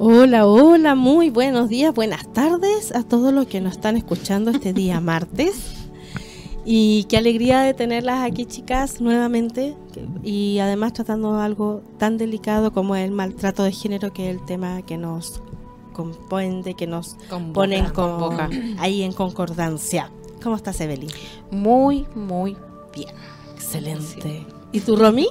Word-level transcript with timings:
Hola, 0.00 0.46
hola, 0.46 0.94
muy 0.94 1.28
buenos 1.28 1.68
días, 1.68 1.92
buenas 1.92 2.32
tardes 2.32 2.94
a 2.94 3.02
todos 3.02 3.32
los 3.32 3.48
que 3.48 3.60
nos 3.60 3.72
están 3.72 3.96
escuchando 3.96 4.52
este 4.52 4.72
día 4.72 5.00
martes. 5.00 5.74
Y 6.64 7.02
qué 7.08 7.16
alegría 7.16 7.62
de 7.62 7.74
tenerlas 7.74 8.24
aquí, 8.24 8.46
chicas, 8.46 9.00
nuevamente. 9.00 9.74
Y 10.22 10.60
además 10.60 10.92
tratando 10.92 11.40
algo 11.40 11.82
tan 11.98 12.16
delicado 12.16 12.72
como 12.72 12.94
el 12.94 13.10
maltrato 13.10 13.64
de 13.64 13.72
género, 13.72 14.12
que 14.12 14.30
es 14.30 14.36
el 14.36 14.44
tema 14.44 14.82
que 14.82 14.96
nos 14.96 15.42
compone, 15.94 16.74
que 16.74 16.86
nos 16.86 17.16
pone 17.52 17.84
ahí 18.78 19.02
en 19.02 19.12
concordancia. 19.12 20.12
¿Cómo 20.40 20.54
estás, 20.54 20.80
Evelyn? 20.80 21.10
Muy, 21.50 22.06
muy 22.14 22.56
bien. 22.94 23.10
Excelente. 23.56 24.46
¿Y 24.70 24.78
tú, 24.78 24.94
Romy? 24.94 25.26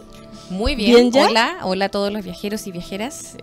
Muy 0.50 0.76
bien. 0.76 1.10
Hola, 1.16 1.60
hola 1.64 1.86
a 1.86 1.90
todos 1.90 2.12
los 2.12 2.26
viajeros 2.26 2.68
y 2.68 2.74
viajeras. 2.74 3.38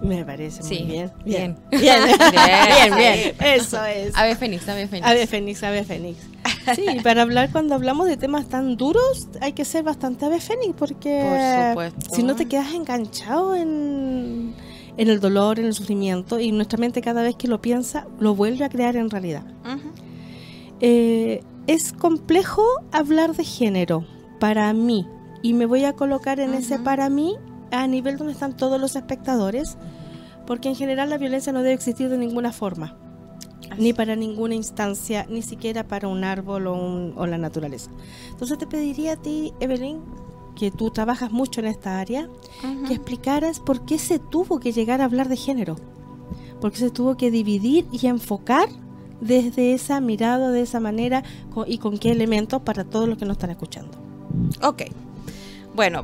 Me 0.00 0.24
parece 0.24 0.62
muy 0.62 0.86
bien. 0.86 1.12
Bien. 1.24 1.56
Bien. 1.70 2.00
Bien. 2.30 2.96
bien, 2.96 3.34
Eso 3.40 3.84
es. 3.84 4.16
Ave 4.16 4.34
Fénix, 4.34 4.68
Ave 4.68 4.88
Fénix. 4.88 5.06
Ave 5.06 5.26
Fénix, 5.26 5.62
Ave 5.62 5.84
Fénix. 5.84 6.18
Sí, 6.74 6.86
para 7.02 7.22
hablar 7.22 7.50
cuando 7.50 7.74
hablamos 7.74 8.06
de 8.06 8.16
temas 8.16 8.48
tan 8.48 8.76
duros 8.76 9.28
hay 9.40 9.52
que 9.52 9.64
ser 9.64 9.82
bastante 9.82 10.26
Ave 10.26 10.40
Fénix 10.40 10.74
porque 10.76 11.74
si 12.12 12.22
no 12.22 12.36
te 12.36 12.46
quedas 12.46 12.72
enganchado 12.74 13.54
en, 13.56 14.54
en, 14.96 15.08
el 15.08 15.20
dolor, 15.20 15.58
en 15.58 15.66
el 15.66 15.74
sufrimiento 15.74 16.38
y 16.38 16.52
nuestra 16.52 16.78
mente 16.78 17.00
cada 17.00 17.22
vez 17.22 17.36
que 17.36 17.48
lo 17.48 17.60
piensa 17.60 18.06
lo 18.18 18.34
vuelve 18.34 18.64
a 18.64 18.68
crear 18.68 18.96
en 18.96 19.10
realidad. 19.10 19.44
Eh, 20.80 21.42
es 21.66 21.92
complejo 21.92 22.64
hablar 22.92 23.34
de 23.34 23.44
género 23.44 24.06
para 24.38 24.72
mí 24.72 25.06
y 25.42 25.54
me 25.54 25.66
voy 25.66 25.84
a 25.84 25.94
colocar 25.94 26.40
en 26.40 26.54
ese 26.54 26.78
para 26.78 27.08
mí 27.08 27.36
a 27.70 27.86
nivel 27.86 28.16
donde 28.16 28.32
están 28.32 28.56
todos 28.56 28.80
los 28.80 28.96
espectadores, 28.96 29.76
porque 30.50 30.68
en 30.68 30.74
general 30.74 31.08
la 31.08 31.16
violencia 31.16 31.52
no 31.52 31.62
debe 31.62 31.74
existir 31.74 32.08
de 32.08 32.18
ninguna 32.18 32.50
forma, 32.50 32.96
ni 33.78 33.92
para 33.92 34.16
ninguna 34.16 34.56
instancia, 34.56 35.24
ni 35.30 35.42
siquiera 35.42 35.86
para 35.86 36.08
un 36.08 36.24
árbol 36.24 36.66
o, 36.66 37.24
la 37.24 37.38
naturaleza. 37.38 37.88
Entonces 38.30 38.58
te 38.58 38.66
pediría 38.66 39.12
a 39.12 39.16
ti, 39.16 39.54
Evelyn, 39.60 40.00
que 40.56 40.72
tú 40.72 40.90
trabajas 40.90 41.30
mucho 41.30 41.60
en 41.60 41.68
esta 41.68 42.00
área, 42.00 42.28
que 42.88 42.94
explicaras 42.94 43.60
por 43.60 43.84
qué 43.84 43.96
se 43.96 44.18
tuvo 44.18 44.58
que 44.58 44.72
llegar 44.72 45.00
a 45.00 45.04
hablar 45.04 45.28
de 45.28 45.36
género, 45.36 45.76
por 46.60 46.72
qué 46.72 46.78
se 46.78 46.90
tuvo 46.90 47.16
que 47.16 47.30
dividir 47.30 47.86
y 47.92 48.08
enfocar 48.08 48.68
desde 49.20 49.72
esa 49.72 50.00
mirada, 50.00 50.50
de 50.50 50.62
esa 50.62 50.80
manera 50.80 51.22
y 51.68 51.78
con 51.78 51.96
qué 51.96 52.10
elementos 52.10 52.60
para 52.62 52.82
todos 52.82 53.08
los 53.08 53.18
que 53.18 53.24
nos 53.24 53.36
están 53.36 53.50
escuchando. 53.50 53.96
Ok. 54.62 54.82
Bueno, 55.76 56.02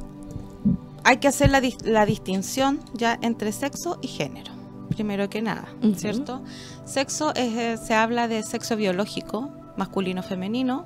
hay 1.07 1.19
que 1.19 1.29
hacer 1.29 1.51
la, 1.51 1.63
la, 1.85 2.05
distinción 2.05 2.81
ya 2.93 3.17
entre 3.23 3.53
sexo 3.53 3.97
y 4.03 4.09
género, 4.09 4.51
primero 4.89 5.31
que 5.31 5.41
nada, 5.41 5.69
¿cierto? 5.95 6.43
Sexo 6.85 7.33
es, 7.37 7.57
eh, 7.57 7.77
se 7.77 7.95
habla 7.95 8.27
de 8.27 8.43
sexo 8.43 8.75
biológico, 8.75 9.53
masculino-femenino, 9.77 10.85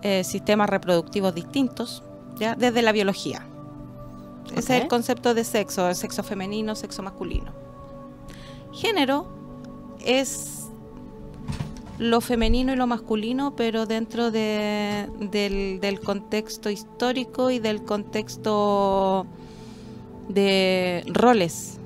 eh, 0.00 0.24
sistemas 0.24 0.70
reproductivos 0.70 1.34
distintos, 1.34 2.02
ya 2.36 2.54
desde 2.54 2.80
la 2.80 2.92
biología. 2.92 3.46
Ese 4.56 4.76
es 4.78 4.82
el 4.84 4.88
concepto 4.88 5.34
de 5.34 5.44
sexo, 5.44 5.86
el 5.86 5.96
sexo 5.96 6.22
femenino, 6.22 6.74
sexo 6.74 7.02
masculino. 7.02 7.52
Género 8.72 9.26
es 10.02 10.68
lo 11.98 12.22
femenino 12.22 12.72
y 12.72 12.76
lo 12.76 12.86
masculino, 12.86 13.54
pero 13.54 13.84
dentro 13.84 14.30
de, 14.30 15.10
del, 15.20 15.78
del, 15.78 16.00
contexto 16.00 16.70
histórico 16.70 17.50
y 17.50 17.58
del 17.58 17.84
contexto 17.84 19.26
de 20.28 21.04
roles, 21.06 21.78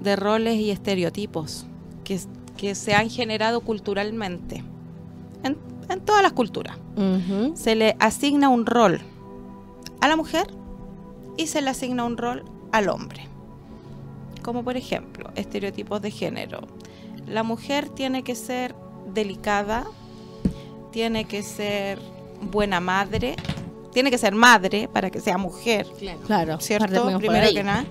de 0.00 0.16
roles 0.16 0.56
y 0.56 0.70
estereotipos 0.70 1.66
que, 2.04 2.20
que 2.56 2.74
se 2.74 2.94
han 2.94 3.10
generado 3.10 3.60
culturalmente, 3.60 4.62
en, 5.42 5.56
en 5.88 6.00
todas 6.00 6.22
las 6.22 6.32
culturas. 6.32 6.76
Se 7.54 7.74
le 7.74 7.96
asigna 7.98 8.48
un 8.48 8.66
rol 8.66 9.00
a 10.00 10.08
la 10.08 10.16
mujer 10.16 10.46
y 11.36 11.46
se 11.46 11.60
le 11.60 11.70
asigna 11.70 12.04
un 12.04 12.16
rol 12.16 12.44
al 12.72 12.88
hombre. 12.88 13.26
Como 14.42 14.62
por 14.62 14.76
ejemplo, 14.76 15.30
estereotipos 15.34 16.02
de 16.02 16.10
género. 16.10 16.60
La 17.26 17.42
mujer 17.42 17.88
tiene 17.88 18.22
que 18.22 18.34
ser 18.34 18.74
delicada, 19.12 19.84
tiene 20.92 21.24
que 21.24 21.42
ser 21.42 21.98
buena 22.52 22.80
madre, 22.80 23.36
tiene 23.94 24.10
que 24.10 24.18
ser 24.18 24.34
madre 24.34 24.88
para 24.92 25.10
que 25.10 25.20
sea 25.20 25.38
mujer. 25.38 25.86
Claro, 26.26 26.60
¿cierto? 26.60 27.18
Primero 27.18 27.48
que 27.50 27.62
nada. 27.62 27.86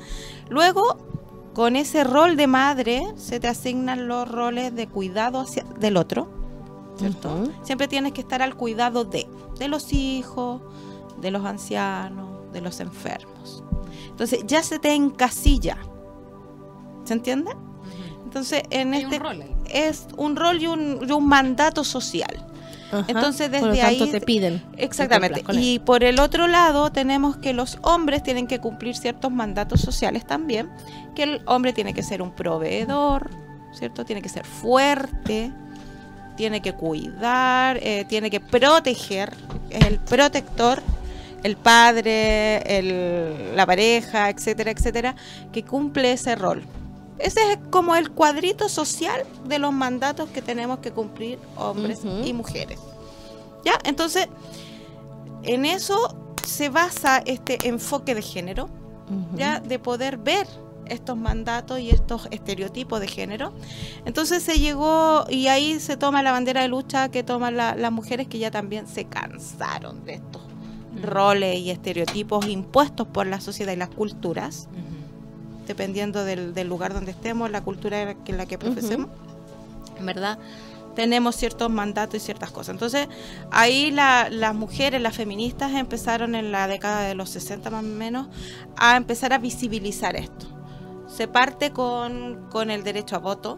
Luego, 0.49 0.97
con 1.55 1.75
ese 1.75 2.03
rol 2.03 2.35
de 2.35 2.45
madre, 2.45 3.07
se 3.15 3.39
te 3.39 3.47
asignan 3.47 4.07
los 4.07 4.29
roles 4.29 4.75
de 4.75 4.87
cuidado 4.87 5.39
hacia, 5.39 5.63
del 5.79 5.97
otro. 5.97 6.27
¿Cierto? 6.97 7.49
Siempre 7.63 7.87
tienes 7.87 8.11
que 8.11 8.21
estar 8.21 8.43
al 8.43 8.55
cuidado 8.55 9.03
de, 9.05 9.27
de 9.57 9.67
los 9.67 9.93
hijos, 9.93 10.61
de 11.19 11.31
los 11.31 11.43
ancianos, 11.43 12.51
de 12.51 12.61
los 12.61 12.79
enfermos. 12.81 13.63
Entonces, 14.09 14.41
ya 14.45 14.61
se 14.61 14.77
te 14.77 14.93
encasilla. 14.93 15.77
¿Se 17.05 17.13
entiende? 17.13 17.51
Entonces, 18.23 18.63
en 18.69 18.93
este 18.93 19.19
es 19.69 20.07
un 20.17 20.35
rol 20.35 20.61
y 20.61 20.67
un, 20.67 20.99
y 21.07 21.11
un 21.11 21.27
mandato 21.27 21.83
social. 21.83 22.45
Entonces 23.07 23.51
desde 23.51 23.81
ahí 23.81 24.09
te 24.11 24.21
piden. 24.21 24.61
Exactamente. 24.77 25.43
Y 25.53 25.79
por 25.79 26.03
el 26.03 26.19
otro 26.19 26.47
lado 26.47 26.91
tenemos 26.91 27.37
que 27.37 27.53
los 27.53 27.77
hombres 27.81 28.23
tienen 28.23 28.47
que 28.47 28.59
cumplir 28.59 28.95
ciertos 28.95 29.31
mandatos 29.31 29.81
sociales 29.81 30.25
también, 30.25 30.69
que 31.15 31.23
el 31.23 31.41
hombre 31.45 31.73
tiene 31.73 31.93
que 31.93 32.03
ser 32.03 32.21
un 32.21 32.31
proveedor, 32.31 33.29
¿cierto? 33.73 34.05
Tiene 34.05 34.21
que 34.21 34.29
ser 34.29 34.45
fuerte, 34.45 35.51
tiene 36.35 36.61
que 36.61 36.73
cuidar, 36.73 37.79
eh, 37.81 38.05
tiene 38.07 38.29
que 38.29 38.39
proteger, 38.39 39.33
es 39.69 39.85
el 39.85 39.99
protector, 39.99 40.81
el 41.43 41.57
padre, 41.57 42.57
el, 42.77 43.55
la 43.55 43.65
pareja, 43.65 44.29
etcétera, 44.29 44.71
etcétera, 44.71 45.15
que 45.51 45.63
cumple 45.63 46.13
ese 46.13 46.35
rol. 46.35 46.63
Ese 47.19 47.51
es 47.51 47.59
como 47.69 47.96
el 47.96 48.12
cuadrito 48.12 48.69
social 48.69 49.24
de 49.46 49.59
los 49.59 49.72
mandatos 49.72 50.29
que 50.29 50.41
tenemos 50.41 50.79
que 50.79 50.91
cumplir 50.91 51.40
hombres 51.57 52.01
y 52.25 52.34
mujeres. 52.34 52.79
¿Ya? 53.63 53.79
Entonces, 53.85 54.28
en 55.44 55.66
eso 55.66 56.16
se 56.46 56.69
basa 56.69 57.22
este 57.25 57.68
enfoque 57.68 58.16
de 58.16 58.22
género, 58.22 58.69
¿ya? 59.35 59.59
De 59.59 59.79
poder 59.79 60.18
ver 60.18 60.47
estos 60.85 61.16
mandatos 61.18 61.79
y 61.79 61.90
estos 61.90 62.28
estereotipos 62.31 63.00
de 63.00 63.07
género. 63.07 63.53
Entonces 64.06 64.44
se 64.44 64.59
llegó 64.59 65.25
y 65.30 65.47
ahí 65.47 65.80
se 65.80 65.97
toma 65.97 66.24
la 66.24 66.31
bandera 66.31 66.62
de 66.62 66.68
lucha 66.68 67.09
que 67.09 67.24
toman 67.24 67.56
las 67.56 67.91
mujeres 67.91 68.28
que 68.28 68.40
ya 68.40 68.51
también 68.51 68.88
se 68.88 69.06
cansaron 69.06 70.03
de 70.06 70.16
estos 70.16 70.41
roles 71.01 71.59
y 71.59 71.72
estereotipos 71.72 72.47
impuestos 72.47 73.07
por 73.07 73.28
la 73.28 73.41
sociedad 73.41 73.74
y 73.74 73.78
las 73.78 73.90
culturas 73.90 74.68
dependiendo 75.68 76.25
del, 76.25 76.53
lugar 76.68 76.94
donde 76.94 77.12
estemos, 77.12 77.50
la 77.50 77.62
cultura 77.62 78.16
en 78.25 78.38
la 78.38 78.46
que 78.46 78.57
profesemos, 78.57 79.09
¿verdad? 80.01 80.38
Tenemos 80.96 81.35
ciertos 81.35 81.69
mandatos 81.72 82.16
y 82.16 82.19
ciertas 82.19 82.51
cosas. 82.51 82.69
Entonces, 82.69 83.07
ahí 83.51 83.91
las 83.91 84.56
mujeres, 84.56 85.01
las 85.01 85.16
feministas, 85.16 85.74
empezaron 85.74 86.35
en 86.35 86.51
la 86.51 86.68
década 86.68 87.01
de 87.01 87.16
los 87.16 87.29
60 87.31 87.69
más 87.72 87.84
o 87.84 87.88
menos 87.88 88.28
a 88.78 88.96
empezar 88.96 89.34
a 89.34 89.40
visibilizar 89.40 90.16
esto. 90.16 90.46
Se 91.07 91.28
parte 91.28 91.72
con, 91.72 92.69
el 92.69 92.84
derecho 92.84 93.16
a 93.16 93.19
voto, 93.19 93.57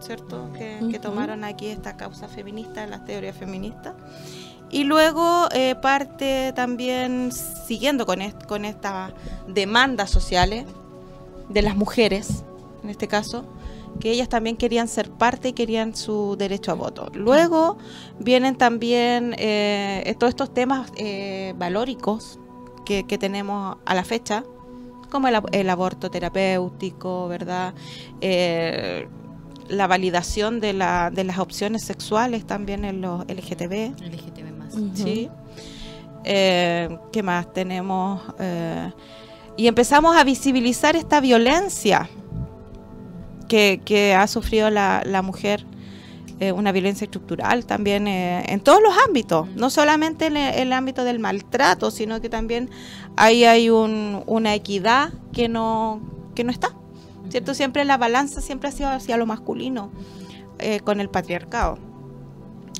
¿cierto? 0.00 0.50
Que, 0.54 0.98
tomaron 1.00 1.44
aquí 1.44 1.66
esta 1.66 1.96
causa 1.96 2.26
feminista, 2.28 2.86
las 2.86 3.04
teorías 3.04 3.36
feministas. 3.36 3.94
Y 4.70 4.84
luego 4.84 5.48
eh, 5.52 5.76
parte 5.76 6.52
también, 6.54 7.30
siguiendo 7.32 8.04
con, 8.04 8.18
con 8.48 8.64
estas 8.64 9.12
demandas 9.46 10.10
sociales, 10.10 10.64
de 11.48 11.62
las 11.62 11.76
mujeres, 11.76 12.44
en 12.82 12.90
este 12.90 13.08
caso, 13.08 13.44
que 13.98 14.10
ellas 14.10 14.28
también 14.28 14.56
querían 14.56 14.88
ser 14.88 15.10
parte 15.10 15.48
y 15.48 15.52
querían 15.52 15.94
su 15.94 16.36
derecho 16.38 16.72
a 16.72 16.74
voto. 16.74 17.10
Luego 17.14 17.78
vienen 18.18 18.56
también 18.56 19.34
eh, 19.38 20.14
todos 20.18 20.30
estos 20.30 20.52
temas 20.52 20.92
eh, 20.96 21.54
valóricos 21.56 22.38
que, 22.84 23.02
tenemos 23.18 23.78
a 23.84 23.94
la 23.94 24.04
fecha, 24.04 24.44
como 25.10 25.28
el, 25.28 25.70
aborto 25.70 26.10
terapéutico, 26.10 27.26
¿verdad? 27.26 27.74
Eh, 28.20 29.08
la 29.68 29.88
validación 29.88 30.60
de, 30.60 30.72
la, 30.72 31.10
de 31.10 31.24
las 31.24 31.38
opciones 31.38 31.82
sexuales 31.82 32.46
también 32.46 32.84
en 32.84 33.00
los 33.00 33.24
LGTB. 33.26 34.00
LGTB 34.00 34.56
más. 34.56 34.74
Sí. 34.94 35.28
¿Qué 36.22 37.22
más 37.24 37.52
tenemos? 37.52 38.22
Y 39.56 39.68
empezamos 39.68 40.16
a 40.16 40.24
visibilizar 40.24 40.96
esta 40.96 41.20
violencia 41.20 42.08
que, 43.48 44.14
ha 44.18 44.26
sufrido 44.26 44.70
la, 44.70 45.22
mujer, 45.22 45.64
eh, 46.40 46.52
una 46.52 46.72
violencia 46.72 47.04
estructural 47.04 47.64
también 47.64 48.06
eh, 48.06 48.44
en 48.48 48.60
todos 48.60 48.82
los 48.82 48.92
ámbitos, 49.06 49.48
no 49.50 49.70
solamente 49.70 50.26
en 50.26 50.36
el, 50.36 50.72
ámbito 50.72 51.04
del 51.04 51.18
maltrato, 51.18 51.90
sino 51.90 52.20
que 52.20 52.28
también 52.28 52.70
ahí 53.16 53.44
hay 53.44 53.70
un, 53.70 54.22
una 54.26 54.54
equidad 54.54 55.12
que 55.32 55.48
no, 55.48 56.00
está. 56.34 56.74
¿cierto? 57.30 57.54
Siempre 57.54 57.84
la 57.84 57.96
balanza 57.96 58.40
siempre 58.40 58.68
ha 58.68 58.72
sido 58.72 58.90
hacia 58.90 59.16
lo 59.16 59.26
masculino 59.26 59.90
eh, 60.58 60.80
con 60.80 61.00
el 61.00 61.08
patriarcado, 61.08 61.78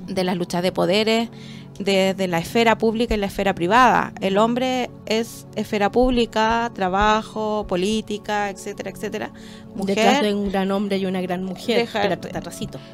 de 0.06 0.24
las 0.24 0.36
luchas 0.36 0.62
de 0.62 0.72
poderes, 0.72 1.30
de, 1.78 2.26
la 2.28 2.38
esfera 2.38 2.78
pública 2.78 3.14
y 3.14 3.18
la 3.18 3.26
esfera 3.26 3.54
privada. 3.54 4.12
El 4.20 4.38
hombre 4.38 4.90
es 5.06 5.46
esfera 5.54 5.90
pública, 5.90 6.70
trabajo, 6.74 7.66
política, 7.68 8.50
etcétera, 8.50 8.90
etcétera. 8.90 9.30
Mujer. 9.74 9.96
Detrás 9.96 10.22
de 10.22 10.34
un 10.34 10.50
gran 10.50 10.70
hombre 10.70 10.98
y 10.98 11.06
una 11.06 11.20
gran 11.20 11.42
mujer. 11.42 11.86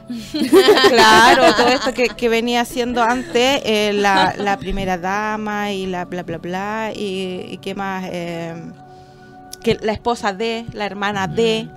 claro, 0.88 1.55
todo 1.56 1.69
esto 1.69 1.93
que, 1.94 2.29
venía 2.29 2.62
haciendo 2.62 3.02
antes 3.02 3.62
eh, 3.64 3.93
la, 3.93 4.56
primera 4.58 4.99
dama 4.99 5.73
y 5.73 5.87
la 5.87 6.05
bla 6.05 6.23
bla 6.23 6.38
bla 6.38 6.93
y, 6.94 7.46
y 7.50 7.58
qué 7.58 7.75
más. 7.75 8.05
Eh, 8.11 8.55
que 9.62 9.79
la 9.81 9.93
esposa 9.93 10.32
de, 10.32 10.67
la 10.73 10.87
hermana 10.87 11.26
de. 11.26 11.69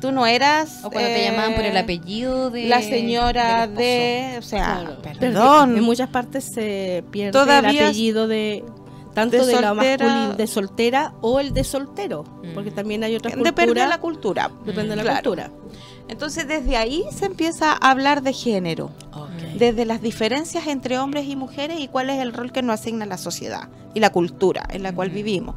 Tú 0.00 0.12
no 0.12 0.26
eras. 0.26 0.84
O 0.84 0.90
cuando 0.90 1.10
te 1.10 1.24
llamaban 1.24 1.54
por 1.54 1.64
el 1.64 1.76
eh, 1.76 1.80
apellido 1.80 2.50
de. 2.50 2.64
La 2.66 2.82
señora 2.82 3.66
de. 3.66 4.36
O 4.38 4.42
sea, 4.42 4.98
perdón. 5.18 5.76
En 5.76 5.84
muchas 5.84 6.08
partes 6.08 6.44
se 6.44 7.04
pierde 7.10 7.38
el 7.42 7.66
apellido 7.66 8.28
de. 8.28 8.64
Tanto 9.14 9.46
de, 9.46 9.60
la 9.62 9.72
masculina, 9.72 10.34
de 10.34 10.46
soltera 10.46 11.14
o 11.22 11.40
el 11.40 11.54
de 11.54 11.64
soltero. 11.64 12.24
Mm. 12.42 12.52
Porque 12.52 12.70
también 12.70 13.02
hay 13.02 13.16
otras 13.16 13.32
culturas. 13.32 13.54
Depende 13.54 13.80
de 13.80 13.88
la 13.88 13.98
cultura. 13.98 14.50
Depende 14.66 14.94
de 14.94 15.04
la 15.04 15.14
cultura. 15.14 15.50
Entonces, 16.08 16.46
desde 16.46 16.76
ahí 16.76 17.02
se 17.10 17.24
empieza 17.24 17.72
a 17.72 17.90
hablar 17.90 18.22
de 18.22 18.32
género. 18.32 18.90
Desde 19.58 19.86
las 19.86 20.02
diferencias 20.02 20.66
entre 20.66 20.98
hombres 20.98 21.26
y 21.26 21.34
mujeres 21.34 21.80
y 21.80 21.88
cuál 21.88 22.10
es 22.10 22.20
el 22.20 22.34
rol 22.34 22.52
que 22.52 22.60
nos 22.60 22.80
asigna 22.80 23.06
la 23.06 23.16
sociedad 23.16 23.70
y 23.94 24.00
la 24.00 24.10
cultura 24.10 24.68
en 24.70 24.82
la 24.82 24.94
cual 24.94 25.08
vivimos. 25.08 25.56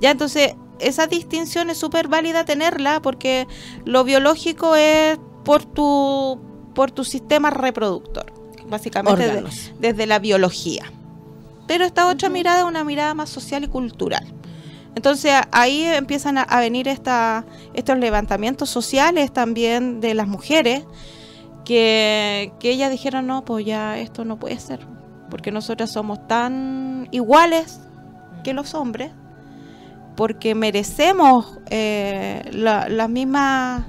Ya 0.00 0.10
entonces, 0.10 0.54
esa 0.80 1.06
distinción 1.06 1.70
es 1.70 1.78
súper 1.78 2.08
válida 2.08 2.44
tenerla 2.44 3.00
porque 3.00 3.46
lo 3.84 4.04
biológico 4.04 4.76
es 4.76 5.18
por 5.44 5.64
tu, 5.64 6.40
por 6.74 6.90
tu 6.90 7.04
sistema 7.04 7.50
reproductor, 7.50 8.32
básicamente 8.68 9.42
desde 9.78 10.06
la 10.06 10.18
biología. 10.18 10.92
Pero 11.66 11.84
esta 11.84 12.08
otra 12.08 12.28
mirada 12.28 12.60
es 12.60 12.64
una 12.64 12.84
mirada 12.84 13.14
más 13.14 13.28
social 13.28 13.64
y 13.64 13.68
cultural. 13.68 14.26
Entonces 14.94 15.32
ahí 15.52 15.84
empiezan 15.84 16.38
a, 16.38 16.60
venir 16.60 16.88
esta, 16.88 17.44
estos 17.74 17.98
levantamientos 17.98 18.68
sociales 18.68 19.32
también 19.32 20.00
de 20.00 20.14
las 20.14 20.26
mujeres 20.26 20.84
que, 21.64 22.52
que 22.58 22.70
ellas 22.70 22.90
dijeron, 22.90 23.26
no, 23.26 23.44
pues 23.44 23.64
ya 23.64 23.98
esto 23.98 24.24
no 24.24 24.38
puede 24.38 24.58
ser, 24.58 24.80
porque 25.30 25.52
nosotras 25.52 25.92
somos 25.92 26.26
tan 26.26 27.06
iguales 27.12 27.80
que 28.42 28.54
los 28.54 28.74
hombres, 28.74 29.12
porque 30.18 30.56
merecemos 30.56 31.60
eh, 31.70 32.42
las 32.52 33.08
mismas 33.08 33.84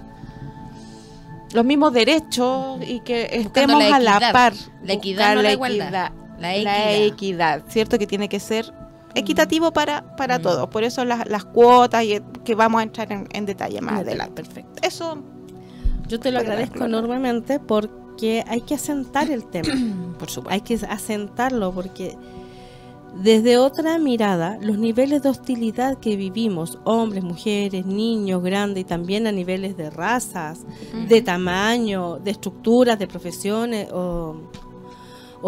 los 1.54 1.66
mismos 1.66 1.92
derechos 1.92 2.80
y 2.88 3.00
que 3.00 3.28
estemos 3.32 3.84
a 3.84 4.00
la 4.00 4.20
par. 4.32 4.54
La 4.84 4.94
equidad, 4.94 5.34
no 5.34 5.42
la, 5.42 5.54
igualdad. 5.54 6.12
La 6.40 6.94
equidad. 6.94 7.64
¿cierto? 7.68 7.98
Que 7.98 8.06
tiene 8.06 8.30
que 8.30 8.40
ser 8.40 8.72
equitativo 9.16 9.74
para, 9.74 10.16
para 10.18 10.38
mm. 10.38 10.42
todos. 10.44 10.70
Por 10.70 10.84
eso 10.84 11.04
las, 11.04 11.28
las 11.28 11.46
cuotas 11.46 12.04
y 12.04 12.22
que 12.46 12.54
vamos 12.54 12.82
a 12.82 12.84
entrar 12.84 13.08
en, 13.12 13.46
detalle 13.48 13.82
más 13.82 14.02
adelante. 14.02 14.44
Perfecto. 14.44 14.84
Eso. 14.84 15.24
Yo 16.08 16.20
te 16.20 16.32
lo 16.32 16.38
agradezco 16.38 16.86
enormemente 16.86 17.60
porque 17.60 18.44
hay 18.48 18.62
que 18.62 18.76
asentar 18.76 19.32
el 19.32 19.50
tema. 19.50 19.74
Por 20.20 20.30
supuesto. 20.30 20.54
Hay 20.54 20.62
que 20.62 20.76
asentarlo 20.86 21.72
porque 21.72 22.16
desde 23.16 23.58
otra 23.58 23.98
mirada, 23.98 24.58
los 24.62 24.78
niveles 24.78 25.24
de 25.24 25.30
hostilidad 25.30 25.98
que 25.98 26.16
vivimos, 26.16 26.78
hombres, 26.84 27.24
mujeres, 27.24 27.86
niños, 27.86 28.42
grandes 28.44 28.82
y 28.82 28.86
también 28.86 29.28
a 29.28 29.32
niveles 29.32 29.76
de 29.76 29.90
razas, 29.90 30.66
de 31.08 31.22
tamaño, 31.22 32.20
de 32.20 32.32
estructuras, 32.32 33.00
de 33.00 33.08
profesiones 33.08 33.90
o, 33.92 34.36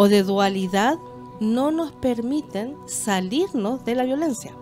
de 0.08 0.24
dualidad, 0.24 0.98
no 1.40 1.72
nos 1.72 1.92
permiten 1.94 2.76
salirnos 2.88 3.86
de 3.86 3.96
la 3.96 4.04
violencia. 4.04 4.54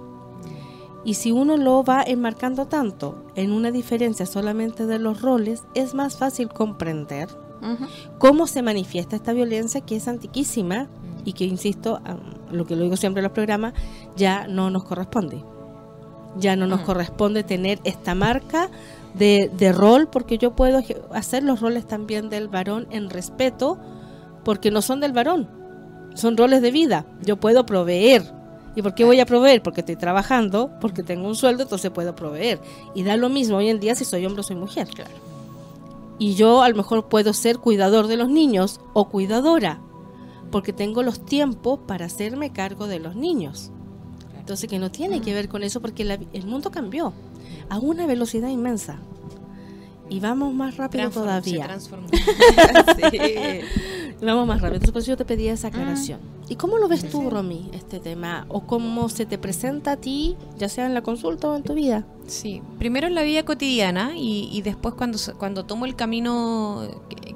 Y 1.06 1.14
si 1.14 1.32
uno 1.32 1.58
lo 1.58 1.84
va 1.84 2.04
enmarcando 2.04 2.68
tanto 2.68 3.24
en 3.36 3.52
una 3.52 3.72
diferencia 3.72 4.26
solamente 4.26 4.86
de 4.86 5.00
los 5.00 5.22
roles, 5.22 5.64
es 5.74 5.94
más 5.94 6.18
fácil 6.18 6.50
comprender 6.50 7.30
cómo 8.18 8.48
se 8.48 8.62
manifiesta 8.62 9.16
esta 9.16 9.34
violencia 9.34 9.82
que 9.82 9.96
es 9.96 10.08
antiquísima 10.08 10.88
y 11.30 11.34
que, 11.34 11.46
insisto, 11.46 12.02
lo 12.52 12.66
que 12.66 12.76
lo 12.76 12.82
digo 12.82 12.98
siempre 12.98 13.20
en 13.20 13.26
los 13.26 13.34
programas, 13.34 13.74
ya 14.16 14.48
no 14.48 14.72
nos 14.72 14.84
corresponde. 14.84 15.44
Ya 16.38 16.56
no 16.56 16.66
nos 16.66 16.82
mm. 16.82 16.86
corresponde 16.86 17.44
tener 17.44 17.80
esta 17.84 18.16
marca 18.16 18.72
de, 19.14 19.52
de 19.56 19.72
rol, 19.72 20.10
porque 20.12 20.40
yo 20.40 20.56
puedo 20.56 20.82
hacer 21.14 21.44
los 21.44 21.62
roles 21.62 21.88
también 21.88 22.32
del 22.32 22.48
varón 22.48 22.88
en 22.90 23.12
respeto, 23.12 23.78
porque 24.44 24.72
no 24.72 24.82
son 24.82 25.02
del 25.02 25.14
varón, 25.14 25.48
son 26.16 26.36
roles 26.36 26.64
de 26.64 26.72
vida. 26.72 27.06
Yo 27.22 27.38
puedo 27.38 27.64
proveer. 27.64 28.24
¿Y 28.76 28.82
por 28.82 28.96
qué 28.96 29.06
voy 29.06 29.20
a 29.20 29.28
proveer? 29.28 29.62
Porque 29.62 29.82
estoy 29.82 29.98
trabajando, 29.98 30.72
porque 30.82 31.04
tengo 31.04 31.28
un 31.28 31.36
sueldo, 31.36 31.62
entonces 31.62 31.92
puedo 31.92 32.16
proveer. 32.16 32.60
Y 32.96 33.04
da 33.04 33.18
lo 33.18 33.30
mismo 33.30 33.58
hoy 33.58 33.70
en 33.70 33.80
día 33.80 33.94
si 33.94 34.04
soy 34.04 34.26
hombre 34.26 34.40
o 34.40 34.44
soy 34.44 34.56
mujer. 34.56 34.88
Claro. 34.88 35.12
Y 36.18 36.34
yo 36.34 36.64
a 36.64 36.70
lo 36.70 36.76
mejor 36.76 37.08
puedo 37.08 37.34
ser 37.34 37.60
cuidador 37.60 38.08
de 38.08 38.18
los 38.18 38.30
niños 38.30 38.82
o 38.94 39.10
cuidadora, 39.10 39.80
porque 40.52 40.74
tengo 40.74 41.04
los 41.04 41.26
tiempos 41.26 41.80
para 41.88 42.06
hacerme 42.06 42.52
cargo 42.52 42.88
de 42.88 43.00
los 43.00 43.16
niños. 43.16 43.72
Entonces 44.38 44.70
que 44.70 44.80
no 44.80 44.92
tiene 44.92 45.22
que 45.22 45.34
ver 45.34 45.48
con 45.48 45.64
eso 45.64 45.82
porque 45.82 46.04
el 46.34 46.46
mundo 46.48 46.72
cambió 46.72 47.14
a 47.70 47.78
una 47.78 48.06
velocidad 48.08 48.50
inmensa. 48.50 49.00
Y 50.10 50.20
vamos 50.20 50.54
más 50.54 50.78
rápido 50.78 51.10
todavía. 51.12 51.68
Vamos 54.22 54.48
más 54.48 54.62
rápido. 54.62 54.82
Entonces, 54.84 55.06
yo 55.06 55.16
te 55.16 55.24
pedía 55.24 55.54
esa 55.54 55.70
aclaración. 55.70 56.20
¿Y 56.50 56.56
cómo 56.56 56.78
lo 56.78 56.88
ves 56.88 57.10
tú, 57.10 57.30
Romy, 57.30 57.70
este 57.74 58.00
tema? 58.00 58.46
¿O 58.50 58.66
cómo 58.66 59.08
se 59.08 59.26
te 59.26 59.38
presenta 59.38 59.94
a 59.94 59.98
ti, 59.98 60.36
ya 60.58 60.68
sea 60.68 60.86
en 60.88 60.94
la 60.94 61.02
consulta 61.02 61.48
o 61.48 61.56
en 61.56 61.64
tu 61.64 61.74
vida? 61.74 62.06
Sí, 62.30 62.62
primero 62.78 63.08
en 63.08 63.16
la 63.16 63.24
vida 63.24 63.44
cotidiana 63.44 64.12
y, 64.16 64.62
después 64.62 64.94
cuando, 64.94 65.18
cuando 65.38 65.66
tomo 65.66 65.86
el 65.86 65.96
camino 65.96 66.88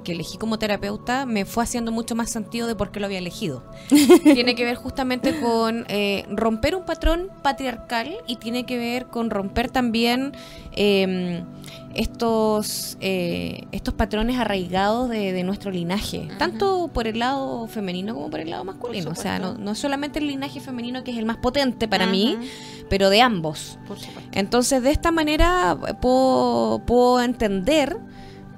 que, 0.04 0.12
elegí 0.12 0.38
como 0.38 0.60
terapeuta, 0.60 1.26
me 1.26 1.46
fue 1.46 1.64
haciendo 1.64 1.92
mucho 1.92 2.16
más 2.16 2.30
sentido 2.30 2.68
de 2.68 2.76
por 2.76 2.92
qué 2.92 3.00
lo 3.00 3.08
había 3.08 3.18
elegido. 3.18 3.64
tiene 4.24 4.56
que 4.56 4.66
ver 4.66 4.76
justamente 4.76 5.40
con 5.40 5.86
eh, 5.88 6.26
romper 6.30 6.76
un 6.76 6.86
patrón 6.86 7.30
patriarcal 7.42 8.16
y 8.28 8.36
tiene 8.38 8.66
que 8.66 8.78
ver 8.78 9.08
con 9.08 9.30
romper 9.30 9.70
también... 9.70 10.34
Eh, 10.74 11.44
estos, 11.96 12.98
eh, 13.02 13.66
estos 13.72 13.94
patrones 13.94 14.38
arraigados 14.40 15.10
de, 15.10 15.44
nuestro 15.44 15.72
linaje, 15.72 16.28
tanto 16.40 16.90
por 16.94 17.08
el 17.08 17.20
lado 17.20 17.68
femenino 17.68 18.14
como 18.14 18.30
por 18.30 18.40
el 18.40 18.50
lado 18.50 18.64
masculino. 18.64 19.12
O 19.12 19.16
sea, 19.16 19.40
no, 19.40 19.58
no 19.58 19.76
solamente 19.76 20.20
el 20.20 20.28
linaje 20.28 20.60
femenino 20.60 21.04
que 21.04 21.12
es 21.12 21.18
el 21.18 21.26
más 21.26 21.38
potente 21.38 21.88
para 21.88 22.06
mí, 22.08 22.38
pero 22.90 23.10
de 23.10 23.22
ambos. 23.22 23.78
Entonces, 24.32 24.83
de 24.84 24.92
esta 24.92 25.12
manera 25.12 25.78
puedo, 26.02 26.84
puedo 26.86 27.22
entender 27.22 27.98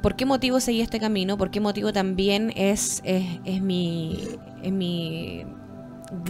por 0.02 0.16
qué 0.16 0.26
motivo 0.26 0.60
seguí 0.60 0.82
este 0.82 1.00
camino, 1.00 1.38
por 1.38 1.52
qué 1.52 1.60
motivo 1.60 1.94
también 1.94 2.52
es, 2.56 3.02
es, 3.06 3.26
es 3.46 3.62
mi, 3.62 4.20
es 4.62 4.72
mi 4.72 5.46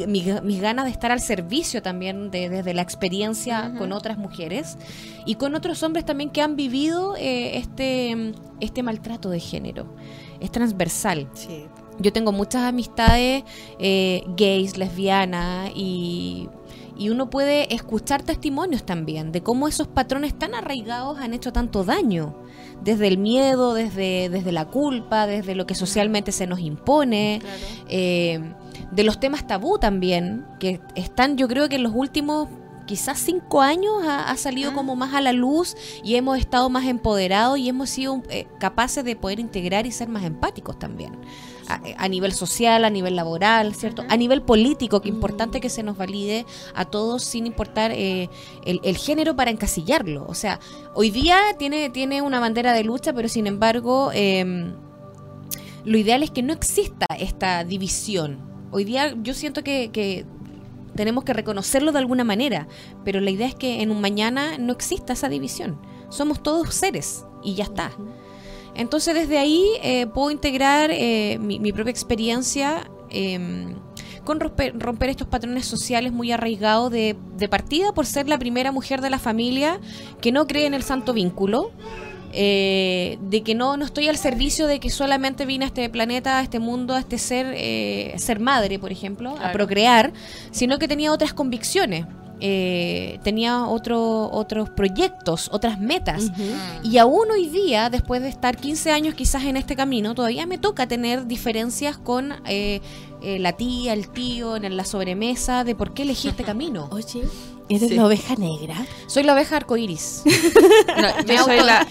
mis 0.08 0.62
ganas 0.62 0.86
de 0.86 0.92
estar 0.92 1.12
al 1.12 1.20
servicio 1.20 1.82
también 1.82 2.32
de, 2.32 2.50
desde 2.50 2.74
la 2.74 2.82
experiencia 2.82 3.74
con 3.78 3.92
otras 3.92 4.18
mujeres 4.18 4.78
y 5.26 5.36
con 5.36 5.56
otros 5.56 5.84
hombres 5.84 6.06
también 6.06 6.30
que 6.30 6.42
han 6.42 6.56
vivido 6.56 7.16
eh, 7.18 7.58
este, 7.58 8.34
este 8.60 8.84
maltrato 8.84 9.30
de 9.30 9.40
género. 9.40 9.96
Es 10.40 10.52
transversal. 10.52 11.30
Yo 12.00 12.12
tengo 12.12 12.32
muchas 12.32 12.64
amistades 12.64 13.44
eh, 13.80 14.24
gays, 14.36 14.78
lesbianas 14.78 15.72
y, 15.76 16.50
y 16.98 17.10
uno 17.10 17.30
puede 17.30 17.74
escuchar 17.74 18.24
testimonios 18.24 18.86
también 18.86 19.32
de 19.32 19.42
cómo 19.42 19.68
esos 19.68 19.88
patrones 19.88 20.38
tan 20.38 20.56
arraigados 20.56 21.20
han 21.20 21.34
hecho 21.34 21.52
tanto 21.52 21.84
daño 21.84 22.36
desde 22.84 23.08
el 23.08 23.18
miedo, 23.18 23.74
desde, 23.74 24.30
desde 24.30 24.52
la 24.52 24.66
culpa, 24.66 25.28
desde 25.28 25.56
lo 25.56 25.66
que 25.66 25.76
socialmente 25.76 26.32
se 26.32 26.48
nos 26.48 26.60
impone. 26.60 27.42
Eh, 27.90 28.54
de 28.92 29.04
los 29.04 29.20
temas 29.20 29.48
tabú 29.48 29.78
también, 29.78 30.46
que 30.60 30.80
están 30.96 31.38
yo 31.38 31.48
creo 31.48 31.68
que 31.70 31.76
en 31.76 31.84
los 31.84 31.94
últimos 31.96 32.48
quizás 32.86 33.20
cinco 33.20 33.62
años 33.62 34.04
ha, 34.08 34.36
salido 34.38 34.72
ah. 34.72 34.74
como 34.74 34.96
más 34.96 35.14
a 35.14 35.22
la 35.22 35.34
luz 35.34 35.76
y 36.04 36.16
hemos 36.16 36.38
estado 36.38 36.70
más 36.70 36.86
empoderados 36.86 37.58
y 37.58 37.68
hemos 37.68 37.90
sido 37.90 38.22
eh, 38.30 38.48
capaces 38.60 39.04
de 39.04 39.16
poder 39.16 39.40
integrar 39.40 39.86
y 39.86 39.92
ser 39.92 40.08
más 40.08 40.24
empáticos 40.24 40.78
también. 40.78 41.18
A, 41.68 42.08
nivel 42.08 42.34
social, 42.34 42.86
a 42.86 42.90
nivel 42.90 43.16
laboral, 43.16 43.74
¿cierto? 43.76 44.04
A 44.08 44.18
nivel 44.18 44.42
político, 44.42 45.02
que 45.02 45.10
importante 45.10 45.60
que 45.60 45.70
se 45.70 45.84
nos 45.84 45.98
valide 45.98 46.46
a 46.74 46.86
todos 46.86 47.24
sin 47.24 47.48
importar 47.48 47.92
eh, 47.92 48.30
el, 48.66 48.98
género 48.98 49.36
para 49.36 49.52
encasillarlo. 49.52 50.26
O 50.28 50.34
sea, 50.36 50.60
hoy 50.94 51.10
día 51.10 51.38
tiene, 51.58 51.90
tiene 51.90 52.22
una 52.22 52.40
bandera 52.40 52.74
de 52.74 52.84
lucha, 52.84 53.14
pero 53.14 53.28
sin 53.30 53.48
embargo, 53.48 54.12
em, 54.14 54.74
lo 55.84 55.98
ideal 55.98 56.24
es 56.24 56.32
que 56.32 56.44
no 56.44 56.54
exista 56.54 57.06
esta 57.18 57.64
división 57.64 58.56
Hoy 58.76 58.84
día 58.84 59.16
yo 59.24 59.34
siento 59.34 59.64
que, 59.64 60.26
tenemos 60.96 61.24
que 61.24 61.32
reconocerlo 61.32 61.94
de 61.94 62.00
alguna 62.00 62.26
manera, 62.26 62.68
pero 63.06 63.22
la 63.22 63.30
idea 63.30 63.48
es 63.48 63.56
que 63.56 63.82
en 63.82 63.90
un 63.90 64.02
mañana 64.02 64.58
no 64.58 64.74
exista 64.74 65.14
esa 65.14 65.30
división. 65.30 65.80
somos 66.10 66.44
todos 66.44 66.76
seres 66.76 67.26
y 67.42 67.56
ya 67.56 67.64
está. 67.64 67.92
Entonces 68.76 69.16
desde 69.16 69.38
ahí 69.38 69.66
eh, 69.82 70.08
puedo 70.08 70.32
integrar 70.32 70.90
eh, 70.92 71.38
mi, 71.40 71.72
propia 71.72 71.92
experiencia 71.92 72.90
em, 73.10 73.76
con 74.24 74.40
romper, 74.40 75.10
estos 75.10 75.28
patrones 75.28 75.66
sociales 75.66 76.12
muy 76.12 76.32
arraigados 76.32 76.92
de, 76.92 77.16
partida 77.50 77.94
por 77.94 78.06
ser 78.06 78.28
la 78.28 78.38
primera 78.38 78.72
mujer 78.72 79.02
de 79.02 79.10
la 79.10 79.20
familia 79.20 79.80
que 80.22 80.32
no 80.32 80.48
cree 80.48 80.66
en 80.66 80.74
el 80.74 80.84
santo 80.84 81.14
vínculo. 81.14 81.72
Eh, 82.38 83.18
de 83.22 83.44
que 83.44 83.56
no, 83.56 83.78
no 83.78 83.86
estoy 83.86 84.10
al 84.10 84.18
servicio 84.18 84.68
de 84.68 84.82
que 84.82 84.90
solamente 84.90 85.46
vine 85.46 85.64
a 85.64 85.68
este 85.70 85.90
planeta, 85.90 86.40
a 86.40 86.42
este 86.42 86.60
mundo, 86.60 86.94
a 86.94 87.00
este 87.00 87.18
ser, 87.18 87.56
ser 88.20 88.42
madre, 88.42 88.78
por 88.78 88.92
ejemplo, 88.92 89.38
a 89.42 89.54
procrear, 89.54 90.12
sino 90.52 90.78
que 90.78 90.90
tenía 90.90 91.14
otras 91.14 91.34
convicciones. 91.34 92.06
Eh, 92.42 93.20
tenía 93.24 93.66
otro, 93.66 94.30
otros 94.32 94.70
proyectos, 94.70 95.50
otras 95.52 95.80
metas. 95.80 96.32
Y 96.84 96.98
aún 96.98 97.32
hoy 97.32 97.48
día, 97.48 97.90
después 97.90 98.22
de 98.22 98.30
estar 98.30 98.58
15 98.58 98.92
años 98.92 99.16
quizás 99.16 99.44
en 99.44 99.58
este 99.58 99.76
camino, 99.76 100.16
todavía 100.16 100.46
me 100.46 100.58
toca 100.58 100.88
tener 100.88 101.28
diferencias 101.28 101.98
con 101.98 102.34
eh, 102.46 102.82
eh, 103.22 103.40
la 103.40 103.54
tía, 103.54 103.94
el 103.94 104.10
tío, 104.10 104.56
en 104.56 104.76
la 104.76 104.86
sobremesa, 104.86 105.64
de 105.64 105.76
por 105.76 105.94
qué 105.94 106.04
elegí 106.04 106.28
este 106.28 106.44
camino. 106.44 106.90
Oye, 106.92 107.24
¿Eres 107.68 107.92
la 107.92 108.06
oveja 108.06 108.36
negra? 108.36 108.76
Soy 109.08 109.24
la 109.24 109.34
oveja 109.34 109.58
arcoiris. 109.58 110.22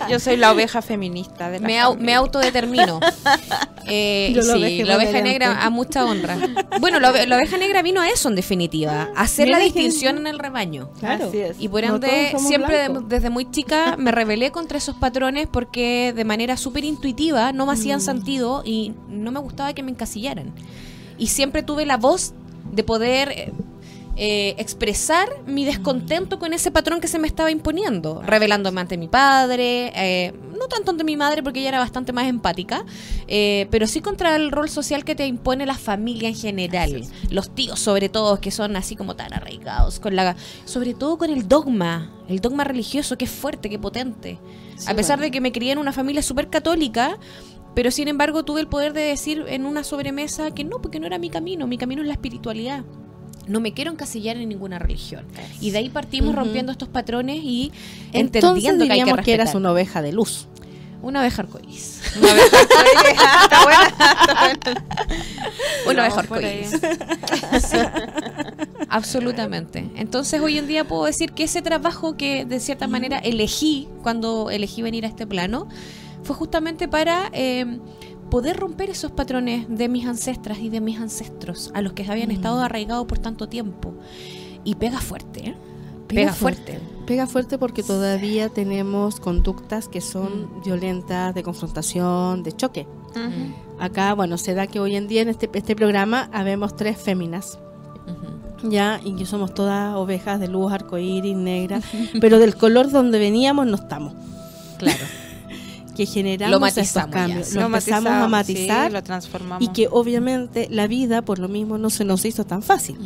yo, 0.08 0.20
soy 0.20 0.36
la, 0.36 0.52
oveja 0.52 0.82
feminista 0.82 1.50
de 1.50 1.58
la 1.58 1.66
me, 1.66 1.96
me 1.96 2.14
autodetermino. 2.14 3.00
Eh, 3.87 4.35
sí, 4.41 4.85
la 4.85 4.97
oveja 4.97 5.21
negra 5.21 5.62
a 5.64 5.71
mucha 5.71 6.05
honra. 6.05 6.37
Bueno, 6.81 7.00
la, 7.00 7.11
oveja 7.11 7.57
negra 7.57 7.83
vino 7.83 8.00
a 8.00 8.09
eso 8.09 8.29
en 8.29 8.35
definitiva, 8.35 9.11
a 9.14 9.23
hacer 9.23 9.49
la 9.49 9.59
distinción 9.59 10.19
en 10.19 10.26
el 10.26 10.38
rebaño. 10.38 10.91
Claro. 10.99 11.31
Y 11.59 11.69
por 11.69 11.85
ende, 11.85 12.35
siempre 12.38 12.88
desde 13.07 13.31
muy 13.31 13.50
chica 13.50 13.97
me 13.97 14.11
rebelé 14.11 14.50
contra 14.50 14.79
esos 14.79 14.97
patrones 14.97 15.49
porque 15.50 16.12
de 16.14 16.25
manera 16.25 16.57
súper 16.57 16.85
intuitiva 16.85 17.53
no 17.53 17.67
me 17.67 17.73
hacían 17.73 17.99
mm. 17.99 18.03
sentido 18.03 18.62
y 18.64 18.93
no 19.09 19.31
me 19.31 19.41
gustaba 19.41 19.73
que 19.73 19.83
me 19.83 19.91
encasillaran. 19.91 20.53
Y 21.19 21.29
siempre 21.29 21.62
tuve 21.62 21.87
la 21.87 21.97
voz 21.97 22.35
de 22.73 22.83
poder 22.83 23.53
eh, 24.16 24.54
expresar 24.59 25.28
mi 25.44 25.64
descontento 25.64 26.38
con 26.38 26.52
ese 26.52 26.71
patrón 26.71 27.00
que 27.00 27.09
se 27.09 27.18
me 27.18 27.26
estaba 27.26 27.50
imponiendo, 27.50 28.23
revelándome 28.23 28.80
ante 28.80 28.97
mi 28.97 29.09
padre, 29.09 29.92
eh, 29.97 30.33
no 30.56 30.68
tanto 30.68 30.92
ante 30.92 31.02
mi 31.02 31.16
madre 31.16 31.42
porque 31.42 31.59
ella 31.59 31.71
era 31.71 31.78
bastante 31.80 32.12
más 32.12 32.28
empática, 32.28 32.85
eh, 33.26 33.66
pero 33.73 33.88
sí 33.88 34.00
contra 34.00 34.37
el 34.37 34.52
rol 34.52 34.68
social 34.68 35.04
que 35.04 35.16
te 35.16 35.26
impone 35.26 35.66
la 35.66 35.75
familia 35.75 36.28
en 36.28 36.37
general, 36.37 37.04
los 37.30 37.52
tíos 37.54 37.80
sobre 37.80 38.09
todo, 38.09 38.40
que 38.40 38.52
son 38.52 38.76
así 38.76 38.94
como 38.94 39.16
tan 39.16 39.33
arraigados, 39.35 39.99
con 39.99 40.14
la, 40.14 40.37
sobre 40.64 40.94
todo 40.94 41.18
con 41.18 41.30
el 41.30 41.49
dogma, 41.49 42.12
el 42.28 42.38
dogma 42.38 42.62
religioso 42.62 43.18
que 43.18 43.25
es 43.25 43.33
fuerte, 43.33 43.68
que 43.68 43.80
potente. 43.80 44.38
a 44.87 44.94
pesar 44.94 45.18
de 45.18 45.33
que 45.33 45.40
me 45.40 45.50
crié 45.50 45.73
en 45.73 45.78
una 45.78 45.92
familia 45.92 46.23
súper 46.23 46.50
católica, 46.50 47.18
pero 47.75 47.90
sin 47.90 48.06
embargo 48.06 48.44
tuve 48.44 48.61
el 48.61 48.68
poder 48.68 48.92
de 48.92 49.00
decir 49.00 49.44
en 49.49 49.66
una 49.66 49.83
sobremesa 49.83 50.52
que 50.52 50.62
no, 50.62 50.80
porque 50.80 51.00
no 51.00 51.06
era 51.09 51.18
mi 51.18 51.30
camino, 51.30 51.66
mi 51.66 51.78
camino 51.78 52.02
es 52.02 52.06
la 52.06 52.14
espiritualidad 52.14 52.85
no 53.46 53.60
me 53.60 53.72
quiero 53.72 53.90
encasillar 53.90 54.36
en 54.36 54.48
ninguna 54.48 54.78
religión. 54.78 55.24
Y 55.60 55.70
de 55.70 55.78
ahí 55.78 55.88
partimos 55.88 56.34
rompiendo 56.34 56.72
estos 56.72 56.88
patrones 56.88 57.40
y 57.42 57.72
entendiendo 58.12 58.86
que 58.86 58.92
hay 58.92 58.98
que 59.00 59.04
respetar. 59.04 59.24
que 59.24 59.34
eras 59.34 59.54
una 59.54 59.72
oveja 59.72 60.02
de 60.02 60.12
luz. 60.12 60.46
Una 61.02 61.20
oveja 61.20 61.42
arcoíris. 61.42 62.00
Una 62.16 62.32
oveja 62.32 62.60
arcoíris. 62.60 63.12
está 63.44 63.64
buena. 63.64 63.94
Una 65.86 66.02
oveja 66.02 66.20
arcoíris. 66.20 66.70
Sí. 67.68 67.76
Absolutamente. 68.88 69.90
Entonces 69.96 70.40
hoy 70.40 70.58
en 70.58 70.66
día 70.66 70.84
puedo 70.84 71.04
decir 71.04 71.32
que 71.32 71.44
ese 71.44 71.60
trabajo 71.62 72.16
que 72.16 72.44
de 72.46 72.58
cierta 72.58 72.88
manera 72.88 73.18
elegí 73.18 73.86
cuando 74.02 74.50
elegí 74.50 74.82
venir 74.82 75.04
a 75.04 75.08
este 75.08 75.26
plano 75.26 75.68
fue 76.22 76.34
justamente 76.34 76.88
para 76.88 77.28
eh, 77.32 77.78
poder 78.35 78.57
romper 78.57 78.91
esos 78.91 79.12
patrones 79.12 79.67
de 79.69 79.88
mis 79.88 80.07
ancestras 80.07 80.59
y 80.59 80.69
de 80.69 80.81
mis 80.81 80.99
ancestros, 80.99 81.71
a 81.73 81.83
los 81.83 81.93
que 81.93 82.03
habían 82.03 82.31
mm. 82.31 82.33
estado 82.33 82.61
arraigados 82.62 83.07
por 83.07 83.21
tanto 83.21 83.49
tiempo. 83.49 83.95
Y 84.64 84.75
pega 84.75 84.99
fuerte, 84.99 85.50
¿eh? 85.50 85.55
Pega, 86.09 86.33
fuerte. 86.33 86.81
Pega 87.07 87.29
fuerte 87.29 87.59
porque 87.59 87.85
todavía 87.85 88.49
tenemos 88.49 89.21
conductas 89.21 89.87
que 89.87 90.00
son 90.00 90.47
mm. 90.47 90.62
violentas, 90.64 91.33
de 91.33 91.45
confrontación, 91.45 92.43
de 92.43 92.50
choque. 92.50 92.88
Acá, 93.79 94.14
bueno, 94.14 94.37
se 94.37 94.55
da 94.55 94.67
que 94.67 94.81
hoy 94.81 94.97
en 94.97 95.07
día 95.07 95.23
en 95.23 95.29
este, 95.29 95.49
este 95.53 95.76
programa 95.76 96.29
habemos 96.33 96.75
tres 96.75 96.99
féminas. 96.99 97.61
Ya, 98.64 99.00
y 99.05 99.14
que 99.14 99.26
somos 99.26 99.55
todas 99.55 99.95
ovejas 99.95 100.41
de 100.41 100.49
luz, 100.49 100.73
arcoíris, 100.73 101.37
negra, 101.37 101.81
pero 102.21 102.41
del 102.41 102.57
color 102.57 102.91
donde 102.91 103.21
veníamos 103.21 103.64
no 103.69 103.76
estamos. 103.76 104.12
Claro. 104.79 105.05
Que 105.94 106.06
generamos 106.06 106.76
estos 106.76 107.06
cambios. 107.06 107.54
Lo, 107.54 107.62
empezamos 107.66 108.12
a 108.12 108.28
matizar 108.28 108.92
lo 108.92 109.02
transformamos. 109.02 109.62
y 109.62 109.68
que 109.72 109.88
obviamente 109.90 110.68
la 110.70 110.86
vida 110.86 111.22
por 111.22 111.38
lo 111.38 111.48
mismo 111.48 111.78
no 111.78 111.90
se 111.90 112.04
nos 112.04 112.24
hizo 112.24 112.44
tan 112.44 112.62
fácil. 112.62 112.98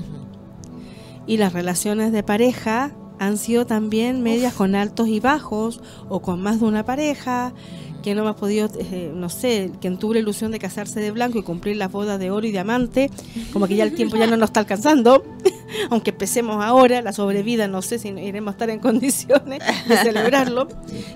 Y 1.26 1.36
las 1.36 1.52
relaciones 1.52 2.12
de 2.12 2.22
pareja 2.22 2.92
han 3.18 3.36
sido 3.36 3.66
también 3.66 4.22
medias 4.22 4.54
con 4.54 4.74
altos 4.74 5.08
y 5.08 5.20
bajos 5.20 5.80
o 6.08 6.20
con 6.20 6.40
más 6.40 6.60
de 6.60 6.66
una 6.66 6.84
pareja 6.84 7.52
que 8.08 8.14
no 8.14 8.22
hemos 8.22 8.36
podido, 8.36 8.70
eh, 8.78 9.12
no 9.14 9.28
sé, 9.28 9.70
que 9.82 9.90
tuvo 9.90 10.14
la 10.14 10.20
ilusión 10.20 10.50
de 10.50 10.58
casarse 10.58 10.98
de 10.98 11.10
blanco 11.10 11.38
y 11.38 11.42
cumplir 11.42 11.76
las 11.76 11.92
bodas 11.92 12.18
de 12.18 12.30
oro 12.30 12.46
y 12.46 12.52
diamante, 12.52 13.10
como 13.52 13.68
que 13.68 13.76
ya 13.76 13.84
el 13.84 13.94
tiempo 13.94 14.16
ya 14.16 14.26
no 14.26 14.38
nos 14.38 14.48
está 14.48 14.60
alcanzando, 14.60 15.22
aunque 15.90 16.10
empecemos 16.10 16.64
ahora, 16.64 17.02
la 17.02 17.12
sobrevida, 17.12 17.68
no 17.68 17.82
sé 17.82 17.98
si 17.98 18.08
iremos 18.08 18.52
a 18.52 18.52
estar 18.52 18.70
en 18.70 18.78
condiciones 18.78 19.62
de 19.86 19.96
celebrarlo, 20.02 20.68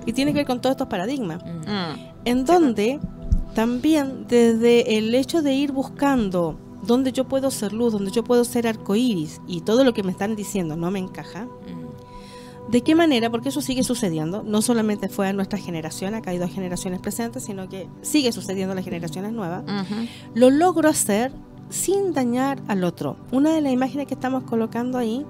y 0.05 0.13
tiene 0.13 0.33
que 0.33 0.41
ver 0.41 0.47
con 0.47 0.61
todos 0.61 0.75
estos 0.75 0.89
paradigmas, 0.89 1.43
mm. 1.43 2.27
en 2.27 2.45
donde 2.45 3.01
también 3.55 4.27
desde 4.29 4.99
el 4.99 5.15
hecho 5.15 5.41
de 5.41 5.55
ir 5.55 5.73
buscando 5.73 6.59
donde 6.87 7.13
yo 7.13 7.25
puedo 7.25 7.51
ser 7.51 7.73
luz, 7.73 7.95
donde 7.95 8.11
yo 8.11 8.23
puedo 8.23 8.45
ser 8.45 8.67
arcoíris, 8.67 9.41
y 9.49 9.63
todo 9.63 9.83
lo 9.83 9.95
que 9.95 10.03
me 10.03 10.13
están 10.13 10.37
diciendo 10.37 10.77
no 10.77 10.91
me 10.91 10.99
encaja, 10.99 11.45
mm. 11.45 11.82
¿De 12.69 12.83
qué 12.83 12.95
manera? 12.95 13.31
Porque 13.31 13.49
eso 13.49 13.61
sigue 13.61 13.83
sucediendo. 13.83 14.43
No 14.43 14.63
solamente 14.63 15.09
fue 15.09 15.29
a 15.29 15.33
nuestra 15.33 15.59
generación, 15.59 16.15
acá 16.15 16.31
hay 16.31 16.39
dos 16.39 16.51
generaciones 16.51 17.01
presentes, 17.01 17.45
sino 17.45 17.69
que 17.69 17.89
sigue 18.03 18.33
sucediendo 18.33 18.73
a 18.73 18.75
las 18.75 18.85
generaciones 18.85 19.33
nuevas. 19.33 19.65
Lo 20.35 20.51
logro 20.51 20.89
hacer 20.89 21.33
sin 21.71 22.13
dañar 22.13 22.63
al 22.69 22.85
otro. 22.85 23.17
Una 23.31 23.55
de 23.55 23.61
las 23.61 23.73
imágenes 23.73 24.07
que 24.07 24.15
estamos 24.15 24.45
colocando 24.45 24.99
ahí 24.99 25.27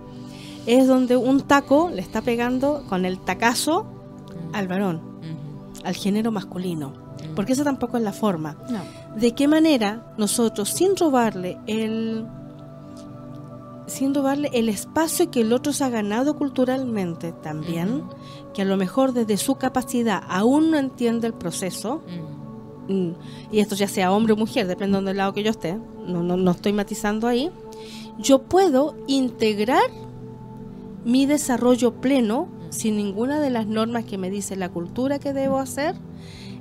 es 0.66 0.86
donde 0.86 1.16
un 1.16 1.40
taco 1.40 1.90
le 1.92 2.02
está 2.02 2.20
pegando 2.22 2.84
con 2.88 3.04
el 3.04 3.18
tacazo 3.18 3.86
al 4.52 4.68
varón, 4.68 5.00
al 5.84 5.94
género 5.94 6.30
masculino. 6.30 6.92
Porque 7.34 7.54
eso 7.54 7.64
tampoco 7.64 7.96
es 7.96 8.02
la 8.02 8.12
forma. 8.12 8.56
¿De 9.16 9.32
qué 9.32 9.48
manera 9.48 10.14
nosotros, 10.18 10.68
sin 10.68 10.96
robarle 10.96 11.58
el 11.66 12.26
sin 13.86 14.14
robarle 14.14 14.50
el 14.52 14.68
espacio 14.68 15.30
que 15.30 15.40
el 15.40 15.52
otro 15.52 15.72
se 15.72 15.84
ha 15.84 15.88
ganado 15.88 16.36
culturalmente 16.36 17.32
también, 17.32 18.04
que 18.54 18.62
a 18.62 18.64
lo 18.64 18.76
mejor 18.76 19.12
desde 19.12 19.36
su 19.36 19.56
capacidad 19.56 20.22
aún 20.28 20.70
no 20.70 20.78
entiende 20.78 21.26
el 21.26 21.34
proceso, 21.34 22.02
mm, 22.88 23.10
y 23.50 23.60
esto 23.60 23.74
ya 23.74 23.88
sea 23.88 24.12
hombre 24.12 24.34
o 24.34 24.36
mujer, 24.36 24.66
depende 24.66 25.00
del 25.00 25.16
lado 25.16 25.32
que 25.32 25.42
yo 25.42 25.50
esté, 25.50 25.78
no, 26.06 26.22
no, 26.22 26.36
no 26.36 26.50
estoy 26.50 26.72
matizando 26.72 27.26
ahí, 27.26 27.50
yo 28.18 28.42
puedo 28.42 28.94
integrar 29.06 29.90
mi 31.04 31.26
desarrollo 31.26 32.00
pleno 32.00 32.48
sin 32.70 32.96
ninguna 32.96 33.40
de 33.40 33.50
las 33.50 33.66
normas 33.66 34.04
que 34.04 34.16
me 34.16 34.30
dice 34.30 34.56
la 34.56 34.68
cultura 34.68 35.18
que 35.18 35.32
debo 35.32 35.58
hacer, 35.58 35.96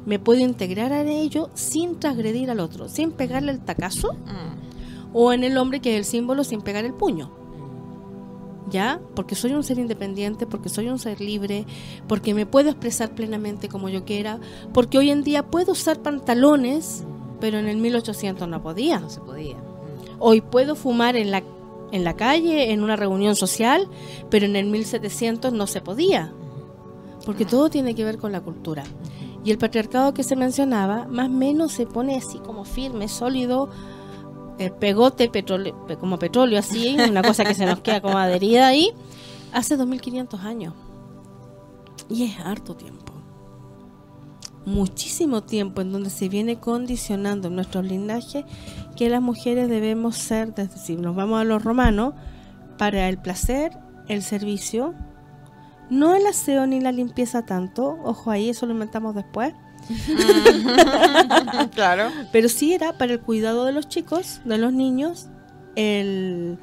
me 0.06 0.18
puedo 0.18 0.40
integrar 0.42 0.92
a 0.94 1.04
ello 1.04 1.51
sin 1.54 2.00
transgredir 2.00 2.50
al 2.50 2.60
otro, 2.60 2.90
sin 2.90 3.12
pegarle 3.12 3.51
el 3.51 3.60
tacazo. 3.60 4.13
Mm 4.13 4.71
o 5.13 5.34
en 5.34 5.44
el 5.44 5.58
hombre 5.58 5.80
que 5.80 5.94
es 5.94 5.98
el 5.98 6.06
símbolo 6.06 6.44
sin 6.44 6.62
pegar 6.62 6.86
el 6.86 6.94
puño. 6.94 7.32
¿Ya? 8.70 9.01
Porque 9.15 9.36
soy 9.36 9.53
un 9.53 9.63
ser 9.63 9.80
independiente, 9.80 10.46
porque 10.46 10.70
soy 10.70 10.88
un 10.88 10.98
ser 10.98 11.20
libre, 11.20 11.65
porque 12.08 12.34
me 12.34 12.46
puedo 12.46 12.70
expresar 12.70 13.13
plenamente 13.13 13.68
como 13.68 13.89
yo 13.89 14.06
quiera, 14.06 14.39
porque 14.74 14.98
hoy 14.98 15.10
en 15.10 15.24
día 15.24 15.48
puedo 15.48 15.74
usar 15.74 16.00
pantalones, 16.01 17.03
pero 17.41 17.58
en 17.58 17.68
el 17.68 17.77
1800 17.77 18.48
no 18.48 18.62
podía. 18.62 19.00
No 19.00 19.10
se 19.10 19.20
podía. 19.20 19.58
Hoy 20.20 20.39
puedo 20.39 20.75
fumar 20.75 21.18
en 21.18 21.32
la, 21.32 21.44
en 21.91 22.03
la 22.06 22.15
calle, 22.15 22.72
en 22.72 22.84
una 22.84 22.96
reunión 22.96 23.36
social, 23.36 23.89
pero 24.30 24.46
en 24.46 24.56
el 24.56 24.68
1700 24.68 25.51
no 25.51 25.68
se 25.68 25.82
podía. 25.82 26.32
Porque 27.25 27.44
todo 27.46 27.70
tiene 27.70 27.94
que 27.94 28.06
ver 28.06 28.20
con 28.20 28.32
la 28.32 28.41
cultura. 28.41 28.84
Y 29.44 29.51
el 29.51 29.58
patriarcado 29.58 30.13
que 30.13 30.24
se 30.24 30.36
mencionaba, 30.36 31.08
más 31.08 31.27
o 31.27 31.32
menos 31.32 31.72
se 31.72 31.88
pone 31.88 32.15
así 32.15 32.38
como 32.39 32.63
firme, 32.63 33.08
sólido, 33.08 33.70
pegote 34.70 35.30
petróleo, 35.30 35.88
como 36.00 36.20
petróleo 36.20 36.60
así, 36.60 36.96
una 37.10 37.24
cosa 37.24 37.44
que 37.44 37.53
se 37.53 37.65
nos 37.65 37.80
queda 37.80 38.01
como 38.01 38.18
adherida 38.18 38.68
ahí, 38.68 38.91
hace 39.53 39.77
2500 39.77 40.41
años. 40.41 40.74
Y 42.10 42.25
es 42.25 42.39
harto 42.39 42.75
tiempo. 42.75 43.13
Muchísimo 44.65 45.41
tiempo 45.41 45.82
en 45.82 45.91
donde 45.91 46.10
se 46.10 46.30
viene 46.30 46.60
condicionando 46.60 47.48
en 47.48 47.56
nuestro 47.56 47.82
linaje 47.82 48.46
que 48.96 49.10
las 49.10 49.22
mujeres 49.22 49.70
debemos 49.70 50.18
ser, 50.18 50.53
si 50.77 50.98
nos 50.98 51.15
vamos 51.15 51.41
a 51.41 51.44
los 51.44 51.63
romanos, 51.63 52.13
para 52.77 53.10
el 53.10 53.18
placer, 53.18 53.77
el 54.08 54.22
servicio, 54.22 54.94
No 55.89 56.15
el 56.15 56.25
aseo 56.25 56.68
ni 56.68 56.80
la 56.80 56.94
limpieza 56.94 57.46
tanto, 57.46 57.98
ojo 58.03 58.32
ahí, 58.32 58.50
eso 58.50 58.65
lo 58.65 58.72
inventamos 58.72 59.13
después. 59.13 59.53
claro. 61.74 62.10
Pero 62.31 62.50
sí 62.50 62.74
era 62.74 62.98
para 62.98 63.13
el 63.13 63.19
cuidado 63.19 63.65
de 63.65 63.71
los 63.71 63.88
chicos, 63.88 64.41
de 64.45 64.57
los 64.57 64.74
niños, 64.74 65.27
el, 65.75 66.57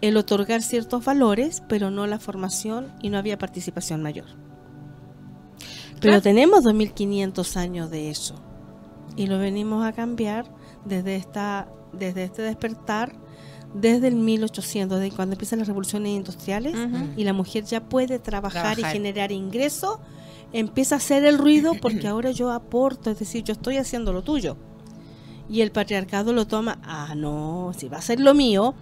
el 0.00 0.16
otorgar 0.16 0.62
ciertos 0.62 1.04
valores, 1.04 1.62
pero 1.68 1.90
no 1.90 2.06
la 2.06 2.18
formación 2.18 2.92
y 3.02 3.10
no 3.10 3.18
había 3.18 3.38
participación 3.38 4.02
mayor. 4.02 4.26
Pero 6.00 6.22
tenemos 6.22 6.64
2500 6.64 7.56
años 7.56 7.90
de 7.90 8.10
eso 8.10 8.34
y 9.16 9.26
lo 9.26 9.38
venimos 9.38 9.84
a 9.84 9.92
cambiar 9.92 10.46
desde 10.84 11.16
esta 11.16 11.68
desde 11.92 12.24
este 12.24 12.42
despertar 12.42 13.12
desde 13.74 14.08
el 14.08 14.16
1800, 14.16 14.98
de 14.98 15.10
cuando 15.12 15.34
empiezan 15.34 15.60
las 15.60 15.68
revoluciones 15.68 16.10
industriales 16.10 16.74
y 17.16 17.24
la 17.24 17.32
mujer 17.32 17.64
ya 17.64 17.80
puede 17.80 18.18
trabajar, 18.18 18.78
y 18.78 18.82
generar 18.82 19.30
ingresos, 19.30 19.98
empieza 20.52 20.96
a 20.96 20.98
hacer 20.98 21.24
el 21.24 21.38
ruido 21.38 21.74
porque 21.80 22.08
ahora 22.08 22.30
yo 22.30 22.50
aporto, 22.50 23.10
es 23.10 23.18
decir, 23.18 23.44
yo 23.44 23.52
estoy 23.52 23.76
haciendo 23.76 24.12
lo 24.12 24.22
tuyo. 24.22 24.56
Y 25.48 25.62
el 25.62 25.72
patriarcado 25.72 26.32
lo 26.32 26.46
toma, 26.46 26.78
ah, 26.84 27.14
no, 27.16 27.72
si 27.76 27.88
va 27.88 27.98
a 27.98 28.02
ser 28.02 28.20
lo 28.20 28.34
mío, 28.34 28.74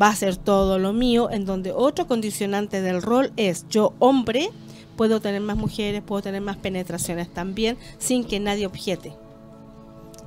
va 0.00 0.08
a 0.08 0.16
ser 0.16 0.36
todo 0.36 0.78
lo 0.78 0.92
mío, 0.92 1.30
en 1.30 1.44
donde 1.44 1.72
otro 1.72 2.06
condicionante 2.06 2.80
del 2.80 3.02
rol 3.02 3.32
es 3.36 3.66
yo 3.68 3.92
hombre, 3.98 4.48
puedo 4.96 5.20
tener 5.20 5.42
más 5.42 5.58
mujeres, 5.58 6.02
puedo 6.02 6.22
tener 6.22 6.40
más 6.40 6.56
penetraciones 6.56 7.28
también, 7.28 7.76
sin 7.98 8.24
que 8.24 8.40
nadie 8.40 8.66
objete. 8.66 9.14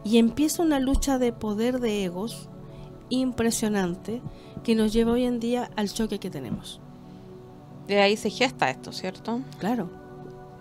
Y 0.04 0.20
empieza 0.20 0.62
una 0.62 0.80
lucha 0.80 1.18
de 1.18 1.34
poder 1.34 1.80
de 1.80 2.04
egos 2.04 2.48
impresionante 3.10 4.22
que 4.64 4.76
nos 4.76 4.94
lleva 4.94 5.14
hoy 5.14 5.24
en 5.24 5.40
día 5.40 5.72
al 5.76 5.92
choque 5.92 6.20
que 6.20 6.30
tenemos. 6.30 6.80
De 7.88 8.02
ahí 8.02 8.18
se 8.18 8.30
gesta 8.30 8.70
esto, 8.70 8.92
¿cierto? 8.92 9.42
Claro, 9.60 9.90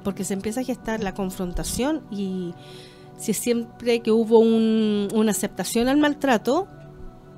porque 0.06 0.22
se 0.22 0.34
empieza 0.34 0.60
a 0.60 0.62
gestar 0.62 1.02
la 1.02 1.14
confrontación 1.14 2.00
y 2.12 2.54
si 3.18 3.34
siempre 3.34 4.02
que 4.02 4.12
hubo 4.12 4.38
una 4.38 5.32
aceptación 5.32 5.88
al 5.88 5.96
maltrato, 5.96 6.68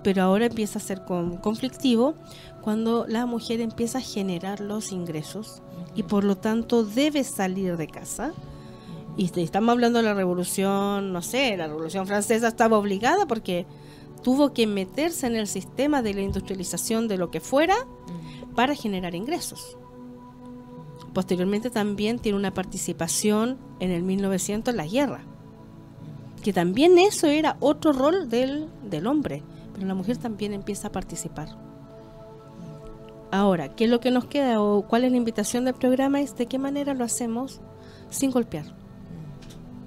pero 0.05 0.23
ahora 0.23 0.45
empieza 0.45 0.79
a 0.79 0.83
ser 0.83 1.01
conflictivo 1.41 2.15
cuando 2.61 3.07
la 3.09 3.25
mujer 3.25 3.63
empieza 3.63 3.97
a 3.97 4.01
generar 4.03 4.61
los 4.61 4.93
ingresos 4.93 5.63
y 5.95 6.03
por 6.03 6.25
lo 6.25 6.37
tanto 6.37 6.85
debe 6.85 7.25
salir 7.25 7.79
de 7.79 7.87
casa. 7.87 8.35
Y 9.17 9.31
estamos 9.41 9.73
hablando 9.73 10.01
de 10.01 10.05
la 10.05 10.13
revolución, 10.13 11.11
no 11.11 11.23
sé, 11.23 11.57
la 11.57 11.69
revolución 11.69 12.07
francesa 12.07 12.49
estaba 12.49 12.77
obligada 12.77 13.25
porque 13.27 13.65
tuvo 14.23 14.53
que 14.53 14.67
meterse 14.67 15.27
en 15.27 15.37
el 15.37 15.47
sistema 15.47 16.03
de 16.03 16.13
la 16.13 16.21
industrialización 16.21 17.09
de 17.09 17.17
lo 17.17 17.31
que 17.31 17.41
fuera 17.41 17.77
para 18.55 18.75
generar 18.75 19.15
ingresos. 19.15 19.79
Posteriormente 21.19 21.69
también 21.69 22.21
tiene 22.21 22.39
una 22.39 22.55
participación 22.55 23.59
en 23.81 23.91
el 23.91 24.05
1900 24.05 24.73
en 24.73 24.77
la 24.77 24.87
guerra, 24.87 25.23
que 26.45 26.53
también 26.53 26.97
eso 26.97 27.27
era 27.27 27.57
otro 27.59 27.93
rol 27.93 28.29
del, 28.29 28.69
del 28.89 29.05
hombre, 29.09 29.43
pero 29.75 29.85
la 29.85 29.97
mujer 29.97 30.19
también 30.19 30.53
empieza 30.53 30.87
a 30.87 30.93
participar. 30.93 31.49
Ahora, 33.33 33.75
¿qué 33.75 33.87
es 33.87 33.91
lo 33.91 33.99
que 33.99 34.13
nos 34.13 34.27
queda 34.27 34.63
o 34.63 34.83
cuál 34.83 35.03
es 35.03 35.11
la 35.11 35.17
invitación 35.17 35.65
del 35.65 35.75
programa? 35.75 36.21
Es 36.21 36.37
de 36.37 36.47
qué 36.47 36.57
manera 36.57 36.95
lo 36.95 37.03
hacemos 37.03 37.61
sin 38.11 38.31
golpear. 38.31 38.67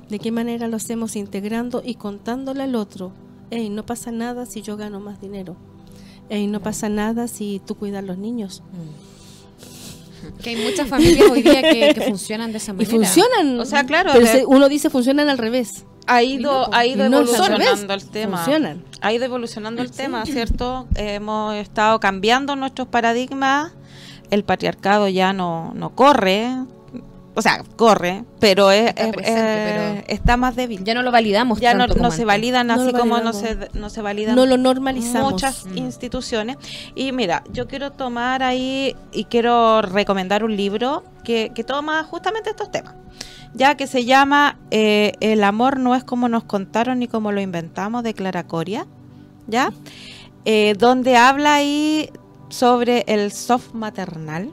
De 0.09 0.19
qué 0.19 0.33
manera 0.33 0.67
lo 0.67 0.75
hacemos 0.75 1.15
integrando 1.15 1.81
y 1.81 1.95
contándole 1.95 2.63
al 2.63 2.75
otro. 2.75 3.13
Hey, 3.51 3.69
no 3.69 3.85
pasa 3.85 4.11
nada 4.11 4.45
si 4.45 4.63
yo 4.63 4.75
gano 4.75 5.00
más 5.00 5.21
dinero. 5.21 5.55
Hey, 6.27 6.47
no 6.47 6.59
pasa 6.59 6.89
nada 6.89 7.29
si 7.29 7.61
tú 7.65 7.75
cuidas 7.75 8.03
a 8.03 8.05
los 8.05 8.17
niños. 8.17 8.63
Que 10.44 10.51
hay 10.51 10.56
muchas 10.58 10.88
familias 10.88 11.30
hoy 11.30 11.42
día 11.42 11.62
que, 11.62 12.01
funcionan 12.08 12.51
de 12.51 12.58
esa 12.58 12.74
manera. 12.74 12.90
Y 12.90 12.96
funcionan. 12.96 13.60
O 13.60 13.66
sea, 13.66 13.86
claro. 13.86 14.12
Pero 14.13 14.48
uno 14.48 14.70
dice 14.70 14.90
funcionan 14.90 15.30
al 15.30 15.38
revés 15.38 15.86
ha 16.08 16.24
ido, 16.24 16.74
ha 16.74 16.86
ido 16.86 17.06
evolucionando 17.06 17.94
el 17.94 18.10
tema. 18.10 18.46
Ha 19.01 19.14
ido 19.14 19.25
evolucionando 19.25 19.81
el 19.81 19.92
tema, 19.92 20.25
¿cierto? 20.25 20.88
hemos 20.96 21.55
estado 21.55 22.00
cambiando 22.00 22.55
nuestros 22.55 22.88
paradigmas. 22.88 23.72
El 24.29 24.44
patriarcado 24.44 25.07
ya 25.07 25.34
no, 25.34 25.74
no 25.74 25.94
corre. 25.96 26.50
O 27.33 27.41
sea, 27.41 27.63
corre, 27.77 28.25
pero, 28.39 28.72
es, 28.72 28.94
está, 30.07 30.35
más 30.35 30.55
débil. 30.55 30.83
Ya 30.83 30.94
no 30.94 31.01
lo 31.01 31.11
validamos. 31.11 31.59
Ya 31.59 31.74
no, 31.74 32.11
se 32.11 32.25
validan 32.25 32.72
así 32.72 32.91
como 32.91 33.20
no 33.20 33.31
se, 33.33 33.70
no 33.74 33.89
se 33.89 34.01
validan 34.01 34.35
no 34.35 34.46
lo 34.46 34.57
normalizamos. 34.57 35.33
muchas 35.33 35.65
mm. 35.65 35.77
instituciones. 35.77 36.57
Y 36.94 37.11
mira, 37.13 37.44
yo 37.51 37.67
quiero 37.67 37.91
tomar 37.91 38.44
ahí 38.44 38.96
y 39.13 39.25
quiero 39.25 39.81
recomendar 39.81 40.44
un 40.44 40.57
libro 40.57 41.03
que, 41.24 41.51
que 41.55 41.63
toma 41.63 42.03
justamente 42.03 42.50
estos 42.50 42.70
temas 42.70 42.96
ya 43.53 43.75
que 43.75 43.87
se 43.87 44.05
llama 44.05 44.57
eh, 44.72 45.13
El 45.20 45.44
amor 45.44 45.79
no 45.79 45.96
es 45.96 46.03
como 46.03 46.29
nos 46.29 46.44
contaron 46.44 47.00
ni 47.00 47.07
como 47.07 47.31
lo 47.31 47.41
inventamos 47.41 48.03
de 48.03 48.13
Clara 48.13 48.48
Coria, 48.48 48.85
¿ya? 49.48 49.74
Eh, 50.46 50.75
donde 50.77 51.17
habla 51.17 51.55
ahí 51.55 52.09
sobre 52.50 53.03
el 53.07 53.31
soft 53.31 53.74
maternal, 53.74 54.51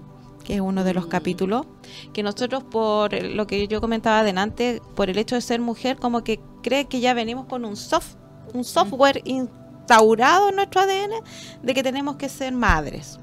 que 0.48 0.54
es 0.54 0.62
uno 0.62 0.82
de 0.82 0.94
los 0.94 1.04
mm. 1.04 1.10
capítulos, 1.10 1.66
que 2.14 2.22
nosotros 2.22 2.64
por 2.64 3.12
lo 3.22 3.46
que 3.46 3.68
yo 3.68 3.82
comentaba 3.82 4.20
adelante, 4.20 4.80
por 4.94 5.10
el 5.10 5.18
hecho 5.18 5.34
de 5.34 5.42
ser 5.42 5.60
mujer, 5.60 5.98
como 5.98 6.24
que 6.24 6.40
cree 6.62 6.86
que 6.86 7.00
ya 7.00 7.12
venimos 7.12 7.44
con 7.44 7.66
un 7.66 7.76
soft, 7.76 8.14
un 8.54 8.64
software 8.64 9.20
instaurado 9.26 10.48
en 10.48 10.56
nuestro 10.56 10.80
ADN 10.80 11.10
de 11.62 11.74
que 11.74 11.82
tenemos 11.82 12.16
que 12.16 12.30
ser 12.30 12.54
madres. 12.54 13.20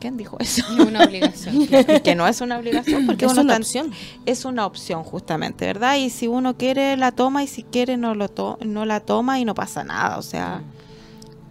¿Quién 0.00 0.16
dijo 0.16 0.38
eso? 0.40 0.64
Es 0.72 0.80
una 0.80 1.04
obligación. 1.04 1.66
que 2.02 2.14
no 2.14 2.26
es 2.26 2.40
una 2.40 2.58
obligación 2.58 3.04
porque 3.04 3.26
es 3.26 3.36
una 3.36 3.54
opción. 3.58 3.92
Es 4.24 4.46
una 4.46 4.64
opción 4.64 5.04
justamente, 5.04 5.66
¿verdad? 5.66 5.96
Y 5.96 6.08
si 6.08 6.26
uno 6.26 6.56
quiere 6.56 6.96
la 6.96 7.12
toma 7.12 7.44
y 7.44 7.46
si 7.46 7.64
quiere 7.64 7.98
no 7.98 8.14
lo 8.14 8.30
no 8.64 8.86
la 8.86 9.00
toma 9.00 9.40
y 9.40 9.44
no 9.44 9.54
pasa 9.54 9.84
nada, 9.84 10.16
o 10.16 10.22
sea, 10.22 10.62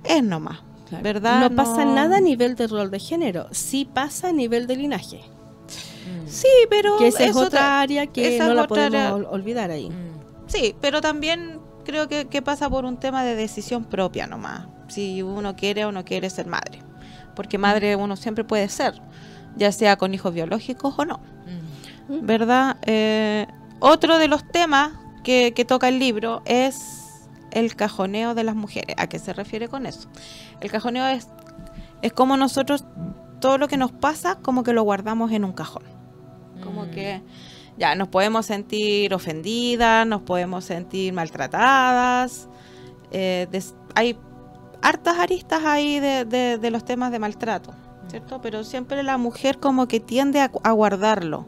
es 0.04 0.24
nomás, 0.24 0.62
¿verdad? 1.02 1.50
No, 1.50 1.56
pasa 1.56 1.86
nada 1.86 2.18
a 2.18 2.22
nivel 2.22 2.56
de 2.56 2.68
rol 2.68 2.92
de 2.92 3.00
género, 3.00 3.48
sí 3.52 3.88
pasa 3.92 4.30
a 4.30 4.32
nivel 4.34 4.68
de 4.68 4.76
linaje. 4.76 5.18
Mm. 5.18 6.28
Sí, 6.28 6.48
pero 6.70 6.98
que 6.98 7.08
esa 7.08 7.26
es, 7.26 7.36
otra 7.36 7.82
área 7.82 8.08
que 8.08 8.40
no 8.40 8.54
la 8.54 8.68
podemos 8.68 9.26
olvidar 9.30 9.72
ahí. 9.72 9.90
Mm. 9.90 10.48
Sí, 10.48 10.76
pero 10.82 11.02
también 11.02 11.60
creo 11.86 12.08
que, 12.08 12.26
que 12.26 12.42
pasa 12.42 12.70
por 12.70 12.86
un 12.86 12.98
tema 12.98 13.24
de 13.24 13.36
decisión 13.36 13.86
propia 13.86 14.28
nomás, 14.28 14.68
si 14.88 15.22
uno 15.22 15.56
quiere 15.56 15.86
o 15.86 15.92
no 15.92 16.04
quiere 16.04 16.30
ser 16.30 16.48
madre 16.48 16.80
porque 17.36 17.58
madre 17.58 17.96
uno 17.96 18.16
siempre 18.16 18.44
puede 18.44 18.70
ser, 18.70 19.02
ya 19.56 19.72
sea 19.72 19.98
con 19.98 20.14
hijos 20.14 20.34
biológicos 20.34 20.94
o 20.98 21.06
no. 21.06 21.20
Mm. 22.08 22.26
¿Verdad? 22.26 22.78
Eh, 22.86 23.48
otro 23.80 24.18
de 24.18 24.28
los 24.28 24.48
temas 24.48 24.92
que, 25.24 25.54
toca 25.68 25.88
el 25.88 26.00
libro 26.00 26.42
es 26.46 27.01
el 27.52 27.76
cajoneo 27.76 28.34
de 28.34 28.44
las 28.44 28.56
mujeres. 28.56 28.96
¿A 28.98 29.08
qué 29.08 29.20
se 29.20 29.34
refiere 29.34 29.68
con 29.68 29.86
eso? 29.86 30.10
El 30.60 30.72
cajoneo 30.72 31.08
es, 31.08 31.28
es 32.02 32.14
como 32.14 32.38
nosotros, 32.38 32.86
todo 33.40 33.58
lo 33.58 33.68
que 33.68 33.78
nos 33.78 33.92
pasa, 33.92 34.36
como 34.36 34.64
que 34.64 34.74
lo 34.74 34.84
guardamos 34.84 35.32
en 35.32 35.46
un 35.46 35.54
cajón. 35.54 35.84
Como 36.64 36.86
mm. 36.86 36.92
que 36.92 37.22
ya 37.78 37.96
nos 37.96 38.10
podemos 38.10 38.46
sentir 38.46 39.14
ofendidas, 39.14 40.06
nos 40.06 40.22
podemos 40.22 40.66
sentir 40.66 41.14
maltratadas. 41.14 42.48
Eh, 43.12 43.48
hay 43.96 44.18
hartas 44.82 45.18
aristas 45.18 45.64
ahí 45.66 46.00
de, 46.00 46.26
de, 46.26 46.72
los 46.72 46.86
temas 46.86 47.12
de 47.12 47.20
maltrato, 47.20 47.74
¿cierto? 48.08 48.42
Pero 48.42 48.64
siempre 48.64 49.04
la 49.04 49.18
mujer 49.18 49.60
como 49.60 49.88
que 49.88 50.00
tiende 50.00 50.40
a, 50.40 50.72
guardarlo. 50.72 51.46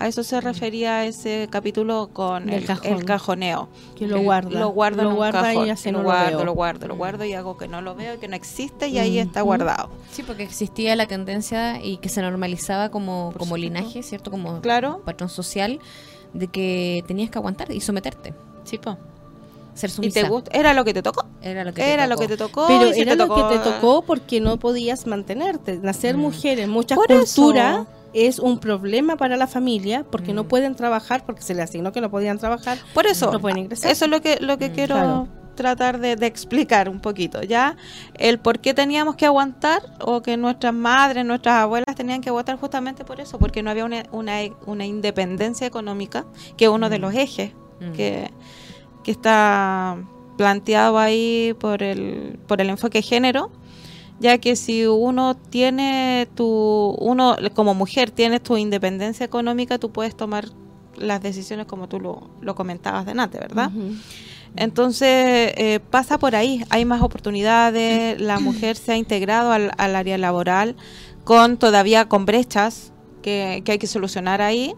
A 0.00 0.08
eso 0.08 0.24
se 0.24 0.40
refería 0.40 1.04
ese 1.04 1.46
capítulo 1.50 2.08
con 2.10 2.48
el, 2.48 2.64
cajoneo. 3.04 3.68
Que 3.96 4.06
lo 4.06 4.22
guarda. 4.22 4.58
Lo 4.58 4.70
guarda, 4.70 5.02
lo 5.02 5.14
guarda 5.14 5.54
y 5.54 5.68
así 5.68 5.90
lo, 5.90 6.02
guardo, 6.02 6.42
lo 6.42 6.54
guardo, 6.54 6.88
lo 6.88 6.96
guardo 6.96 7.24
y 7.26 7.34
hago 7.34 7.58
que 7.58 7.68
no 7.68 7.82
lo 7.82 7.94
veo, 7.94 8.18
que 8.18 8.26
no 8.26 8.34
existe 8.34 8.88
y 8.88 8.98
ahí 8.98 9.18
está 9.18 9.42
guardado. 9.42 9.90
Sí, 10.10 10.22
porque 10.22 10.42
existía 10.42 10.96
la 10.96 11.06
tendencia 11.06 11.84
y 11.84 11.98
que 11.98 12.08
se 12.08 12.22
normalizaba 12.22 12.88
como, 12.88 13.34
como 13.36 13.58
linaje, 13.58 14.02
¿cierto? 14.02 14.30
Como 14.30 14.62
claro. 14.62 15.02
patrón 15.04 15.28
social 15.28 15.80
de 16.32 16.48
que 16.48 17.04
tenías 17.06 17.30
que 17.30 17.38
aguantar 17.38 17.70
y 17.70 17.82
someterte. 17.82 18.32
Sí, 18.64 18.78
pues. 18.78 18.96
¿Y 20.00 20.10
te 20.10 20.22
gusta? 20.24 20.50
¿Era 20.52 20.72
lo 20.72 20.84
que 20.84 20.94
te 20.94 21.02
tocó? 21.02 21.26
Era 21.42 21.62
lo 21.62 21.72
que 21.72 21.82
te, 21.82 21.92
era 21.92 22.08
tocó. 22.08 22.14
Lo 22.14 22.20
que 22.20 22.28
te 22.28 22.36
tocó. 22.36 22.66
Pero 22.66 22.84
era 22.92 23.14
lo 23.16 23.34
que 23.34 23.42
te 23.42 23.58
tocó 23.58 24.02
porque 24.02 24.40
no 24.40 24.58
podías 24.58 25.06
mantenerte. 25.06 25.78
Nacer 25.78 26.16
mm. 26.16 26.20
mujer 26.20 26.58
en 26.58 26.70
muchas 26.70 26.98
culturas 26.98 27.86
es 28.12 28.38
un 28.38 28.58
problema 28.58 29.16
para 29.16 29.36
la 29.36 29.46
familia 29.46 30.04
porque 30.10 30.32
no 30.32 30.44
mm. 30.44 30.48
pueden 30.48 30.74
trabajar 30.74 31.24
porque 31.24 31.42
se 31.42 31.54
les 31.54 31.64
asignó 31.64 31.92
que 31.92 32.00
no 32.00 32.10
podían 32.10 32.38
trabajar. 32.38 32.78
Por 32.94 33.06
eso, 33.06 33.32
no 33.32 33.40
pueden 33.40 33.58
ingresar. 33.58 33.90
Eso 33.90 34.04
es 34.06 34.10
lo 34.10 34.20
que, 34.20 34.38
lo 34.40 34.58
que 34.58 34.70
mm, 34.70 34.72
quiero 34.72 35.28
tratar 35.54 36.00
de, 36.00 36.12
explicar 36.26 36.88
un 36.88 37.00
poquito, 37.00 37.42
¿ya? 37.42 37.76
El 38.14 38.38
por 38.38 38.60
qué 38.60 38.72
teníamos 38.72 39.16
que 39.16 39.26
aguantar 39.26 39.82
o 40.00 40.22
que 40.22 40.36
nuestras 40.36 40.72
madres, 40.72 41.24
nuestras 41.24 41.56
abuelas 41.56 41.94
tenían 41.94 42.20
que 42.20 42.30
aguantar 42.30 42.56
justamente 42.56 43.04
por 43.04 43.20
eso, 43.20 43.38
porque 43.38 43.62
no 43.62 43.70
había 43.70 43.84
una, 43.84 44.04
una, 44.10 44.38
una 44.66 44.86
independencia 44.86 45.66
económica, 45.66 46.24
que 46.56 46.64
es 46.64 46.70
uno 46.70 46.88
de 46.88 46.98
los 46.98 47.14
ejes 47.14 47.52
que 47.94 48.30
que 49.02 49.10
está 49.10 49.96
planteado 50.36 50.98
ahí 50.98 51.54
por 51.58 51.82
el, 51.82 52.38
por 52.46 52.60
el 52.60 52.70
enfoque 52.70 53.02
género, 53.02 53.50
ya 54.20 54.38
que 54.38 54.54
si 54.54 54.86
uno 54.86 55.34
tiene 55.34 56.28
tu, 56.34 56.94
uno 56.98 57.36
como 57.54 57.74
mujer 57.74 58.10
tienes 58.10 58.42
tu 58.42 58.56
independencia 58.56 59.24
económica, 59.24 59.78
tú 59.78 59.90
puedes 59.90 60.14
tomar 60.14 60.46
las 60.96 61.22
decisiones 61.22 61.66
como 61.66 61.88
tú 61.88 61.98
lo, 61.98 62.30
lo 62.42 62.54
comentabas 62.54 63.06
delante, 63.06 63.38
¿verdad? 63.38 63.70
Entonces 64.56 65.54
eh, 65.56 65.80
pasa 65.90 66.18
por 66.18 66.36
ahí, 66.36 66.64
hay 66.68 66.84
más 66.84 67.02
oportunidades, 67.02 68.20
la 68.20 68.40
mujer 68.40 68.76
se 68.76 68.92
ha 68.92 68.96
integrado 68.96 69.52
al, 69.52 69.72
área 69.78 70.18
laboral 70.18 70.76
con 71.24 71.56
todavía 71.56 72.06
con 72.08 72.26
brechas 72.26 72.92
que, 73.22 73.62
hay 73.66 73.78
que 73.78 73.86
solucionar 73.86 74.42
ahí. 74.42 74.74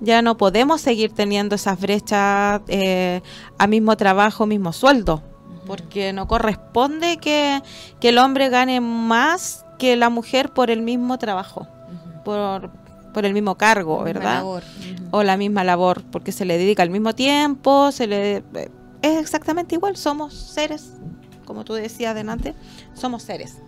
Ya 0.00 0.20
no 0.20 0.36
podemos 0.36 0.80
seguir 0.80 1.12
teniendo 1.12 1.54
esas 1.54 1.80
brechas 1.80 2.62
eh, 2.66 3.20
a 3.56 3.68
mismo 3.68 3.96
trabajo, 3.96 4.46
mismo 4.46 4.72
sueldo, 4.72 5.22
porque 5.66 6.12
no 6.12 6.26
corresponde 6.28 7.18
que, 7.18 7.62
el 8.00 8.18
hombre 8.18 8.48
gane 8.48 8.80
más 8.80 9.64
que 9.78 9.96
la 9.96 10.10
mujer 10.10 10.50
por 10.50 10.70
el 10.70 10.82
mismo 10.82 11.18
trabajo, 11.18 11.66
por, 12.24 12.70
por 13.12 13.24
el 13.24 13.32
mismo 13.32 13.56
cargo, 13.56 14.02
¿verdad? 14.02 14.44
O 15.10 15.22
la 15.22 15.36
misma 15.36 15.64
labor, 15.64 16.02
porque 16.10 16.32
se 16.32 16.44
le 16.44 16.58
dedica 16.58 16.82
al 16.82 16.90
mismo 16.90 17.14
tiempo, 17.14 17.92
se 17.92 18.06
le 18.06 18.36
eh, 18.54 18.70
es 19.02 19.20
exactamente 19.20 19.74
igual, 19.74 19.96
somos 19.96 20.32
seres, 20.32 20.92
como 21.44 21.64
tú 21.64 21.74
decías 21.74 22.12
adelante, 22.12 22.54
somos 22.94 23.24
seres, 23.24 23.58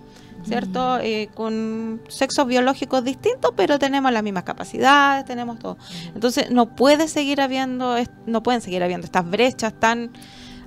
¿cierto? 0.44 0.98
Eh, 1.00 1.28
con 1.34 2.00
sexos 2.08 2.46
biológicos 2.46 3.04
distintos, 3.04 3.52
pero 3.56 3.78
tenemos 3.78 4.12
las 4.12 4.22
mismas 4.22 4.44
capacidades, 4.44 5.24
tenemos 5.24 5.58
todo. 5.58 5.76
Entonces, 6.14 6.50
no 6.50 6.76
puede 6.76 7.08
seguir 7.08 7.40
habiendo, 7.40 7.96
no 8.26 8.42
pueden 8.42 8.60
seguir 8.60 8.82
habiendo 8.84 9.04
estas 9.04 9.28
brechas 9.28 9.74
tan 9.78 10.12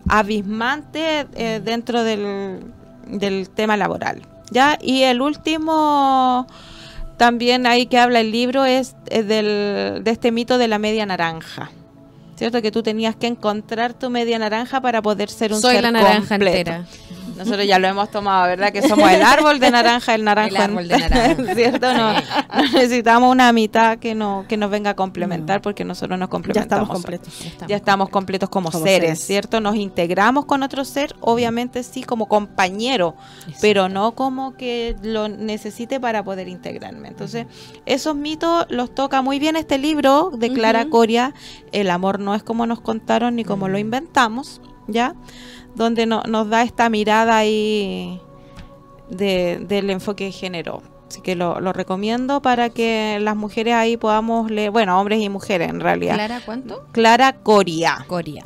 abismantes 0.09 1.25
eh, 1.35 1.61
dentro 1.63 2.03
del, 2.03 2.63
del 3.07 3.49
tema 3.49 3.77
laboral. 3.77 4.21
¿Ya? 4.51 4.77
Y 4.81 5.03
el 5.03 5.21
último 5.21 6.47
también 7.17 7.65
ahí 7.65 7.87
que 7.87 7.97
habla 7.97 8.21
el 8.21 8.31
libro 8.31 8.63
es, 8.65 8.95
del, 9.05 10.03
de 10.03 10.11
este 10.11 10.31
mito 10.31 10.57
de 10.57 10.67
la 10.67 10.79
media 10.79 11.05
naranja. 11.05 11.71
¿Cierto? 12.35 12.61
Que 12.61 12.71
tú 12.71 12.83
tenías 12.83 13.15
que 13.15 13.25
encontrar 13.25 13.95
tu 13.95 14.11
media 14.11 14.37
naranja 14.37 14.79
para 14.79 15.01
poder 15.01 15.29
ser 15.29 15.51
un 15.53 15.59
Soy 15.59 15.73
ser 15.73 15.83
la 15.83 15.91
naranja 15.91 16.35
entera. 16.35 16.85
Nosotros 17.37 17.65
ya 17.65 17.79
lo 17.79 17.87
hemos 17.87 18.09
tomado, 18.09 18.47
¿verdad? 18.47 18.71
Que 18.71 18.87
somos 18.87 19.09
el 19.11 19.21
árbol 19.21 19.59
de 19.59 19.71
naranja, 19.71 20.15
el 20.15 20.23
naranjo. 20.23 20.55
El 20.55 20.61
árbol 20.61 20.87
de 20.87 20.97
naranja. 20.97 21.53
¿Cierto? 21.55 21.93
No, 21.93 22.13
necesitamos 22.73 23.31
una 23.31 23.51
mitad 23.53 23.99
que, 23.99 24.15
no, 24.15 24.45
que 24.47 24.57
nos 24.57 24.69
venga 24.69 24.91
a 24.91 24.95
complementar 24.95 25.61
porque 25.61 25.85
nosotros 25.85 26.17
nos 26.17 26.29
complementamos. 26.29 26.69
Ya 26.69 26.75
estamos 26.75 26.89
completos. 26.89 27.33
Ya 27.67 27.75
estamos, 27.75 28.09
completos 28.09 28.49
como, 28.49 28.71
seres, 28.71 29.19
¿cierto? 29.19 29.61
Nos 29.61 29.75
integramos 29.75 30.45
con 30.45 30.63
otro 30.63 30.83
ser, 30.83 31.15
obviamente 31.19 31.83
sí, 31.83 32.03
como 32.03 32.27
compañero, 32.27 33.15
pero 33.61 33.89
no 33.89 34.13
como 34.13 34.55
que 34.55 34.95
lo 35.03 35.29
necesite 35.29 35.99
para 35.99 36.23
poder 36.23 36.47
integrarme. 36.47 37.07
Entonces, 37.07 37.45
esos 37.85 38.15
mitos 38.15 38.65
los 38.69 38.93
toca 38.93 39.21
muy 39.21 39.39
bien 39.39 39.55
este 39.55 39.77
libro 39.77 40.31
de 40.33 40.51
Clara 40.51 40.89
Coria, 40.89 41.33
El 41.71 41.89
amor 41.89 42.19
no 42.19 42.35
es 42.35 42.43
como 42.43 42.65
nos 42.65 42.81
contaron 42.81 43.35
ni 43.35 43.43
como 43.43 43.67
lo 43.67 43.77
inventamos, 43.77 44.61
¿ya? 44.87 45.15
Donde 45.77 46.05
nos 46.07 46.49
da 46.49 46.63
esta 46.63 46.89
mirada 46.89 47.37
ahí 47.37 48.19
del 49.09 49.89
enfoque 49.89 50.25
de 50.25 50.31
género. 50.31 50.81
Así 51.07 51.21
que 51.21 51.35
lo, 51.35 51.71
recomiendo 51.71 52.41
para 52.41 52.69
que 52.69 53.19
las 53.21 53.37
mujeres 53.37 53.75
ahí 53.75 53.95
podamos 53.95 54.51
leer, 54.51 54.71
bueno, 54.71 54.99
hombres 54.99 55.21
y 55.21 55.29
mujeres 55.29 55.69
en 55.69 55.79
realidad. 55.79 56.15
¿Clara 56.15 56.41
cuánto? 56.45 56.85
Clara 56.91 57.33
Coria. 57.37 58.05
Coria. 58.07 58.43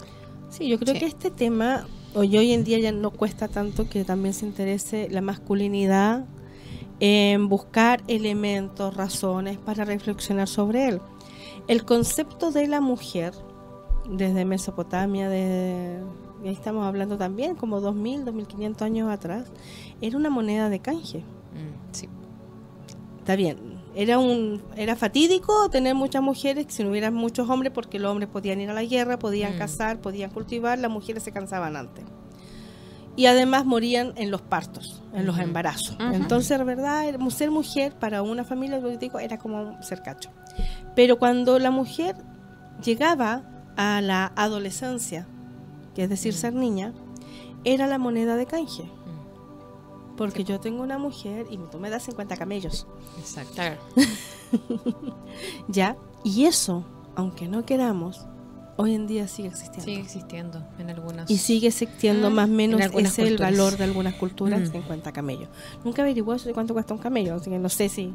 Sí, 0.49 0.67
yo 0.67 0.77
creo 0.77 0.93
que 0.93 1.05
este 1.05 1.31
tema 1.31 1.87
hoy, 2.13 2.37
hoy 2.37 2.51
en 2.51 2.63
día 2.63 2.77
ya 2.77 2.91
no 2.91 3.09
cuesta 3.09 3.47
tanto 3.47 3.89
que 3.89 4.03
también 4.03 4.33
se 4.33 4.45
interese 4.45 5.07
la 5.09 5.21
masculinidad 5.21 6.25
en 6.99 7.49
buscar 7.49 8.03
elementos, 8.07 8.95
razones 8.95 9.57
para 9.57 9.85
reflexionar 9.85 10.47
sobre 10.47 10.87
él. 10.87 11.01
El 11.67 11.83
concepto 11.83 12.51
de 12.51 12.67
la 12.67 12.81
mujer, 12.81 13.33
desde 14.07 14.45
Mesopotamia, 14.45 15.29
desde 15.29 16.03
ahí 16.47 16.53
estamos 16.53 16.85
hablando 16.85 17.17
también 17.17 17.55
como 17.55 17.81
2.000, 17.81 18.25
2.500 18.25 18.81
años 18.81 19.11
atrás, 19.11 19.51
era 20.01 20.17
una 20.17 20.29
moneda 20.29 20.69
de 20.69 20.79
canje. 20.79 21.19
Mm, 21.19 21.93
sí. 21.93 22.09
Está 23.19 23.35
bien, 23.35 23.71
era 23.93 24.19
un 24.19 24.61
era 24.75 24.95
fatídico 24.95 25.69
tener 25.69 25.95
muchas 25.95 26.23
mujeres 26.23 26.65
si 26.69 26.83
no 26.83 26.89
hubiera 26.91 27.11
muchos 27.11 27.49
hombres 27.49 27.71
porque 27.73 27.99
los 27.99 28.11
hombres 28.11 28.29
podían 28.29 28.61
ir 28.61 28.69
a 28.69 28.73
la 28.73 28.83
guerra, 28.83 29.19
podían 29.19 29.55
mm. 29.55 29.57
cazar, 29.57 29.99
podían 29.99 30.31
cultivar, 30.31 30.79
las 30.79 30.91
mujeres 30.91 31.23
se 31.23 31.31
cansaban 31.31 31.75
antes. 31.75 32.05
Y 33.15 33.25
además 33.25 33.65
morían 33.65 34.13
en 34.15 34.31
los 34.31 34.41
partos, 34.41 35.03
en 35.13 35.25
los 35.25 35.37
embarazos. 35.37 35.97
Entonces, 36.13 36.57
verdad, 36.63 37.05
ser 37.29 37.51
mujer 37.51 37.93
para 37.99 38.21
una 38.21 38.45
familia 38.45 38.79
digo, 38.79 39.19
era 39.19 39.37
como 39.37 39.81
ser 39.83 40.01
cacho. 40.01 40.29
Pero 40.95 41.19
cuando 41.19 41.59
la 41.59 41.71
mujer 41.71 42.15
llegaba 42.81 43.43
a 43.75 43.99
la 43.99 44.31
adolescencia, 44.37 45.27
que 45.95 46.03
es 46.03 46.09
decir, 46.09 46.33
ser 46.33 46.53
niña, 46.53 46.93
era 47.63 47.87
la 47.87 47.97
moneda 47.97 48.35
de 48.35 48.45
canje. 48.45 48.89
Porque 50.17 50.43
yo 50.43 50.59
tengo 50.59 50.83
una 50.83 50.97
mujer 50.97 51.47
y 51.49 51.57
tú 51.57 51.79
me 51.79 51.89
das 51.89 52.03
50 52.03 52.37
camellos. 52.37 52.85
Exacto. 53.19 53.61
ya, 55.67 55.97
y 56.23 56.45
eso, 56.45 56.85
aunque 57.15 57.47
no 57.47 57.65
queramos, 57.65 58.25
hoy 58.77 58.95
en 58.95 59.07
día 59.07 59.27
sigue 59.27 59.49
existiendo. 59.49 59.85
Sigue 59.85 59.99
existiendo 59.99 60.63
en 60.79 60.89
algunas. 60.89 61.29
Y 61.29 61.37
sigue 61.37 61.67
existiendo 61.67 62.29
mm, 62.29 62.33
más 62.33 62.49
o 62.49 62.51
menos 62.51 62.81
ese 62.81 63.27
el 63.27 63.37
valor 63.37 63.77
de 63.77 63.83
algunas 63.83 64.15
culturas, 64.15 64.69
50 64.69 65.09
mm. 65.09 65.13
camellos. 65.13 65.49
Nunca 65.83 66.01
averigué 66.01 66.35
eso 66.35 66.47
de 66.47 66.53
cuánto 66.53 66.73
cuesta 66.73 66.93
un 66.93 66.99
camello, 66.99 67.35
así 67.35 67.49
que 67.49 67.59
no 67.59 67.69
sé 67.69 67.89
si 67.89 68.13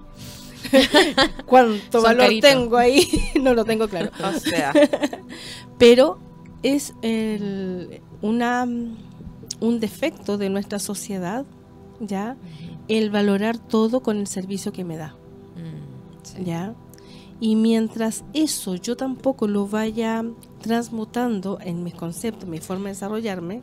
cuánto 1.46 2.02
valor 2.02 2.30
tengo 2.40 2.76
ahí, 2.76 3.06
no 3.40 3.54
lo 3.54 3.64
tengo 3.64 3.88
claro. 3.88 4.10
O 4.22 4.38
sea. 4.38 4.72
Pero 5.78 6.18
es 6.74 6.94
el, 7.02 8.02
una, 8.22 8.64
un 8.64 9.80
defecto 9.80 10.36
de 10.36 10.50
nuestra 10.50 10.80
sociedad, 10.80 11.46
¿ya? 12.00 12.36
El 12.88 13.10
valorar 13.10 13.56
todo 13.56 14.00
con 14.00 14.16
el 14.16 14.26
servicio 14.26 14.72
que 14.72 14.84
me 14.84 14.96
da, 14.96 15.14
mm, 15.54 16.42
¿ya? 16.44 16.74
Y 17.38 17.54
mientras 17.54 18.24
eso 18.32 18.74
yo 18.74 18.96
tampoco 18.96 19.46
lo 19.46 19.68
vaya 19.68 20.24
transmutando 20.60 21.58
en 21.60 21.84
mis 21.84 21.94
conceptos, 21.94 22.44
en 22.44 22.50
mi 22.50 22.58
forma 22.58 22.84
de 22.84 22.94
desarrollarme, 22.94 23.62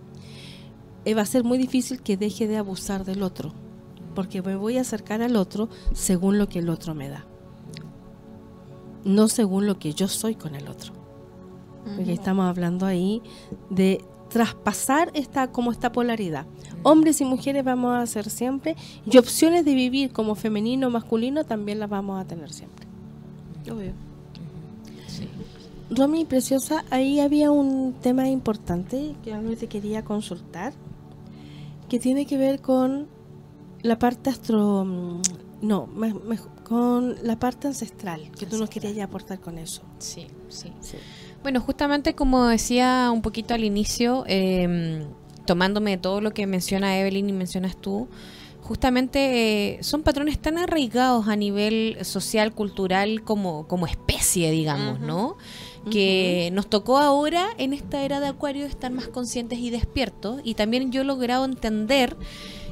eh, 1.03 1.13
va 1.13 1.23
a 1.23 1.25
ser 1.25 1.43
muy 1.43 1.57
difícil 1.57 2.01
que 2.01 2.15
deje 2.15 2.47
de 2.47 2.55
abusar 2.55 3.03
del 3.03 3.21
otro, 3.21 3.51
porque 4.15 4.41
me 4.41 4.55
voy 4.55 4.77
a 4.77 4.81
acercar 4.81 5.21
al 5.21 5.35
otro 5.35 5.67
según 5.91 6.37
lo 6.37 6.47
que 6.47 6.59
el 6.59 6.69
otro 6.69 6.95
me 6.95 7.09
da, 7.09 7.25
no 9.03 9.27
según 9.27 9.67
lo 9.67 9.77
que 9.77 9.93
yo 9.93 10.07
soy 10.07 10.35
con 10.35 10.55
el 10.55 10.69
otro 10.69 11.02
porque 11.95 12.13
estamos 12.13 12.45
hablando 12.45 12.85
ahí 12.85 13.21
de 13.69 14.03
traspasar 14.29 15.11
esta 15.13 15.51
como 15.51 15.71
esta 15.71 15.91
polaridad. 15.91 16.45
Hombres 16.81 17.21
y 17.21 17.25
mujeres 17.25 17.63
vamos 17.63 17.95
a 17.95 18.05
ser 18.07 18.29
siempre 18.29 18.75
y 19.05 19.17
opciones 19.19 19.63
de 19.63 19.75
vivir 19.75 20.11
como 20.11 20.33
femenino 20.33 20.87
o 20.87 20.89
masculino 20.89 21.43
también 21.43 21.79
las 21.79 21.89
vamos 21.89 22.19
a 22.19 22.25
tener 22.25 22.51
siempre. 22.51 22.87
Obvio. 23.71 23.93
Sí. 25.07 25.27
Romy, 25.91 26.25
preciosa, 26.25 26.83
ahí 26.89 27.19
había 27.19 27.51
un 27.51 27.93
tema 28.01 28.27
importante 28.27 29.15
que 29.23 29.33
a 29.33 29.39
mí 29.39 29.55
te 29.55 29.67
quería 29.67 30.03
consultar, 30.03 30.73
que 31.87 31.99
tiene 31.99 32.25
que 32.25 32.37
ver 32.37 32.59
con 32.59 33.07
la 33.83 33.99
parte 33.99 34.29
astro... 34.31 34.83
Mm, 34.83 35.21
no, 35.61 35.87
con 36.63 37.15
la 37.23 37.39
parte 37.39 37.67
ancestral, 37.67 38.31
que 38.31 38.45
tú 38.45 38.57
nos 38.57 38.69
querías 38.69 38.95
ya 38.95 39.05
aportar 39.05 39.39
con 39.39 39.57
eso. 39.57 39.81
Sí, 39.99 40.27
sí. 40.49 40.73
sí. 40.81 40.97
Bueno, 41.43 41.59
justamente 41.59 42.15
como 42.15 42.47
decía 42.47 43.11
un 43.13 43.21
poquito 43.21 43.53
al 43.53 43.65
inicio, 43.65 44.23
em, 44.27 45.05
tomándome 45.45 45.91
de 45.91 45.97
todo 45.97 46.21
lo 46.21 46.31
que 46.31 46.47
menciona 46.47 46.97
Evelyn 46.97 47.29
y 47.29 47.33
mencionas 47.33 47.75
tú, 47.75 48.07
justamente 48.61 49.75
eh, 49.75 49.83
son 49.83 50.03
patrones 50.03 50.39
tan 50.39 50.57
arraigados 50.57 51.27
a 51.27 51.35
nivel 51.35 51.97
social, 52.03 52.53
cultural, 52.53 53.23
como, 53.23 53.67
como 53.67 53.87
especie, 53.87 54.51
digamos, 54.51 55.01
¿no? 55.01 55.35
Que 55.91 56.49
nos 56.53 56.69
tocó 56.69 56.97
ahora, 56.97 57.49
en 57.57 57.73
esta 57.73 58.03
era 58.03 58.21
de 58.21 58.27
Acuario, 58.27 58.65
estar 58.65 58.89
más 58.93 59.09
conscientes 59.09 59.59
y 59.59 59.69
despiertos. 59.69 60.39
Y 60.45 60.53
también 60.53 60.93
yo 60.93 61.01
he 61.01 61.03
logrado 61.03 61.43
entender 61.43 62.15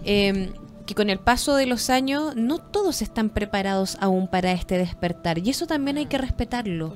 eh, 0.05 0.53
que 0.91 0.95
con 0.95 1.09
el 1.09 1.19
paso 1.19 1.55
de 1.55 1.65
los 1.65 1.89
años 1.89 2.35
no 2.35 2.57
todos 2.57 3.01
están 3.01 3.29
preparados 3.29 3.97
aún 4.01 4.27
para 4.27 4.51
este 4.51 4.77
despertar 4.77 5.37
y 5.37 5.49
eso 5.49 5.65
también 5.65 5.97
hay 5.97 6.07
que 6.07 6.17
respetarlo. 6.17 6.95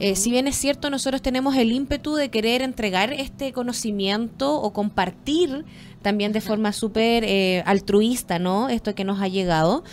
Eh, 0.00 0.16
si 0.16 0.32
bien 0.32 0.48
es 0.48 0.56
cierto, 0.56 0.90
nosotros 0.90 1.22
tenemos 1.22 1.54
el 1.54 1.70
ímpetu 1.70 2.16
de 2.16 2.28
querer 2.28 2.60
entregar 2.60 3.12
este 3.12 3.52
conocimiento 3.52 4.60
o 4.60 4.72
compartir 4.72 5.64
también 6.02 6.32
de 6.32 6.40
forma 6.40 6.72
súper 6.72 7.22
eh, 7.22 7.62
altruista, 7.66 8.40
¿no? 8.40 8.68
Esto 8.68 8.96
que 8.96 9.04
nos 9.04 9.20
ha 9.20 9.28
llegado 9.28 9.84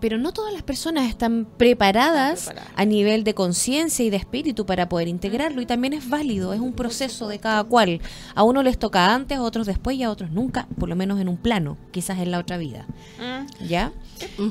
pero 0.00 0.18
no 0.18 0.32
todas 0.32 0.52
las 0.52 0.62
personas 0.62 1.08
están 1.08 1.46
preparadas, 1.56 2.52
a 2.74 2.84
nivel 2.84 3.24
de 3.24 3.34
conciencia 3.34 4.04
y 4.04 4.10
de 4.10 4.16
espíritu 4.16 4.66
para 4.66 4.88
poder 4.88 5.08
integrarlo 5.08 5.60
y 5.60 5.66
también 5.66 5.92
es 5.92 6.08
válido, 6.08 6.52
es 6.52 6.60
un 6.60 6.72
proceso 6.72 7.28
de 7.28 7.38
cada 7.38 7.64
cual. 7.64 8.00
A 8.34 8.42
uno 8.42 8.62
les 8.62 8.78
toca 8.78 9.14
antes, 9.14 9.38
a 9.38 9.42
otros 9.42 9.66
después 9.66 9.96
y 9.96 10.02
a 10.02 10.10
otros 10.10 10.30
nunca, 10.30 10.66
por 10.78 10.88
lo 10.88 10.96
menos 10.96 11.20
en 11.20 11.28
un 11.28 11.36
plano, 11.36 11.76
quizás 11.90 12.18
en 12.18 12.30
la 12.30 12.38
otra 12.38 12.56
vida. 12.56 12.86
Mm. 13.18 13.66
¿Ya? 13.66 13.92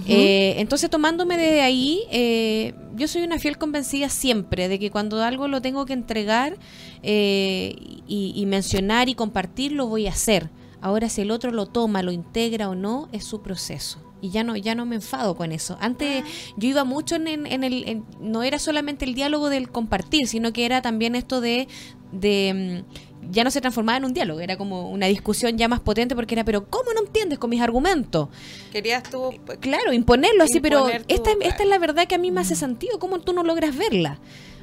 Eh, 0.08 0.56
entonces 0.58 0.90
tomándome 0.90 1.38
de 1.38 1.62
ahí, 1.62 2.02
eh, 2.12 2.74
yo 2.96 3.08
soy 3.08 3.24
una 3.24 3.40
fiel 3.40 3.58
convencida 3.58 4.10
siempre 4.10 4.68
de 4.68 4.80
que 4.80 4.92
cuando 4.92 5.22
algo 5.24 5.48
lo 5.48 5.62
tengo 5.62 5.86
que 5.86 5.94
entregar 5.94 6.58
eh, 7.04 7.76
y, 8.08 8.34
y 8.36 8.46
mencionar 8.46 9.10
y 9.10 9.16
compartir, 9.16 9.72
lo 9.72 9.88
voy 9.88 10.08
a 10.08 10.12
hacer. 10.12 10.50
Ahora 10.82 11.10
si 11.10 11.22
el 11.22 11.32
otro 11.32 11.52
lo 11.52 11.66
toma, 11.66 12.04
lo 12.04 12.12
integra 12.12 12.70
o 12.70 12.76
no, 12.76 13.10
es 13.12 13.26
su 13.26 13.42
proceso 13.42 14.09
y 14.22 14.30
ya 14.30 14.44
no 14.44 14.56
ya 14.56 14.76
no 14.76 14.86
me 14.86 14.96
enfado 14.96 15.36
con 15.36 15.52
eso. 15.52 15.78
Antes 15.80 16.24
yo 16.58 16.70
iba 16.70 16.84
mucho 16.84 17.16
en, 17.16 17.28
en, 17.28 17.64
el 17.64 18.04
no 18.20 18.44
era 18.44 18.60
solamente 18.60 19.06
el 19.06 19.14
diálogo 19.14 19.50
del 19.50 19.70
compartir, 19.70 20.28
sino 20.28 20.54
que 20.54 20.66
era 20.66 20.82
también 20.82 21.16
esto 21.16 21.42
de 21.42 21.68
de 22.12 22.84
mm, 22.88 23.32
ya 23.32 23.44
no 23.44 23.52
se 23.52 23.62
transformaba 23.62 23.98
en 23.98 24.06
un 24.06 24.14
diálogo, 24.14 24.40
era 24.40 24.58
como 24.58 24.90
una 24.90 25.06
discusión 25.08 25.58
ya 25.58 25.68
más 25.68 25.80
potente 25.80 26.16
porque 26.16 26.36
era, 26.36 26.44
pero 26.44 26.68
¿cómo 26.68 26.94
no 26.94 27.02
entiendes 27.02 27.38
con 27.38 27.50
mis 27.50 27.62
argumentos? 27.62 28.30
Querías 28.72 29.04
tú... 29.04 29.34
Claro, 29.60 29.94
imponerlo 29.94 30.44
así, 30.44 30.60
pero 30.60 30.88
esta, 30.88 31.32
esta 31.42 31.64
es 31.64 31.70
la 31.70 31.78
verdad 31.78 32.08
que 32.08 32.16
a 32.16 32.18
mí 32.18 32.32
me 32.32 32.42
hace 32.42 32.56
sentido, 32.56 32.98
¿cómo 32.98 33.20
tú 33.20 33.34
no 33.34 33.44
logras 33.44 33.76
verla? 33.76 34.20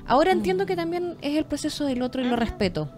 Ahora 0.07 0.33
entiendo 0.33 0.64
mm. 0.64 0.66
que 0.66 0.77
también 0.77 1.16
es 1.21 1.37
el 1.37 1.45
proceso 1.45 1.85
del 1.85 2.03
otro 2.03 2.23
y 2.23 2.29
lo 2.29 2.37
respeto. 2.37 2.90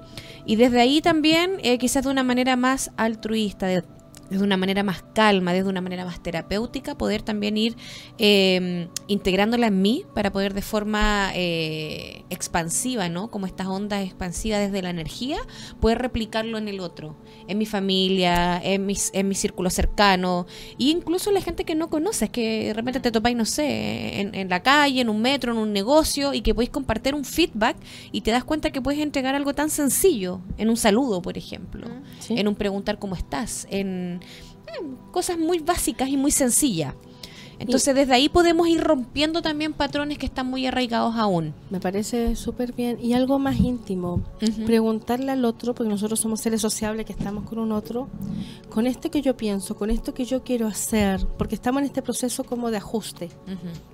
Y 0.44 0.56
desde 0.56 0.80
ahí 0.80 1.00
también, 1.00 1.58
eh, 1.62 1.78
quizás 1.78 2.04
de 2.04 2.10
una 2.10 2.22
manera 2.22 2.56
más 2.56 2.90
altruista, 2.96 3.66
de 3.66 3.82
desde 4.30 4.44
una 4.44 4.56
manera 4.56 4.82
más 4.82 5.04
calma, 5.14 5.52
desde 5.52 5.68
una 5.68 5.80
manera 5.80 6.04
más 6.04 6.22
terapéutica, 6.22 6.96
poder 6.96 7.22
también 7.22 7.56
ir 7.56 7.76
eh, 8.18 8.88
integrándola 9.06 9.68
en 9.68 9.80
mí 9.80 10.04
para 10.14 10.32
poder 10.32 10.54
de 10.54 10.62
forma 10.62 11.30
eh, 11.34 12.24
expansiva, 12.30 13.08
¿no? 13.08 13.30
Como 13.30 13.46
estas 13.46 13.66
ondas 13.68 14.04
expansivas 14.04 14.60
desde 14.60 14.82
la 14.82 14.90
energía, 14.90 15.38
poder 15.80 15.98
replicarlo 15.98 16.58
en 16.58 16.68
el 16.68 16.80
otro, 16.80 17.16
en 17.46 17.58
mi 17.58 17.66
familia, 17.66 18.60
en, 18.62 18.86
mis, 18.86 19.10
en 19.14 19.28
mi 19.28 19.34
círculo 19.34 19.70
cercano, 19.70 20.46
e 20.78 20.84
incluso 20.84 21.30
la 21.30 21.40
gente 21.40 21.64
que 21.64 21.74
no 21.74 21.88
conoces, 21.88 22.30
que 22.30 22.66
de 22.68 22.74
repente 22.74 23.00
te 23.00 23.10
topáis, 23.10 23.36
no 23.36 23.44
sé, 23.44 24.20
en, 24.20 24.34
en, 24.34 24.48
la 24.48 24.62
calle, 24.62 25.00
en 25.00 25.08
un 25.08 25.22
metro, 25.22 25.52
en 25.52 25.58
un 25.58 25.72
negocio, 25.72 26.34
y 26.34 26.42
que 26.42 26.54
podéis 26.54 26.70
compartir 26.70 27.14
un 27.14 27.24
feedback 27.24 27.76
y 28.12 28.20
te 28.20 28.30
das 28.30 28.44
cuenta 28.44 28.70
que 28.70 28.82
puedes 28.82 29.00
entregar 29.00 29.34
algo 29.34 29.54
tan 29.54 29.70
sencillo, 29.70 30.40
en 30.58 30.68
un 30.68 30.76
saludo, 30.76 31.22
por 31.22 31.38
ejemplo, 31.38 31.86
en 32.28 32.48
un 32.48 32.54
preguntar 32.54 32.98
cómo 32.98 33.14
estás, 33.14 33.66
en 33.70 34.17
cosas 35.10 35.38
muy 35.38 35.58
básicas 35.58 36.08
y 36.08 36.16
muy 36.16 36.30
sencillas. 36.30 36.94
Entonces 37.60 37.94
desde 37.94 38.14
ahí 38.14 38.28
podemos 38.28 38.68
ir 38.68 38.80
rompiendo 38.80 39.42
también 39.42 39.72
patrones 39.72 40.18
que 40.18 40.26
están 40.26 40.46
muy 40.46 40.66
arraigados 40.66 41.16
aún. 41.16 41.54
Me 41.70 41.80
parece 41.80 42.36
súper 42.36 42.72
bien. 42.72 42.98
Y 43.02 43.14
algo 43.14 43.38
más 43.38 43.58
íntimo, 43.58 44.22
preguntarle 44.64 45.32
al 45.32 45.44
otro, 45.44 45.74
porque 45.74 45.90
nosotros 45.90 46.20
somos 46.20 46.40
seres 46.40 46.60
sociables 46.60 47.04
que 47.04 47.12
estamos 47.12 47.44
con 47.48 47.58
un 47.58 47.72
otro, 47.72 48.08
con 48.70 48.86
esto 48.86 49.10
que 49.10 49.22
yo 49.22 49.36
pienso, 49.36 49.76
con 49.76 49.90
esto 49.90 50.14
que 50.14 50.24
yo 50.24 50.44
quiero 50.44 50.68
hacer, 50.68 51.26
porque 51.36 51.56
estamos 51.56 51.80
en 51.80 51.86
este 51.86 52.02
proceso 52.02 52.44
como 52.44 52.70
de 52.70 52.76
ajuste, 52.76 53.28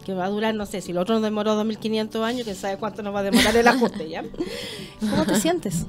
que 0.05 0.13
va 0.13 0.27
a 0.27 0.29
durar, 0.29 0.55
no 0.55 0.67
sé, 0.67 0.83
si 0.83 0.91
el 0.91 0.99
otro 0.99 1.15
nos 1.15 1.23
demoró 1.23 1.55
2500 1.55 2.23
años, 2.23 2.45
quién 2.45 2.57
sabe 2.57 2.77
cuánto 2.77 3.03
nos 3.03 3.15
va 3.15 3.21
a 3.21 3.25
demorar 3.25 3.57
el 3.57 3.67
ajuste, 3.67 4.11
¿ya? 4.11 4.25
¿Cómo 5.01 5.25
te 5.25 5.41
sientes? 5.41 5.87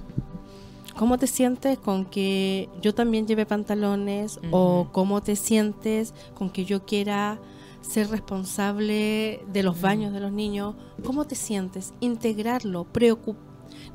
¿Cómo 0.97 1.17
te 1.17 1.27
sientes 1.27 1.77
con 1.77 2.05
que 2.05 2.69
yo 2.81 2.95
también 2.95 3.27
lleve 3.27 3.45
pantalones? 3.45 4.39
¿O 4.51 4.87
cómo 4.91 5.21
te 5.21 5.35
sientes 5.35 6.13
con 6.33 6.49
que 6.49 6.65
yo 6.65 6.85
quiera 6.85 7.39
ser 7.81 8.09
responsable 8.09 9.43
de 9.51 9.63
los 9.63 9.81
baños 9.81 10.13
de 10.13 10.19
los 10.21 10.31
niños? 10.31 10.75
¿Cómo 11.03 11.25
te 11.25 11.35
sientes? 11.35 11.93
Integrarlo, 11.99 12.85
preocupar, 12.85 13.43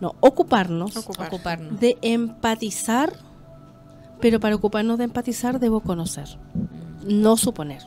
no, 0.00 0.14
ocuparnos, 0.20 0.96
ocuparnos, 0.96 1.80
de 1.80 1.96
empatizar, 2.02 3.12
pero 4.20 4.38
para 4.38 4.54
ocuparnos 4.54 4.98
de 4.98 5.04
empatizar 5.04 5.58
debo 5.58 5.80
conocer, 5.80 6.38
no 7.04 7.36
suponer. 7.36 7.82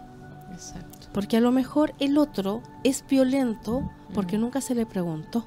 Exacto. 0.52 1.08
Porque 1.14 1.38
a 1.38 1.42
lo 1.42 1.52
mejor 1.52 1.94
el 2.00 2.18
otro 2.18 2.64
es 2.84 3.06
violento 3.08 3.90
porque 4.16 4.40
nunca 4.40 4.62
se 4.62 4.74
le 4.74 4.88
preguntó 4.88 5.46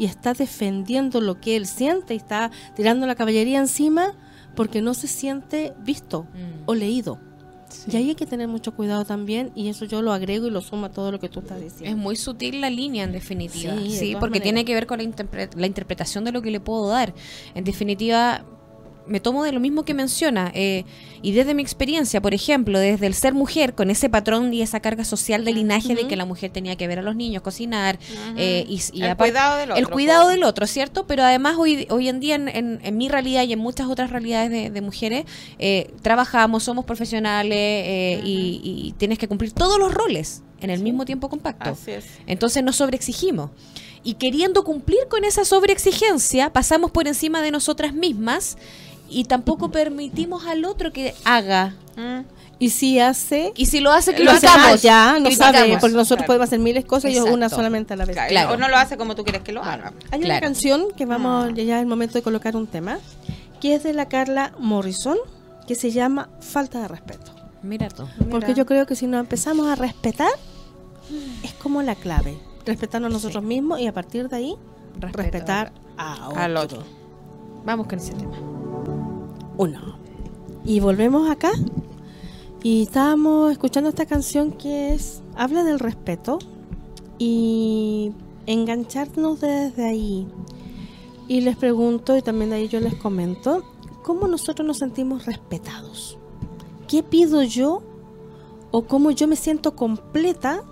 y 0.00 0.06
está 0.06 0.32
defendiendo 0.32 1.20
lo 1.20 1.42
que 1.42 1.56
él 1.56 1.66
siente 1.66 2.14
y 2.14 2.16
está 2.16 2.50
tirando 2.74 3.06
la 3.06 3.14
caballería 3.14 3.58
encima 3.58 4.14
porque 4.56 4.80
no 4.80 4.94
se 4.94 5.06
siente 5.08 5.74
visto 5.84 6.22
mm. 6.22 6.62
o 6.64 6.74
leído. 6.74 7.20
Y 7.86 7.96
ahí 7.96 8.08
hay 8.08 8.14
que 8.14 8.24
tener 8.24 8.48
mucho 8.48 8.74
cuidado 8.74 9.04
también 9.04 9.52
y 9.54 9.68
eso 9.68 9.84
yo 9.84 10.00
lo 10.00 10.14
agrego 10.14 10.46
y 10.46 10.50
lo 10.50 10.62
sumo 10.62 10.86
a 10.86 10.88
todo 10.88 11.12
lo 11.12 11.20
que 11.20 11.28
tú 11.28 11.40
estás 11.40 11.60
diciendo. 11.60 11.90
Es 11.90 12.02
muy 12.02 12.16
sutil 12.16 12.62
la 12.62 12.70
línea 12.70 13.04
en 13.04 13.12
definitiva, 13.12 13.74
sí, 13.90 14.16
porque 14.18 14.40
tiene 14.40 14.64
que 14.64 14.72
ver 14.72 14.86
con 14.86 15.00
la, 15.00 15.48
la 15.54 15.66
interpretación 15.66 16.24
de 16.24 16.32
lo 16.32 16.40
que 16.40 16.50
le 16.50 16.60
puedo 16.60 16.88
dar. 16.88 17.12
En 17.54 17.64
definitiva, 17.64 18.46
me 19.10 19.18
tomo 19.18 19.42
de 19.42 19.52
lo 19.52 19.60
mismo 19.60 19.84
que 19.84 19.92
menciona. 19.92 20.52
Eh, 20.54 20.84
y 21.20 21.32
desde 21.32 21.52
mi 21.52 21.62
experiencia, 21.62 22.22
por 22.22 22.32
ejemplo, 22.32 22.78
desde 22.78 23.06
el 23.06 23.14
ser 23.14 23.34
mujer, 23.34 23.74
con 23.74 23.90
ese 23.90 24.08
patrón 24.08 24.54
y 24.54 24.62
esa 24.62 24.80
carga 24.80 25.04
social 25.04 25.44
de 25.44 25.52
linaje 25.52 25.94
de 25.94 26.06
que 26.06 26.16
la 26.16 26.24
mujer 26.24 26.50
tenía 26.50 26.76
que 26.76 26.86
ver 26.86 27.00
a 27.00 27.02
los 27.02 27.16
niños, 27.16 27.42
cocinar, 27.42 27.98
eh, 28.36 28.64
y, 28.68 29.02
el, 29.02 29.16
cuidado 29.16 29.56
del 29.58 29.72
otro, 29.72 29.80
el 29.80 29.88
cuidado 29.88 30.28
del 30.28 30.44
otro, 30.44 30.66
¿cierto? 30.66 31.06
Pero 31.06 31.24
además 31.24 31.56
hoy, 31.58 31.86
hoy 31.90 32.08
en 32.08 32.20
día, 32.20 32.36
en, 32.36 32.96
mi 32.96 33.08
realidad 33.08 33.42
y 33.42 33.52
en 33.52 33.58
muchas 33.58 33.88
otras 33.88 34.10
realidades 34.10 34.72
de, 34.72 34.80
mujeres, 34.80 35.24
eh, 35.58 35.90
trabajamos, 36.02 36.62
somos 36.62 36.84
profesionales 36.84 38.20
y, 38.24 38.94
tienes 38.96 39.18
que 39.18 39.28
cumplir 39.28 39.52
todos 39.52 39.78
los 39.78 39.92
roles 39.92 40.42
en 40.60 40.70
el 40.70 40.82
mismo 40.82 41.04
tiempo 41.04 41.28
compacto. 41.28 41.70
Así 41.70 41.90
es. 41.92 42.04
Entonces 42.26 42.62
nos 42.62 42.76
sobreexigimos. 42.76 43.50
Y 44.02 44.14
queriendo 44.14 44.64
cumplir 44.64 45.08
con 45.08 45.24
esa 45.24 45.44
sobreexigencia, 45.44 46.52
pasamos 46.52 46.90
por 46.90 47.06
encima 47.06 47.42
de 47.42 47.50
nosotras 47.50 47.92
mismas 47.92 48.56
y 49.10 49.24
tampoco 49.24 49.70
permitimos 49.70 50.46
al 50.46 50.64
otro 50.64 50.92
que 50.92 51.14
haga. 51.24 51.74
Mm. 51.96 52.20
Y 52.58 52.70
si 52.70 53.00
hace. 53.00 53.52
Y 53.56 53.66
si 53.66 53.80
lo 53.80 53.90
hace, 53.90 54.14
que 54.14 54.22
lo, 54.22 54.30
hagamos. 54.30 54.82
Ya, 54.82 55.18
no 55.18 55.30
sabe, 55.30 55.78
porque 55.80 55.96
nosotros 55.96 56.26
podemos 56.26 56.48
hacer 56.48 56.58
miles 56.58 56.84
de 56.84 56.88
cosas 56.88 57.10
y 57.10 57.18
una 57.18 57.48
solamente 57.48 57.94
a 57.94 57.96
la 57.96 58.04
vez. 58.04 58.16
Claro. 58.28 58.52
O 58.52 58.56
no 58.56 58.68
lo 58.68 58.76
hace 58.76 58.96
como 58.96 59.14
tú 59.14 59.24
quieres 59.24 59.42
que 59.42 59.52
lo 59.52 59.62
haga. 59.62 59.92
Hay 60.10 60.22
una 60.22 60.40
canción 60.40 60.88
que 60.96 61.06
vamos, 61.06 61.52
mm. 61.52 61.54
ya 61.54 61.76
es 61.76 61.82
el 61.82 61.86
momento 61.86 62.14
de 62.14 62.22
colocar 62.22 62.56
un 62.56 62.66
tema, 62.66 62.98
que 63.60 63.74
es 63.74 63.82
de 63.82 63.92
la 63.94 64.08
Carla 64.08 64.52
Morrison, 64.58 65.16
que 65.66 65.74
se 65.74 65.90
llama 65.90 66.28
Falta 66.40 66.80
de 66.80 66.88
Respeto. 66.88 67.32
Mira 67.62 67.88
tú. 67.88 68.06
Porque 68.30 68.54
yo 68.54 68.64
creo 68.64 68.86
que 68.86 68.94
si 68.94 69.06
nos 69.06 69.20
empezamos 69.20 69.66
a 69.66 69.74
respetar, 69.74 70.30
es 71.42 71.52
como 71.54 71.82
la 71.82 71.94
clave. 71.94 72.38
Respetarnos 72.64 73.10
a 73.10 73.12
nosotros 73.12 73.42
mismos 73.42 73.80
y 73.80 73.86
a 73.86 73.92
partir 73.92 74.28
de 74.28 74.36
ahí, 74.36 74.54
respetar 75.00 75.72
a 75.96 76.28
al 76.36 76.56
otro. 76.56 76.82
Vamos 77.64 77.86
con 77.86 77.98
ese 77.98 78.12
tema 78.12 78.59
uno. 79.60 79.78
Y 80.64 80.80
volvemos 80.80 81.30
acá 81.30 81.50
y 82.62 82.82
estábamos 82.82 83.52
escuchando 83.52 83.90
esta 83.90 84.06
canción 84.06 84.52
que 84.52 84.94
es 84.94 85.22
habla 85.36 85.64
del 85.64 85.78
respeto 85.78 86.38
y 87.18 88.12
engancharnos 88.46 89.40
desde 89.40 89.84
ahí. 89.84 90.26
Y 91.28 91.42
les 91.42 91.56
pregunto 91.56 92.16
y 92.16 92.22
también 92.22 92.50
de 92.50 92.56
ahí 92.56 92.68
yo 92.68 92.80
les 92.80 92.94
comento 92.94 93.62
cómo 94.02 94.26
nosotros 94.26 94.66
nos 94.66 94.78
sentimos 94.78 95.26
respetados. 95.26 96.18
¿Qué 96.88 97.02
pido 97.02 97.42
yo 97.42 97.82
o 98.70 98.82
cómo 98.82 99.10
yo 99.10 99.28
me 99.28 99.36
siento 99.36 99.76
completa 99.76 100.62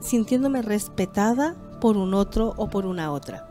sintiéndome 0.00 0.60
respetada 0.60 1.56
por 1.80 1.96
un 1.96 2.12
otro 2.12 2.52
o 2.58 2.68
por 2.68 2.84
una 2.84 3.10
otra? 3.10 3.48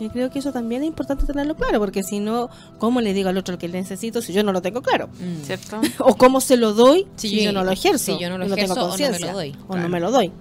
Yo 0.00 0.10
creo 0.10 0.30
que 0.30 0.38
eso 0.38 0.52
también 0.52 0.82
es 0.82 0.88
importante 0.88 1.26
tenerlo 1.26 1.56
claro, 1.56 1.80
porque 1.80 2.02
si 2.02 2.20
no, 2.20 2.48
¿cómo 2.78 3.00
le 3.00 3.12
digo 3.12 3.28
al 3.28 3.36
otro 3.36 3.58
que 3.58 3.68
necesito 3.68 4.22
si 4.22 4.32
yo 4.32 4.42
no 4.44 4.52
lo 4.52 4.62
tengo 4.62 4.82
claro? 4.82 5.08
Mm. 5.08 5.42
¿Cierto? 5.42 5.80
o 5.98 6.16
cómo 6.16 6.40
se 6.40 6.56
lo 6.56 6.72
doy 6.72 7.06
si, 7.16 7.42
yo 7.42 7.52
no 7.52 7.64
lo 7.64 7.72
ejerzo. 7.72 8.12
Si 8.12 8.18
yo 8.18 8.28
no 8.28 8.38
lo 8.38 8.44
ejerzo 8.44 8.74
tengo 8.74 8.86
o 8.86 8.96
no 8.96 9.08
me 9.08 9.18
lo 9.20 9.32
doy. 9.32 9.56
O 9.66 9.76
no 9.76 9.88
me 9.88 10.00
lo 10.00 10.10
doy. 10.10 10.32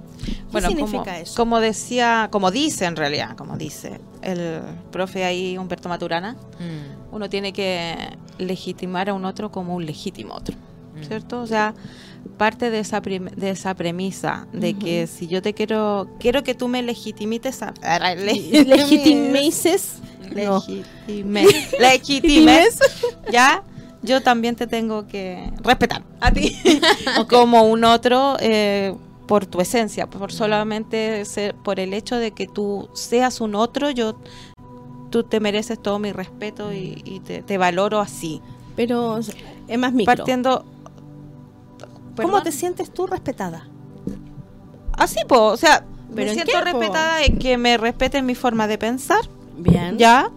¿Qué 0.51 0.61
significa 0.61 1.19
eso? 1.19 1.35
Como 1.35 1.59
decía, 1.59 2.29
como 2.31 2.51
dice 2.51 2.85
en 2.85 2.95
realidad, 2.95 3.35
como 3.35 3.57
dice 3.57 3.99
el 4.21 4.61
profe 4.91 5.23
ahí 5.23 5.57
Humberto 5.57 5.89
Maturana, 5.89 6.33
mm. 6.33 7.15
uno 7.15 7.29
tiene 7.29 7.53
que 7.53 7.95
legitimar 8.37 9.09
a 9.09 9.13
un 9.13 9.25
otro 9.25 9.51
como 9.51 9.75
un 9.75 9.85
legítimo 9.85 10.33
otro, 10.33 10.55
mm. 10.55 11.03
¿cierto? 11.03 11.41
O 11.41 11.47
sea, 11.47 11.73
parte 12.37 12.69
de 12.69 12.79
esa, 12.79 13.01
de 13.01 13.49
esa 13.49 13.73
premisa 13.75 14.47
de 14.53 14.73
que 14.75 15.07
si 15.07 15.27
yo 15.27 15.41
te 15.41 15.53
quiero, 15.53 16.07
quiero 16.19 16.43
que 16.43 16.53
tú 16.53 16.67
me 16.67 16.83
legitimites, 16.83 17.61
a, 17.63 17.73
legitimices, 18.15 19.99
legitimes, 21.79 22.79
ya, 23.31 23.63
yo 24.03 24.21
también 24.21 24.55
te 24.55 24.67
tengo 24.67 25.07
que 25.07 25.51
respetar 25.63 26.03
a 26.19 26.31
ti. 26.31 26.55
Como 27.29 27.63
un 27.63 27.83
otro 27.83 28.37
eh, 28.39 28.93
por 29.27 29.45
tu 29.45 29.59
esencia, 29.59 30.07
por 30.07 30.31
solamente 30.31 31.25
ser, 31.25 31.55
por 31.55 31.79
el 31.79 31.93
hecho 31.93 32.15
de 32.17 32.31
que 32.31 32.47
tú 32.47 32.89
seas 32.93 33.41
un 33.41 33.55
otro, 33.55 33.89
yo 33.91 34.19
tú 35.09 35.23
te 35.23 35.39
mereces 35.39 35.81
todo 35.81 35.99
mi 35.99 36.11
respeto 36.11 36.73
y, 36.73 37.21
te, 37.25 37.57
valoro 37.57 37.99
así. 37.99 38.41
Pero 38.75 39.19
es 39.19 39.79
más 39.79 39.93
micro. 39.93 40.15
Partiendo 40.15 40.65
¿Cómo 42.21 42.41
te 42.41 42.51
sientes 42.51 42.93
tú 42.93 43.07
respetada? 43.07 43.67
Así, 44.93 45.19
pues, 45.27 45.39
o 45.39 45.57
sea, 45.57 45.85
me 46.09 46.33
siento 46.33 46.59
respetada 46.61 47.23
en 47.23 47.37
que 47.37 47.57
me 47.57 47.77
respeten 47.77 48.25
mi 48.25 48.35
forma 48.35 48.67
de 48.67 48.77
pensar. 48.77 49.21
Bien. 49.57 49.97
¿Ya? 49.97 50.31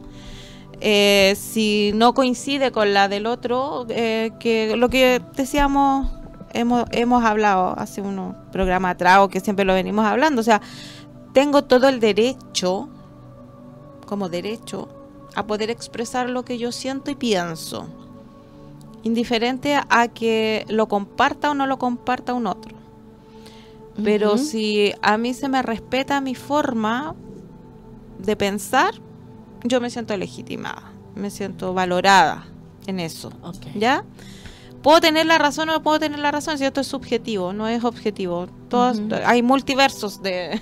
Eh, 0.81 1.37
si 1.39 1.93
no 1.95 2.15
coincide 2.15 2.73
con 2.73 2.95
la 2.95 3.09
del 3.09 3.27
otro, 3.27 3.87
eh, 3.91 4.33
que 4.41 4.77
lo 4.77 4.89
que 4.89 5.21
decíamos, 5.37 6.11
hemos, 6.55 6.85
hemos 6.93 7.25
hablado 7.25 7.79
hace 7.79 8.01
unos 8.01 8.35
programas 8.51 8.93
atrás 8.95 9.19
o 9.19 9.29
que 9.29 9.41
siempre 9.41 9.65
lo 9.65 9.75
venimos 9.75 10.07
hablando, 10.07 10.41
o 10.41 10.45
sea, 10.45 10.63
tengo 11.35 11.65
todo 11.65 11.89
el 11.89 12.01
derecho, 12.01 12.89
como 14.07 14.31
derecho, 14.31 14.89
a 15.35 15.47
poder 15.47 15.71
expresar 15.71 16.31
lo 16.31 16.45
que 16.45 16.57
yo 16.57 16.73
siento 16.73 17.11
y 17.11 17.15
pienso, 17.15 17.87
indiferente 19.03 19.79
a 19.89 20.09
que 20.09 20.65
lo 20.69 20.89
comparta 20.89 21.51
o 21.51 21.55
no 21.55 21.67
lo 21.67 21.79
comparta 21.79 22.35
un 22.35 22.47
otro. 22.47 22.77
Pero 24.03 24.39
si 24.39 24.95
a 25.03 25.19
mí 25.19 25.35
se 25.35 25.49
me 25.49 25.61
respeta 25.63 26.21
mi 26.21 26.35
forma 26.35 27.15
de 28.19 28.37
pensar, 28.37 28.95
yo 29.65 29.81
me 29.81 29.91
siento 29.91 30.17
legitimada, 30.17 30.93
me 31.15 31.31
siento 31.31 31.75
valorada 31.75 32.47
en 32.87 33.01
eso. 33.01 33.31
¿Ya? 33.75 34.05
Puedo 34.83 35.01
tener 35.01 35.27
la 35.27 35.37
razón 35.37 35.69
o 35.69 35.73
no 35.75 35.83
puedo 35.83 35.99
tener 35.99 36.19
la 36.19 36.31
razón, 36.31 36.57
si 36.57 36.65
esto 36.65 36.81
es 36.81 36.87
subjetivo, 36.87 37.53
no 37.53 37.69
es 37.69 37.85
objetivo. 37.85 38.49
Todos, 38.69 39.01
Hay 39.27 39.43
multiversos 39.43 40.23
de, 40.23 40.61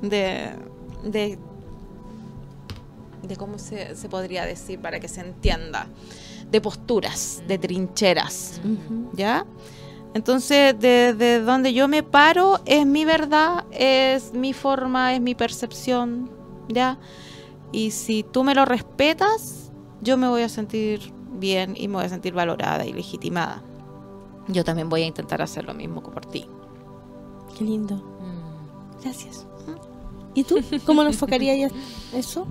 de, 0.00 0.50
de, 1.04 1.38
de 3.22 3.36
cómo 3.36 3.58
se, 3.58 3.96
se, 3.96 4.08
podría 4.08 4.46
decir 4.46 4.80
para 4.80 4.98
que 4.98 5.08
se 5.08 5.20
entienda, 5.20 5.88
de 6.54 6.60
posturas, 6.60 7.42
de 7.48 7.58
trincheras. 7.58 8.60
¿Ya? 9.12 9.44
Entonces, 10.14 10.76
desde 10.78 11.40
donde 11.40 11.74
yo 11.74 11.88
me 11.88 12.04
paro 12.04 12.60
es 12.64 12.86
mi 12.86 13.04
verdad, 13.04 13.64
es 13.72 14.32
mi 14.32 14.52
forma, 14.52 15.14
es 15.14 15.20
mi 15.20 15.34
percepción, 15.34 16.30
¿ya? 16.68 17.00
Y 17.72 17.90
si 17.90 18.22
tú 18.22 18.44
me 18.44 18.54
lo 18.54 18.64
respetas, 18.64 19.72
yo 20.00 20.16
me 20.16 20.28
voy 20.28 20.42
a 20.42 20.48
sentir 20.48 21.12
bien 21.40 21.74
y 21.76 21.88
me 21.88 21.96
voy 21.96 22.04
a 22.04 22.08
sentir 22.08 22.34
valorada 22.34 22.86
y 22.86 22.92
legitimada. 22.92 23.60
Yo 24.46 24.62
también 24.62 24.88
voy 24.88 25.02
a 25.02 25.06
intentar 25.06 25.42
hacer 25.42 25.64
lo 25.64 25.74
mismo 25.74 26.04
por 26.04 26.24
ti. 26.24 26.46
Qué 27.58 27.64
lindo. 27.64 27.96
Mm. 27.96 29.02
Gracias. 29.02 29.44
¿Y 30.34 30.44
tú? 30.44 30.60
¿Cómo 30.86 31.02
lo 31.02 31.08
enfocarías 31.10 31.72
eso? 32.12 32.46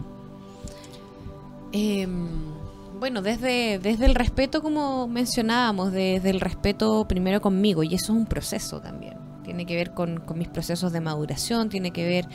Eh, 1.71 2.05
bueno, 3.03 3.21
desde, 3.21 3.79
desde 3.79 4.05
el 4.05 4.15
respeto, 4.15 4.61
como 4.61 5.09
mencionábamos, 5.09 5.91
desde 5.91 6.29
el 6.29 6.39
respeto 6.39 7.05
primero 7.05 7.41
conmigo, 7.41 7.83
y 7.83 7.95
eso 7.95 8.13
es 8.13 8.17
un 8.17 8.25
proceso 8.25 8.79
también. 8.79 9.15
Tiene 9.43 9.65
que 9.65 9.75
ver 9.75 9.91
con, 9.91 10.23
mis 10.35 10.47
procesos 10.47 10.93
de 10.93 11.01
maduración, 11.01 11.67
tiene 11.67 11.91
que 11.91 12.07
ver 12.07 12.29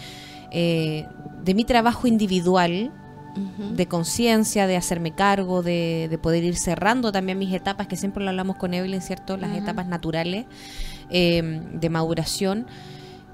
eh, 0.50 1.06
de 1.42 1.54
mi 1.54 1.64
trabajo 1.64 2.06
individual, 2.06 2.92
de 3.76 3.86
conciencia, 3.86 4.66
de 4.66 4.76
hacerme 4.76 5.12
cargo, 5.14 5.62
de, 5.62 6.18
poder 6.20 6.44
ir 6.44 6.56
cerrando 6.56 7.12
también 7.12 7.38
mis 7.38 7.54
etapas, 7.54 7.86
que 7.86 7.96
siempre 7.96 8.22
lo 8.22 8.28
hablamos 8.28 8.56
con 8.56 8.74
Evelyn, 8.74 9.00
¿cierto? 9.00 9.38
Las 9.38 9.56
etapas 9.56 9.86
naturales 9.86 10.44
eh, 11.08 11.62
de 11.72 11.88
maduración. 11.88 12.66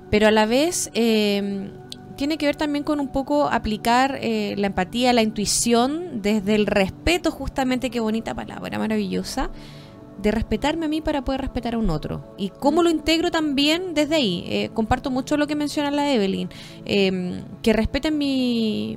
Pero 0.08 0.28
a 0.28 0.30
la 0.30 0.46
vez 0.46 0.88
eh, 0.94 1.72
tiene 2.16 2.38
que 2.38 2.46
ver 2.46 2.56
también 2.56 2.84
con 2.84 3.00
un 3.00 3.08
poco 3.08 3.48
aplicar 3.48 4.18
eh, 4.20 4.54
la 4.56 4.68
empatía, 4.68 5.12
la 5.12 5.22
intuición, 5.22 6.22
desde 6.22 6.54
el 6.54 6.66
respeto, 6.66 7.30
justamente, 7.30 7.90
qué 7.90 8.00
bonita 8.00 8.34
palabra, 8.34 8.78
maravillosa, 8.78 9.50
de 10.20 10.30
respetarme 10.30 10.86
a 10.86 10.88
mí 10.88 11.00
para 11.00 11.24
poder 11.24 11.40
respetar 11.40 11.74
a 11.74 11.78
un 11.78 11.90
otro. 11.90 12.34
Y 12.38 12.50
cómo 12.50 12.82
lo 12.82 12.90
integro 12.90 13.30
también 13.30 13.94
desde 13.94 14.14
ahí. 14.16 14.44
Eh, 14.46 14.70
comparto 14.72 15.10
mucho 15.10 15.36
lo 15.36 15.46
que 15.46 15.56
menciona 15.56 15.90
la 15.90 16.12
Evelyn, 16.12 16.48
em, 16.84 17.42
que 17.62 17.72
respeten 17.72 18.16
mi, 18.16 18.96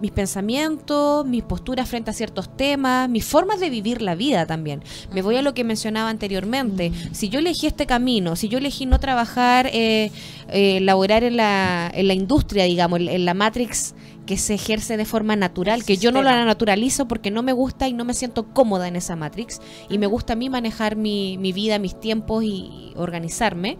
mis 0.00 0.10
pensamientos, 0.10 1.26
mis 1.26 1.42
posturas 1.42 1.88
frente 1.88 2.10
a 2.10 2.14
ciertos 2.14 2.54
temas, 2.56 3.08
mis 3.08 3.24
formas 3.24 3.60
de 3.60 3.70
vivir 3.70 4.02
la 4.02 4.14
vida 4.14 4.46
también. 4.46 4.82
Me 5.12 5.22
voy 5.22 5.36
a 5.36 5.42
lo 5.42 5.54
que 5.54 5.64
mencionaba 5.64 6.10
anteriormente. 6.10 6.92
Si 7.12 7.28
yo 7.28 7.38
elegí 7.38 7.66
este 7.66 7.86
camino, 7.86 8.36
si 8.36 8.48
yo 8.48 8.58
elegí 8.58 8.86
no 8.86 9.00
trabajar, 9.00 9.68
eh, 9.72 10.10
eh, 10.48 10.80
laborar 10.80 11.24
en 11.24 11.36
la, 11.36 11.90
en 11.94 12.08
la 12.08 12.14
industria, 12.14 12.64
digamos, 12.64 13.00
en, 13.00 13.24
la 13.24 13.34
Matrix 13.34 13.94
que 14.26 14.36
se 14.36 14.54
ejerce 14.54 14.96
de 14.96 15.04
forma 15.04 15.36
natural, 15.36 15.84
que 15.84 15.96
yo 15.96 16.10
no 16.10 16.22
la 16.22 16.44
naturalizo 16.44 17.06
porque 17.06 17.30
no 17.30 17.42
me 17.42 17.52
gusta 17.52 17.88
y 17.88 17.92
no 17.92 18.04
me 18.04 18.14
siento 18.14 18.44
cómoda 18.54 18.88
en 18.88 18.96
esa 18.96 19.16
Matrix 19.16 19.60
y 19.90 19.98
me 19.98 20.06
gusta 20.06 20.32
a 20.32 20.36
mí 20.36 20.48
manejar 20.48 20.96
mi, 20.96 21.36
mi 21.38 21.52
vida, 21.52 21.78
mis 21.78 21.98
tiempos 21.98 22.42
y 22.42 22.92
organizarme. 22.96 23.76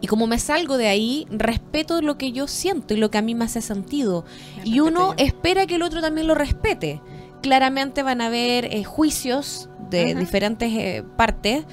Y 0.00 0.08
como 0.08 0.26
me 0.26 0.38
salgo 0.38 0.76
de 0.76 0.88
ahí, 0.88 1.26
respeto 1.30 2.02
lo 2.02 2.18
que 2.18 2.32
yo 2.32 2.46
siento 2.46 2.94
y 2.94 2.98
lo 2.98 3.10
que 3.10 3.18
a 3.18 3.22
mí 3.22 3.34
me 3.34 3.44
hace 3.44 3.62
sentido. 3.62 4.24
y 4.64 4.80
uno 4.80 5.14
espera 5.16 5.66
que 5.66 5.76
el 5.76 5.82
otro 5.82 6.00
también 6.00 6.26
lo 6.26 6.34
respete. 6.34 7.00
Claramente 7.42 8.02
van 8.02 8.20
a 8.20 8.26
haber 8.26 8.66
eh, 8.66 8.84
juicios 8.84 9.68
de 9.90 10.14
diferentes 10.14 10.72
eh, 10.72 11.04
partes, 11.16 11.64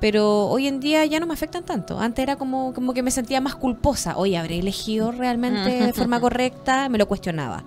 pero 0.00 0.46
hoy 0.46 0.68
en 0.68 0.80
día 0.80 1.04
ya 1.06 1.20
no 1.20 1.26
me 1.26 1.34
afectan 1.34 1.64
tanto. 1.64 1.98
Antes 1.98 2.22
era 2.22 2.36
como, 2.36 2.72
como 2.72 2.94
que 2.94 3.02
me 3.02 3.10
sentía 3.10 3.40
más 3.40 3.56
culposa. 3.56 4.16
Oye, 4.16 4.36
¿habré 4.36 4.58
elegido 4.58 5.10
realmente 5.12 5.70
de 5.70 5.92
forma 5.92 6.20
correcta? 6.20 6.88
Me 6.88 6.98
lo 6.98 7.08
cuestionaba. 7.08 7.64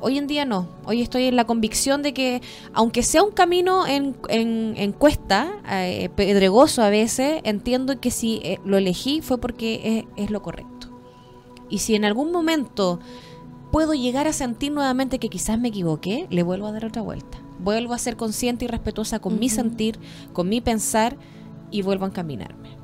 Hoy 0.00 0.18
en 0.18 0.26
día 0.26 0.44
no. 0.44 0.68
Hoy 0.84 1.02
estoy 1.02 1.24
en 1.24 1.36
la 1.36 1.44
convicción 1.44 2.02
de 2.02 2.14
que, 2.14 2.42
aunque 2.72 3.02
sea 3.02 3.22
un 3.22 3.32
camino 3.32 3.86
en, 3.86 4.16
en, 4.28 4.92
cuesta, 4.92 5.60
eh, 5.70 6.08
pedregoso 6.14 6.82
a 6.82 6.90
veces, 6.90 7.40
entiendo 7.44 8.00
que 8.00 8.10
si 8.10 8.40
eh, 8.42 8.58
lo 8.64 8.76
elegí 8.76 9.20
fue 9.20 9.38
porque 9.38 10.06
es, 10.16 10.30
lo 10.30 10.42
correcto. 10.42 10.88
Y 11.68 11.78
si 11.78 11.94
en 11.94 12.04
algún 12.04 12.32
momento 12.32 13.00
puedo 13.70 13.94
llegar 13.94 14.28
a 14.28 14.32
sentir 14.32 14.72
nuevamente 14.72 15.18
que 15.18 15.28
quizás 15.28 15.58
me 15.58 15.68
equivoqué, 15.68 16.26
le 16.30 16.42
vuelvo 16.42 16.66
a 16.66 16.72
dar 16.72 16.84
otra 16.84 17.02
vuelta. 17.02 17.38
Vuelvo 17.58 17.94
a 17.94 17.98
ser 17.98 18.16
consciente 18.16 18.64
y 18.64 18.68
respetuosa 18.68 19.20
con 19.20 19.38
mi 19.38 19.48
sentir, 19.48 19.98
con 20.32 20.48
mi 20.48 20.60
pensar 20.60 21.16
y 21.70 21.82
vuelvo 21.82 22.04
a 22.04 22.08
encaminarme. 22.08 22.76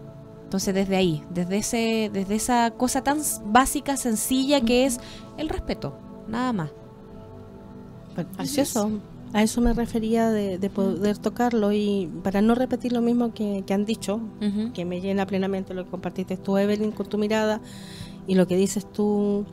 Entonces 0.49 0.75
desde 0.75 0.97
ahí, 0.97 1.23
desde 1.29 1.59
ese, 1.59 2.11
desde 2.11 2.35
esa 2.35 2.71
cosa 2.71 3.05
tan 3.05 3.19
básica, 3.45 3.99
sencilla 3.99 4.63
que 4.63 4.87
es 4.87 4.99
el 5.37 5.51
respeto, 5.51 5.99
nada 6.27 6.55
más. 6.55 6.71
Eso. 8.39 8.91
A 9.35 9.43
eso 9.43 9.61
me 9.61 9.75
refería 9.75 10.31
de, 10.31 10.71
poder 10.71 11.19
tocarlo 11.19 11.73
y 11.73 12.11
para 12.23 12.41
no 12.41 12.55
repetir 12.55 12.93
lo 12.93 13.03
mismo 13.03 13.35
que, 13.35 13.63
han 13.69 13.85
dicho, 13.85 14.21
que 14.73 14.85
me 14.87 15.01
llena 15.03 15.27
plenamente 15.27 15.75
lo 15.75 15.85
que 15.85 15.91
compartiste 15.91 16.39
tú, 16.39 16.57
Evelyn, 16.57 16.93
con 16.93 17.07
tu 17.07 17.19
mirada 17.19 17.61
y 18.27 18.37
lo 18.37 18.47
que 18.47 18.57
dices 18.57 18.91
tú, 18.91 19.45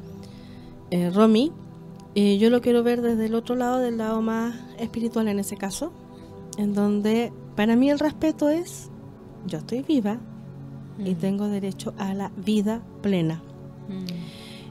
eh, 0.92 1.10
Romy. 1.10 1.52
Eh, 2.16 2.38
yo 2.38 2.50
lo 2.50 2.62
quiero 2.62 2.84
ver 2.84 3.02
desde 3.02 3.26
el 3.26 3.36
otro 3.36 3.56
lado, 3.56 3.80
del 3.80 3.98
lado 3.98 4.22
más 4.22 4.56
espiritual 4.80 5.28
en 5.28 5.40
ese 5.40 5.58
caso, 5.58 5.92
en 6.58 6.74
donde 6.74 7.34
para 7.58 7.76
mí 7.76 7.90
el 7.90 8.00
respeto 8.00 8.48
es, 8.48 8.90
yo 9.46 9.58
estoy 9.58 9.82
viva 9.82 10.20
y 11.04 11.16
tengo 11.16 11.50
derecho 11.50 11.94
a 11.98 12.14
la 12.14 12.32
vida 12.38 12.82
plena. 13.02 13.42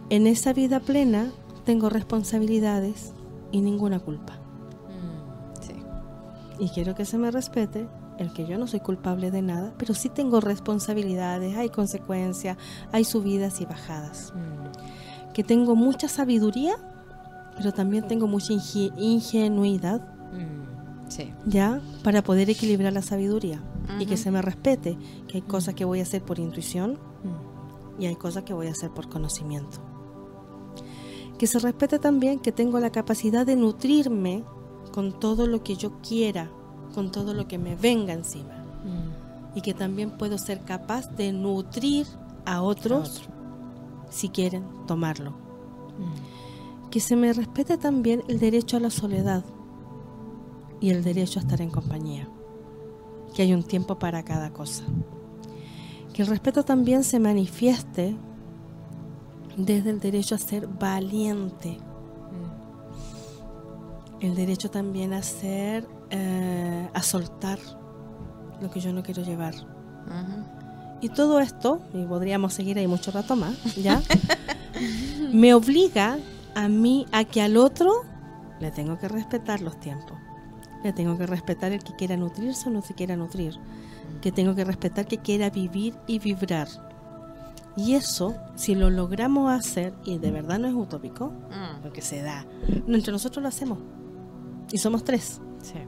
En 0.08 0.26
esa 0.26 0.54
vida 0.54 0.80
plena 0.80 1.30
tengo 1.66 1.90
responsabilidades 1.90 3.12
y 3.54 3.60
ninguna 3.60 4.00
culpa. 4.00 4.34
Mm, 4.88 6.62
y 6.62 6.68
quiero 6.70 6.94
que 6.94 7.04
se 7.04 7.18
me 7.18 7.30
respete 7.30 7.88
el 8.18 8.32
que 8.32 8.46
yo 8.46 8.58
no 8.58 8.66
soy 8.66 8.80
culpable 8.80 9.30
de 9.30 9.42
nada, 9.42 9.72
pero 9.78 9.94
sí 9.94 10.08
tengo 10.08 10.40
responsabilidades, 10.40 11.56
hay 11.56 11.68
consecuencias, 11.68 12.56
hay 12.92 13.04
subidas 13.04 13.60
y 13.60 13.66
bajadas. 13.66 14.32
Mm. 14.34 15.32
Que 15.32 15.44
tengo 15.44 15.76
mucha 15.76 16.08
sabiduría, 16.08 16.74
pero 17.56 17.72
también 17.72 18.06
tengo 18.06 18.26
mucha 18.26 18.52
ingenuidad. 18.52 20.00
Mm, 20.32 21.10
sí. 21.10 21.32
Ya, 21.46 21.80
para 22.02 22.22
poder 22.22 22.50
equilibrar 22.50 22.92
la 22.92 23.02
sabiduría 23.02 23.62
y 24.00 24.06
que 24.06 24.16
se 24.16 24.30
me 24.30 24.42
respete 24.42 24.98
que 25.28 25.38
hay 25.38 25.42
cosas 25.42 25.74
que 25.74 25.84
voy 25.84 26.00
a 26.00 26.02
hacer 26.02 26.22
por 26.22 26.38
intuición 26.38 26.98
y 27.98 28.06
hay 28.06 28.16
cosas 28.16 28.42
que 28.42 28.52
voy 28.52 28.66
a 28.66 28.72
hacer 28.72 28.90
por 28.90 29.08
conocimiento 29.08 29.93
que 31.44 31.48
se 31.48 31.58
respete 31.58 31.98
también 31.98 32.38
que 32.38 32.52
tengo 32.52 32.80
la 32.80 32.88
capacidad 32.88 33.44
de 33.44 33.54
nutrirme 33.54 34.44
con 34.94 35.20
todo 35.20 35.46
lo 35.46 35.62
que 35.62 35.76
yo 35.76 36.00
quiera, 36.00 36.50
con 36.94 37.12
todo 37.12 37.34
lo 37.34 37.46
que 37.46 37.58
me 37.58 37.76
venga 37.76 38.14
encima. 38.14 38.64
Mm. 38.82 39.58
Y 39.58 39.60
que 39.60 39.74
también 39.74 40.16
puedo 40.16 40.38
ser 40.38 40.62
capaz 40.62 41.10
de 41.16 41.34
nutrir 41.34 42.06
a 42.46 42.62
otros 42.62 43.28
si 44.08 44.30
quieren 44.30 44.64
tomarlo. 44.86 45.32
Mm. 45.32 46.88
Que 46.90 47.00
se 47.00 47.14
me 47.14 47.30
respete 47.34 47.76
también 47.76 48.22
el 48.26 48.38
derecho 48.38 48.78
a 48.78 48.80
la 48.80 48.88
soledad 48.88 49.44
y 50.80 50.88
el 50.88 51.04
derecho 51.04 51.40
a 51.40 51.42
estar 51.42 51.60
en 51.60 51.68
compañía. 51.68 52.26
Que 53.34 53.42
hay 53.42 53.52
un 53.52 53.64
tiempo 53.64 53.98
para 53.98 54.24
cada 54.24 54.50
cosa. 54.50 54.84
Que 56.14 56.22
el 56.22 56.28
respeto 56.28 56.62
también 56.62 57.04
se 57.04 57.20
manifieste 57.20 58.16
desde 59.56 59.90
el 59.90 60.00
derecho 60.00 60.34
a 60.34 60.38
ser 60.38 60.66
valiente, 60.66 61.78
el 64.20 64.34
derecho 64.34 64.70
también 64.70 65.12
a 65.12 65.22
ser, 65.22 65.86
eh, 66.10 66.88
a 66.92 67.02
soltar 67.02 67.58
lo 68.60 68.70
que 68.70 68.80
yo 68.80 68.92
no 68.92 69.02
quiero 69.02 69.22
llevar. 69.22 69.54
Y 71.00 71.08
todo 71.10 71.40
esto, 71.40 71.82
y 71.92 72.04
podríamos 72.04 72.54
seguir 72.54 72.78
ahí 72.78 72.86
mucho 72.86 73.10
rato 73.10 73.36
más, 73.36 73.56
¿ya? 73.76 74.00
me 75.32 75.52
obliga 75.52 76.18
a 76.54 76.68
mí 76.68 77.06
a 77.12 77.24
que 77.24 77.42
al 77.42 77.56
otro 77.56 78.04
le 78.60 78.70
tengo 78.70 78.98
que 78.98 79.08
respetar 79.08 79.60
los 79.60 79.78
tiempos. 79.80 80.16
Le 80.82 80.92
tengo 80.92 81.18
que 81.18 81.26
respetar 81.26 81.72
el 81.72 81.82
que 81.82 81.94
quiera 81.94 82.16
nutrirse 82.16 82.68
o 82.68 82.72
no 82.72 82.82
se 82.82 82.94
quiera 82.94 83.16
nutrir. 83.16 83.58
Que 84.20 84.32
tengo 84.32 84.54
que 84.54 84.64
respetar 84.64 85.06
que 85.06 85.18
quiera 85.18 85.50
vivir 85.50 85.94
y 86.06 86.18
vibrar. 86.18 86.68
Y 87.76 87.94
eso, 87.94 88.34
si 88.54 88.74
lo 88.74 88.90
logramos 88.90 89.52
hacer, 89.52 89.94
y 90.04 90.18
de 90.18 90.30
verdad 90.30 90.58
no 90.58 90.68
es 90.68 90.74
utópico, 90.74 91.28
mm. 91.28 91.82
porque 91.82 92.02
se 92.02 92.22
da, 92.22 92.46
entre 92.86 93.12
nosotros 93.12 93.42
lo 93.42 93.48
hacemos. 93.48 93.78
Y 94.70 94.78
somos 94.78 95.04
tres. 95.04 95.40
Sí. 95.60 95.78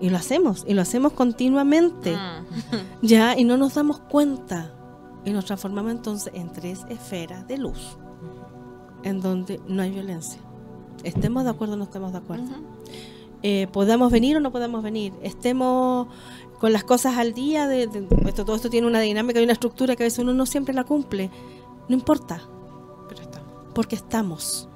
Y 0.00 0.10
lo 0.10 0.16
hacemos, 0.16 0.64
y 0.66 0.74
lo 0.74 0.82
hacemos 0.82 1.12
continuamente. 1.12 2.16
Mm. 2.16 3.06
ya, 3.06 3.36
y 3.38 3.44
no 3.44 3.56
nos 3.56 3.74
damos 3.74 3.98
cuenta. 4.00 4.72
Y 5.24 5.32
nos 5.32 5.44
transformamos 5.44 5.92
entonces 5.92 6.32
en 6.34 6.50
tres 6.52 6.86
esferas 6.88 7.46
de 7.46 7.58
luz, 7.58 7.98
en 9.02 9.20
donde 9.20 9.60
no 9.66 9.82
hay 9.82 9.90
violencia. 9.90 10.40
Estemos 11.04 11.44
de 11.44 11.50
acuerdo 11.50 11.74
o 11.74 11.76
no 11.76 11.84
estemos 11.84 12.12
de 12.12 12.18
acuerdo. 12.18 12.50
Eh, 13.42 13.68
podamos 13.72 14.12
venir 14.12 14.36
o 14.36 14.40
no 14.40 14.52
podamos 14.52 14.82
venir. 14.82 15.12
Estemos 15.22 16.08
con 16.60 16.74
las 16.74 16.84
cosas 16.84 17.16
al 17.16 17.32
día, 17.32 17.66
de, 17.66 17.84
esto, 18.26 18.44
todo 18.44 18.54
esto 18.54 18.68
tiene 18.68 18.86
una 18.86 19.00
dinámica 19.00 19.40
y 19.40 19.44
una 19.44 19.54
estructura 19.54 19.96
que 19.96 20.02
a 20.02 20.06
veces 20.06 20.18
uno 20.18 20.34
no 20.34 20.44
siempre 20.44 20.74
la 20.74 20.84
cumple. 20.84 21.30
No 21.88 21.94
importa, 21.94 22.42
pero 23.08 23.22
estamos. 23.22 23.50
porque 23.74 23.96
estamos 23.96 24.68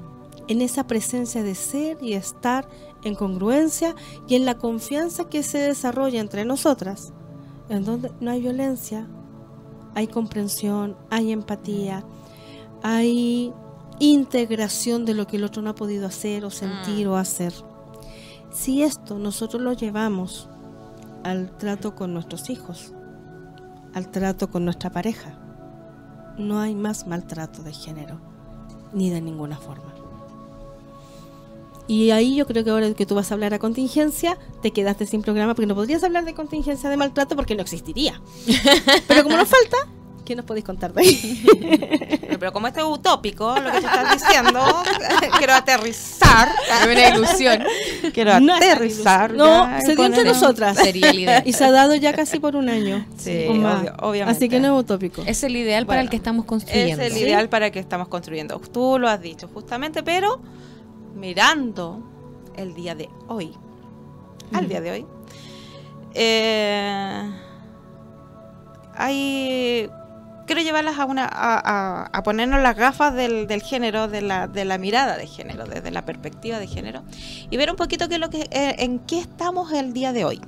en 0.48 0.62
esa 0.62 0.86
presencia 0.86 1.42
de 1.42 1.54
ser 1.54 1.98
y 2.02 2.14
estar 2.14 2.66
en 3.02 3.14
congruencia 3.14 3.94
y 4.26 4.34
en 4.34 4.46
la 4.46 4.56
confianza 4.56 5.28
que 5.28 5.42
se 5.42 5.58
desarrolla 5.58 6.20
entre 6.20 6.46
nosotras, 6.46 7.12
en 7.68 7.84
donde 7.84 8.10
no 8.18 8.30
hay 8.30 8.40
violencia, 8.40 9.06
hay 9.94 10.06
comprensión, 10.06 10.96
hay 11.10 11.32
empatía, 11.32 12.02
hay 12.82 13.52
integración 13.98 15.04
de 15.04 15.12
lo 15.12 15.26
que 15.26 15.36
el 15.36 15.44
otro 15.44 15.60
no 15.60 15.70
ha 15.70 15.74
podido 15.74 16.06
hacer 16.06 16.46
o 16.46 16.50
sentir 16.50 17.06
mm. 17.06 17.10
o 17.10 17.16
hacer. 17.16 17.52
Si 18.50 18.82
esto 18.82 19.18
nosotros 19.18 19.60
lo 19.60 19.74
llevamos 19.74 20.48
al 21.24 21.56
trato 21.56 21.94
con 21.96 22.14
nuestros 22.14 22.50
hijos, 22.50 22.92
al 23.94 24.10
trato 24.10 24.50
con 24.50 24.64
nuestra 24.64 24.90
pareja. 24.90 25.38
No 26.38 26.60
hay 26.60 26.74
más 26.74 27.06
maltrato 27.06 27.62
de 27.62 27.72
género, 27.72 28.20
ni 28.92 29.10
de 29.10 29.20
ninguna 29.20 29.56
forma. 29.56 29.94
Y 31.86 32.10
ahí 32.12 32.36
yo 32.36 32.46
creo 32.46 32.64
que 32.64 32.70
ahora 32.70 32.94
que 32.94 33.04
tú 33.04 33.14
vas 33.14 33.30
a 33.30 33.34
hablar 33.34 33.52
a 33.52 33.58
contingencia, 33.58 34.38
te 34.62 34.70
quedaste 34.70 35.06
sin 35.06 35.22
programa 35.22 35.54
porque 35.54 35.66
no 35.66 35.74
podrías 35.74 36.02
hablar 36.02 36.24
de 36.24 36.34
contingencia 36.34 36.88
de 36.88 36.96
maltrato 36.96 37.36
porque 37.36 37.54
no 37.54 37.62
existiría. 37.62 38.20
Pero 39.08 39.22
como 39.22 39.36
nos 39.36 39.48
falta, 39.48 39.76
¿Qué 40.24 40.34
nos 40.34 40.44
podéis 40.44 40.64
contar 40.64 40.92
de 40.92 41.02
ahí? 41.02 41.46
Pero 42.38 42.52
como 42.52 42.66
este 42.66 42.80
es 42.80 42.86
utópico, 42.86 43.54
lo 43.58 43.72
que 43.72 43.80
te 43.80 43.86
estás 43.86 44.20
diciendo, 44.20 44.60
quiero 45.38 45.54
aterrizar. 45.54 46.48
una 46.84 47.08
ilusión. 47.08 47.64
Quiero 48.12 48.32
aterrizar. 48.32 49.32
No, 49.32 49.68
se 49.80 49.94
dio 49.94 50.04
entre 50.04 50.24
nosotras. 50.24 50.76
Sería 50.76 51.10
el 51.10 51.20
ideal. 51.20 51.42
Y 51.46 51.52
se 51.52 51.64
ha 51.64 51.70
dado 51.70 51.94
ya 51.94 52.12
casi 52.12 52.38
por 52.38 52.56
un 52.56 52.68
año. 52.68 53.06
Sí, 53.16 53.46
obviamente. 53.48 54.22
Así 54.24 54.48
que 54.48 54.60
no 54.60 54.74
es 54.74 54.84
utópico. 54.84 55.22
Es 55.26 55.42
el 55.44 55.56
ideal 55.56 55.86
para 55.86 56.00
el 56.00 56.10
que 56.10 56.16
estamos 56.16 56.44
construyendo. 56.44 57.02
Es 57.02 57.12
el 57.12 57.18
ideal 57.18 57.48
para 57.48 57.66
el 57.66 57.72
que 57.72 57.80
estamos 57.80 58.08
construyendo. 58.08 58.58
Tú 58.58 58.98
lo 58.98 59.08
has 59.08 59.20
dicho 59.20 59.48
justamente, 59.48 60.02
pero 60.02 60.40
mirando 61.14 62.02
el 62.56 62.74
día 62.74 62.94
de 62.94 63.08
hoy, 63.28 63.52
al 64.52 64.68
día 64.68 64.80
de 64.80 64.90
hoy, 64.90 65.06
eh, 66.14 67.30
hay 68.96 69.90
quiero 70.46 70.62
llevarlas 70.62 70.98
a 70.98 71.04
una 71.04 71.28
a, 71.30 72.22
ponernos 72.22 72.62
las 72.62 72.76
gafas 72.76 73.14
del, 73.14 73.62
género, 73.62 74.08
de 74.08 74.22
la, 74.22 74.46
de 74.48 74.64
la, 74.64 74.78
mirada 74.78 75.16
de 75.16 75.26
género, 75.26 75.64
desde 75.66 75.90
la 75.90 76.04
perspectiva 76.04 76.58
de 76.58 76.66
género, 76.66 77.02
y 77.50 77.56
ver 77.56 77.70
un 77.70 77.76
poquito 77.76 78.08
qué 78.08 78.14
es 78.14 78.20
lo 78.20 78.30
que, 78.30 78.42
eh, 78.50 78.76
en 78.78 78.98
qué 79.00 79.18
estamos 79.18 79.72
el 79.72 79.92
día 79.92 80.12
de 80.12 80.24
hoy. 80.24 80.40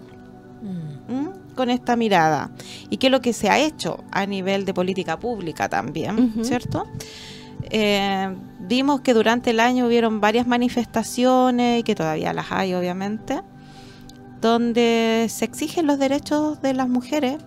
Mm. 0.62 1.12
¿Mm? 1.12 1.46
con 1.56 1.70
esta 1.70 1.96
mirada 1.96 2.50
y 2.90 2.98
qué 2.98 3.08
es 3.08 3.10
lo 3.10 3.20
que 3.20 3.32
se 3.32 3.48
ha 3.48 3.58
hecho 3.58 4.04
a 4.12 4.26
nivel 4.26 4.64
de 4.64 4.74
política 4.74 5.18
pública 5.18 5.68
también, 5.68 6.34
¿cierto? 6.44 6.86
Eh, 7.70 8.36
vimos 8.60 9.00
que 9.00 9.14
durante 9.14 9.50
el 9.50 9.58
año 9.58 9.86
hubieron 9.86 10.20
varias 10.20 10.46
manifestaciones 10.46 11.80
y 11.80 11.82
que 11.82 11.96
todavía 11.96 12.32
las 12.32 12.52
hay 12.52 12.74
obviamente, 12.74 13.42
donde 14.40 15.26
se 15.28 15.44
exigen 15.44 15.86
los 15.86 15.98
derechos 15.98 16.60
de 16.62 16.74
las 16.74 16.88
mujeres. 16.88 17.38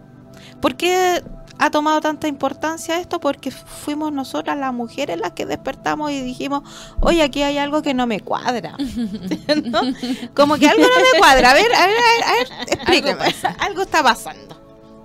porque 0.59 1.23
ha 1.59 1.69
tomado 1.69 1.99
tanta 1.99 2.27
importancia 2.29 2.99
esto 2.99 3.19
porque 3.19 3.51
fuimos 3.51 4.13
nosotras 4.13 4.57
las 4.57 4.73
mujeres 4.73 5.19
las 5.19 5.33
que 5.33 5.45
despertamos 5.45 6.09
y 6.09 6.21
dijimos, 6.21 6.63
oye, 7.01 7.21
aquí 7.21 7.43
hay 7.43 7.57
algo 7.57 7.81
que 7.81 7.93
no 7.93 8.07
me 8.07 8.21
cuadra. 8.21 8.77
Como 10.33 10.57
que 10.57 10.69
algo 10.69 10.83
no 10.83 11.01
me 11.13 11.19
cuadra. 11.19 11.51
A 11.51 11.53
ver, 11.53 11.75
a 11.75 11.85
ver, 11.85 12.23
a 12.25 12.31
ver, 12.31 12.47
explíqueme. 12.69 13.35
Algo, 13.59 13.81
está 13.81 14.01
pasando. 14.01 14.55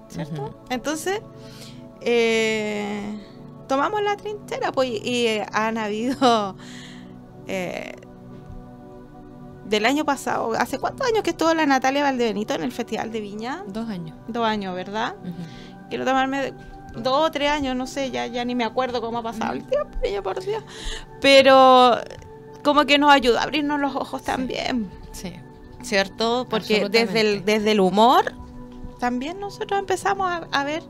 ¿Cierto? 0.09 0.57
Entonces, 0.71 1.21
eh, 2.01 3.19
tomamos 3.67 4.01
la 4.03 4.17
trinchera 4.17 4.71
pues, 4.71 4.91
y 4.91 5.27
eh, 5.27 5.47
han 5.53 5.77
habido... 5.77 6.57
Eh, 7.47 7.95
del 9.67 9.85
año 9.85 10.07
pasado, 10.07 10.53
¿hace 10.59 10.79
cuántos 10.79 11.07
años 11.07 11.23
que 11.23 11.31
estuvo 11.31 11.53
la 11.53 11.67
Natalia 11.67 12.03
Valdebenito 12.03 12.55
en 12.55 12.63
el 12.63 12.73
Festival 12.73 13.13
de 13.13 13.21
Viña? 13.21 13.65
Dos 13.67 13.87
años. 13.91 14.17
Dos 14.29 14.47
años, 14.47 14.75
¿verdad? 14.75 15.15
Quiero 15.95 16.05
tomarme 16.05 16.53
dos 16.97 17.29
o 17.29 17.31
tres 17.31 17.51
años, 17.51 17.77
no 17.77 17.87
sé, 17.87 18.11
ya, 18.11 18.27
ya 18.27 18.45
ni 18.45 18.55
me 18.55 18.65
acuerdo 18.65 19.01
cómo 19.01 19.19
ha 19.19 19.23
pasado 19.23 19.53
el 19.53 19.65
tiempo, 19.65 20.23
por 20.23 20.43
Dios. 20.43 20.63
Pero 21.21 21.99
como 22.63 22.85
que 22.85 22.99
nos 22.99 23.13
ayuda 23.13 23.41
a 23.41 23.43
abrirnos 23.45 23.79
los 23.79 23.95
ojos 23.95 24.23
también. 24.23 24.91
Sí. 25.13 25.33
¿Cierto? 25.83 26.47
Porque 26.49 26.89
desde 26.89 27.21
el, 27.21 27.45
desde 27.45 27.73
el 27.73 27.81
humor 27.81 28.33
también 28.99 29.39
nosotros 29.39 29.79
empezamos 29.79 30.47
a, 30.51 30.65
ver, 30.65 30.83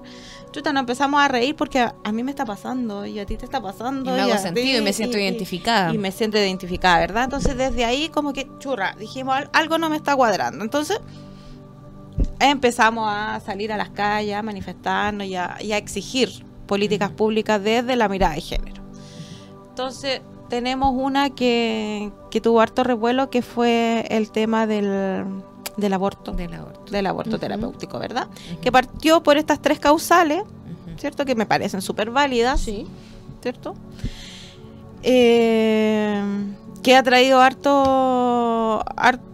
chuta, 0.53 0.73
nos 0.73 0.83
empezamos 0.83 1.21
a 1.21 1.27
reír 1.27 1.57
porque 1.57 1.81
a, 1.81 2.13
mí 2.13 2.23
me 2.23 2.31
está 2.31 2.45
pasando 2.45 3.05
y 3.05 3.19
a 3.19 3.27
ti 3.27 3.37
te 3.37 3.45
está 3.45 3.61
pasando. 3.61 4.11
Y 4.11 4.15
me 4.15 4.21
hago 4.23 4.39
sentido 4.39 4.79
y 4.79 4.83
me 4.83 4.93
siento 4.93 5.19
identificada. 5.19 5.93
Y, 5.93 5.99
me 5.99 6.13
siento 6.13 6.39
identificada, 6.39 7.01
¿verdad? 7.01 7.25
Entonces 7.25 7.57
desde 7.57 7.85
ahí 7.85 8.09
como 8.09 8.33
que, 8.33 8.49
churra, 8.61 8.95
dijimos, 8.99 9.37
algo 9.53 9.79
no 9.79 9.91
me 9.91 9.97
está 9.97 10.15
cuadrando. 10.15 10.63
Entonces 10.63 11.01
empezamos 12.41 13.09
a 13.11 13.41
salir 13.41 13.73
a 13.73 13.77
las 13.77 13.91
calles, 13.91 14.35
a 14.35 14.43
manifestarnos 14.43 15.27
y 15.27 15.37
a, 15.37 15.57
exigir 15.77 16.45
políticas 16.67 17.11
públicas 17.11 17.63
desde 17.63 17.97
la 17.97 18.09
mirada 18.09 18.35
de 18.35 18.41
género. 18.41 18.83
Entonces, 19.71 20.21
tenemos 20.49 20.95
una 20.95 21.31
que, 21.31 22.13
tuvo 22.43 22.61
harto 22.61 22.85
revuelo, 22.85 23.31
que 23.31 23.43
fue 23.43 24.07
el 24.11 24.31
tema 24.31 24.67
del, 24.67 25.25
del 25.77 25.93
aborto. 25.93 26.33
Del 26.33 26.55
aborto. 26.55 26.93
Del 26.93 27.07
aborto 27.07 27.39
terapéutico, 27.39 27.99
¿verdad? 27.99 28.29
Que 28.61 28.71
partió 28.71 29.23
por 29.23 29.37
estas 29.37 29.61
tres 29.61 29.79
causales, 29.79 30.43
¿cierto? 30.97 31.25
Que 31.25 31.35
me 31.35 31.47
parecen 31.47 31.83
súper 31.83 32.11
válidas. 32.11 32.61
Sí. 32.61 32.87
¿Cierto? 33.43 33.75
Eh, 35.03 36.23
que 36.83 36.97
ha 36.97 37.03
traído 37.03 37.41
harto, 37.41 38.83
harto 38.97 39.34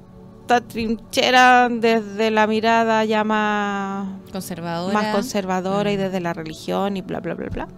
trinchera 0.58 1.68
desde 1.70 2.32
la 2.32 2.48
mirada 2.48 3.04
ya 3.04 3.22
más 3.22 4.08
conservadora, 4.32 4.92
más 4.92 5.14
conservadora 5.14 5.92
y 5.92 5.96
mm. 5.96 6.00
desde 6.00 6.20
la 6.20 6.32
religión 6.32 6.96
y 6.96 7.02
bla, 7.02 7.20
bla, 7.20 7.34
bla, 7.34 7.48
bla. 7.48 7.68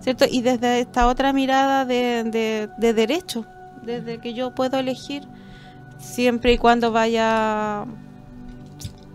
¿Cierto? 0.00 0.26
Y 0.30 0.42
desde 0.42 0.80
esta 0.80 1.08
otra 1.08 1.32
mirada 1.32 1.84
de, 1.84 2.68
de, 2.78 2.92
derecho, 2.92 3.46
desde 3.82 4.18
que 4.18 4.34
yo 4.34 4.54
puedo 4.54 4.78
elegir 4.78 5.26
siempre 5.98 6.52
y 6.52 6.58
cuando 6.58 6.92
vaya 6.92 7.86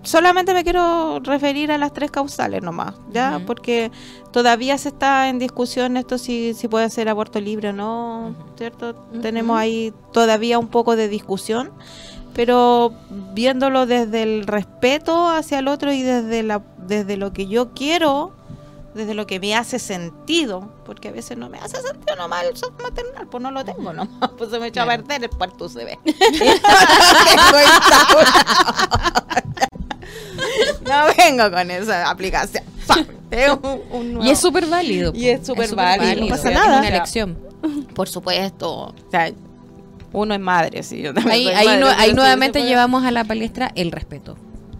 solamente 0.01 0.53
me 0.55 0.63
quiero 0.63 1.19
referir 1.19 1.71
a 1.71 1.77
las 1.77 1.93
tres 1.93 2.09
causales 2.09 2.63
nomás, 2.63 2.95
¿ya? 3.13 3.39
Porque 3.45 3.91
todavía 4.31 4.77
se 4.79 4.89
está 4.89 5.29
en 5.29 5.37
discusión 5.37 5.95
esto 5.97 6.17
si, 6.17 6.55
si 6.55 6.67
puede 6.67 6.89
ser 6.89 7.07
aborto 7.09 7.39
libre 7.39 7.69
o 7.69 7.73
no, 7.73 8.35
¿cierto? 8.57 8.95
Tenemos 9.21 9.59
ahí 9.59 9.93
todavía 10.11 10.57
un 10.57 10.69
poco 10.69 10.95
de 10.95 11.07
discusión 11.07 11.71
pero 12.39 12.93
viéndolo 13.33 13.85
desde 13.85 14.23
el 14.23 14.47
respeto 14.47 15.27
hacia 15.27 15.59
el 15.59 15.67
otro 15.67 15.91
y 15.91 16.03
desde, 16.03 16.41
la, 16.41 16.61
desde 16.77 17.17
lo 17.17 17.33
que 17.33 17.47
yo 17.47 17.73
quiero, 17.73 18.31
desde 18.93 19.13
lo 19.13 19.27
que 19.27 19.41
me 19.41 19.57
hace 19.57 19.77
sentido, 19.77 20.73
porque 20.85 21.09
a 21.09 21.11
veces 21.11 21.37
no 21.37 21.49
me 21.49 21.57
hace 21.57 21.81
sentido 21.81 22.15
nomás 22.15 22.45
el 22.45 22.55
soft 22.55 22.81
maternal, 22.81 23.27
pues 23.27 23.43
no 23.43 23.51
lo 23.51 23.65
tengo 23.65 23.91
nomás, 23.91 24.31
pues 24.37 24.51
se 24.51 24.57
me 24.57 24.67
echó 24.67 24.83
a 24.83 24.85
perder 24.85 25.21
el 25.21 25.29
puerto 25.31 25.65
USB. 25.65 25.97
no 30.87 31.07
vengo 31.17 31.51
con 31.51 31.71
esa 31.71 32.09
aplicación. 32.09 32.63
y 34.21 34.29
es 34.29 34.39
súper 34.39 34.65
válido. 34.67 35.11
Y 35.13 35.27
es 35.27 35.45
súper 35.45 35.75
válido. 35.75 36.21
No 36.21 36.27
pasa 36.29 36.51
nada. 36.51 36.75
Es 36.75 36.79
una 36.79 36.87
elección. 36.87 37.37
Por 37.93 38.07
supuesto. 38.07 38.71
O 38.71 38.93
sea, 39.11 39.29
uno 40.11 40.33
es 40.33 40.39
madre, 40.39 40.83
sí. 40.83 41.03
ahí, 41.29 41.47
ahí, 41.47 42.13
nuevamente 42.13 42.63
llevamos 42.63 43.03
a 43.03 43.11
la 43.11 43.23
palestra 43.23 43.71
el 43.75 43.91
respeto. 43.91 44.37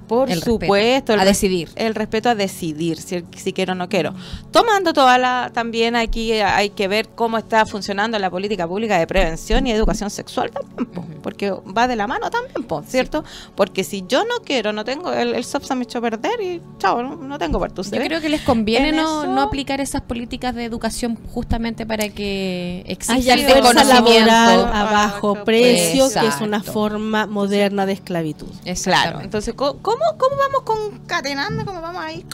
Por 0.09 0.33
supuesto. 0.33 1.13
a 1.13 1.23
decidir. 1.23 1.69
El 1.75 1.93
respeto 1.93 2.29
a 2.29 2.35
decidir, 2.35 2.99
si, 2.99 3.23
si, 3.37 3.53
quiero 3.53 3.73
o 3.73 3.75
no 3.75 3.87
quiero. 3.87 4.15
Tomando 4.51 4.91
toda 4.91 5.19
la. 5.19 5.51
También 5.53 5.95
aquí 5.95 6.33
hay 6.33 6.71
que 6.71 6.87
ver 6.87 7.09
cómo 7.09 7.37
está 7.37 7.65
funcionando 7.67 8.17
la 8.17 8.31
política 8.31 8.67
pública 8.67 8.97
de 8.97 9.05
prevención 9.05 9.67
y 9.67 9.71
educación 9.71 10.09
sexual 10.09 10.49
también, 10.49 11.19
porque 11.21 11.51
va 11.51 11.87
de 11.87 11.95
la 11.95 12.07
mano 12.07 12.31
también, 12.31 12.65
¿cierto? 12.87 13.23
Porque 13.55 13.83
si 13.83 14.03
yo 14.07 14.23
no 14.23 14.43
quiero, 14.43 14.73
no 14.73 14.83
tengo. 14.83 15.13
El, 15.13 15.35
el 15.35 15.43
SOPSA 15.43 15.75
me 15.75 15.83
echó 15.83 15.99
a 15.99 16.01
perder 16.01 16.41
y 16.41 16.61
chao, 16.79 17.03
no, 17.03 17.37
tengo 17.37 17.59
para 17.59 17.71
Yo 17.75 17.83
creo 17.83 18.19
que 18.19 18.29
les 18.29 18.41
conviene 18.41 18.91
no, 18.91 19.27
no, 19.27 19.41
aplicar 19.43 19.79
esas 19.79 20.01
políticas 20.01 20.55
de 20.55 20.65
educación 20.65 21.19
justamente 21.31 21.85
para 21.85 22.09
que 22.09 22.83
exista 22.87 23.33
el 23.35 23.63
laboral 23.63 24.69
a 24.73 24.83
bajo 24.91 25.43
precio, 25.43 26.09
que 26.11 26.27
es 26.27 26.41
una 26.41 26.63
forma 26.63 27.27
moderna 27.27 27.85
de 27.85 27.93
esclavitud. 27.93 28.49
Claro. 28.83 29.21
Entonces, 29.21 29.53
¿cómo, 29.53 29.98
cómo 30.17 30.35
vamos 30.37 30.61
concatenando? 30.63 31.65
¿Cómo 31.65 31.81
vamos 31.81 32.03
ahí? 32.03 32.25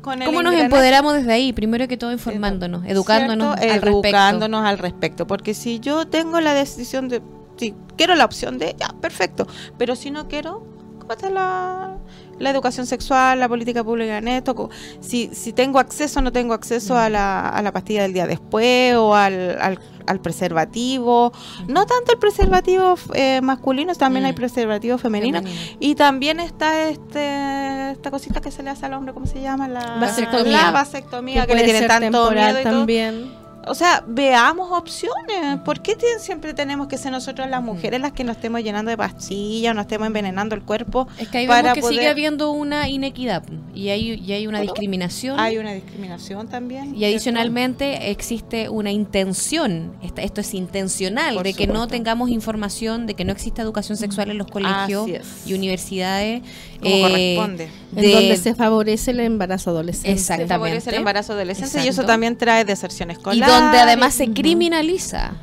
Con 0.00 0.20
¿Cómo 0.20 0.42
nos 0.42 0.54
empoderamos 0.54 1.14
desde 1.14 1.32
ahí? 1.32 1.52
Primero 1.52 1.88
que 1.88 1.96
todo 1.96 2.12
informándonos, 2.12 2.84
educándonos 2.86 3.56
al 3.56 3.64
educándonos 3.64 4.64
al 4.64 4.78
respecto. 4.78 5.26
Porque 5.26 5.54
si 5.54 5.80
yo 5.80 6.06
tengo 6.06 6.40
la 6.40 6.52
decisión 6.52 7.08
de, 7.08 7.22
si 7.56 7.74
quiero 7.96 8.14
la 8.14 8.26
opción 8.26 8.58
de, 8.58 8.76
ya, 8.78 8.88
perfecto. 9.00 9.46
Pero 9.78 9.96
si 9.96 10.10
no 10.10 10.28
quiero, 10.28 10.66
¿cómo 10.98 11.12
está 11.12 11.30
la, 11.30 11.96
la 12.38 12.50
educación 12.50 12.86
sexual, 12.86 13.40
la 13.40 13.48
política 13.48 13.82
pública 13.84 14.18
en 14.18 14.28
esto? 14.28 14.70
Si, 15.00 15.30
si 15.32 15.52
tengo 15.52 15.78
acceso 15.78 16.20
o 16.20 16.22
no 16.22 16.32
tengo 16.32 16.54
acceso 16.54 16.96
a 16.96 17.08
la, 17.08 17.48
a 17.48 17.62
la 17.62 17.72
pastilla 17.72 18.02
del 18.02 18.12
día 18.12 18.26
después 18.26 18.94
o 18.96 19.14
al, 19.14 19.58
al 19.60 19.78
al 20.06 20.20
preservativo, 20.20 21.32
no 21.66 21.86
tanto 21.86 22.12
el 22.12 22.18
preservativo 22.18 22.96
eh, 23.14 23.40
masculino, 23.42 23.94
también 23.94 24.24
hay 24.26 24.32
mm. 24.32 24.36
preservativo 24.36 24.98
femenino. 24.98 25.40
y 25.80 25.94
también 25.94 26.40
está 26.40 26.88
este 26.88 27.92
esta 27.92 28.10
cosita 28.10 28.40
que 28.40 28.50
se 28.50 28.62
le 28.62 28.70
hace 28.70 28.86
al 28.86 28.94
hombre, 28.94 29.14
¿cómo 29.14 29.26
se 29.26 29.40
llama? 29.40 29.68
La 29.68 29.98
vasectomía, 30.00 30.62
la 30.62 30.70
vasectomía 30.72 31.46
que, 31.46 31.54
le 31.54 31.64
tiene 31.64 31.86
tanto 31.86 32.30
miedo 32.30 32.60
y 32.60 32.64
también 32.64 33.43
o 33.66 33.74
sea, 33.74 34.04
veamos 34.06 34.70
opciones. 34.72 35.60
¿Por 35.64 35.80
qué 35.80 35.96
siempre 36.18 36.54
tenemos 36.54 36.88
que 36.88 36.98
ser 36.98 37.12
nosotros 37.12 37.48
las 37.48 37.62
mujeres 37.62 38.00
las 38.00 38.12
que 38.12 38.24
nos 38.24 38.36
estemos 38.36 38.62
llenando 38.62 38.90
de 38.90 38.96
pastillas 38.96 39.72
o 39.72 39.74
nos 39.74 39.82
estemos 39.82 40.06
envenenando 40.06 40.54
el 40.54 40.62
cuerpo? 40.62 41.08
Es 41.18 41.28
que 41.28 41.38
ahí 41.38 41.46
para 41.46 41.74
vemos 41.74 41.88
que 41.88 41.94
sigue 41.94 42.08
habiendo 42.08 42.50
una 42.52 42.88
inequidad 42.88 43.42
y 43.74 43.88
hay, 43.88 44.14
y 44.14 44.32
hay 44.32 44.46
una 44.46 44.60
discriminación. 44.60 45.38
Hay 45.38 45.58
una 45.58 45.72
discriminación 45.72 46.48
también. 46.48 46.94
Y 46.94 47.04
adicionalmente 47.04 48.10
existe 48.10 48.68
una 48.68 48.90
intención, 48.90 49.92
esto 50.02 50.40
es 50.40 50.54
intencional, 50.54 51.42
de 51.42 51.54
que 51.54 51.66
no 51.66 51.88
tengamos 51.88 52.30
información, 52.30 53.06
de 53.06 53.14
que 53.14 53.24
no 53.24 53.32
exista 53.32 53.62
educación 53.62 53.96
sexual 53.96 54.30
en 54.30 54.38
los 54.38 54.46
colegios 54.46 55.08
y 55.46 55.54
universidades. 55.54 56.42
Como 56.80 57.00
corresponde. 57.00 57.64
Eh, 57.64 57.68
en 57.96 58.12
donde 58.12 58.36
se 58.36 58.54
favorece 58.54 59.12
el 59.12 59.20
embarazo 59.20 59.70
adolescente. 59.70 60.12
Exactamente. 60.12 60.52
Se 60.52 60.54
favorece 60.54 60.90
el 60.90 60.96
embarazo 60.96 61.32
adolescente 61.32 61.84
y 61.84 61.88
eso 61.88 62.04
también 62.04 62.36
trae 62.36 62.64
deserción 62.64 63.10
escolar 63.10 63.53
donde 63.60 63.78
además 63.78 64.14
se 64.14 64.30
criminaliza 64.32 65.34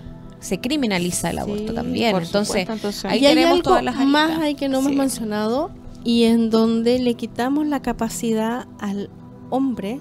se 0.42 0.60
criminaliza 0.60 1.30
el 1.30 1.40
aborto 1.40 1.74
también. 1.74 2.16
Entonces, 2.16 2.68
ahí 3.06 3.22
tenemos 3.22 3.62
todas 3.62 3.84
las 3.84 3.96
más 3.98 4.40
hay 4.40 4.56
que 4.56 4.68
no 4.68 4.80
hemos 4.80 4.94
mencionado 4.94 5.70
y 6.04 6.24
en 6.24 6.50
donde 6.50 7.00
le 7.00 7.14
quitamos 7.14 7.68
la 7.68 7.82
capacidad 7.82 8.68
al 8.80 9.10
hombre 9.50 10.00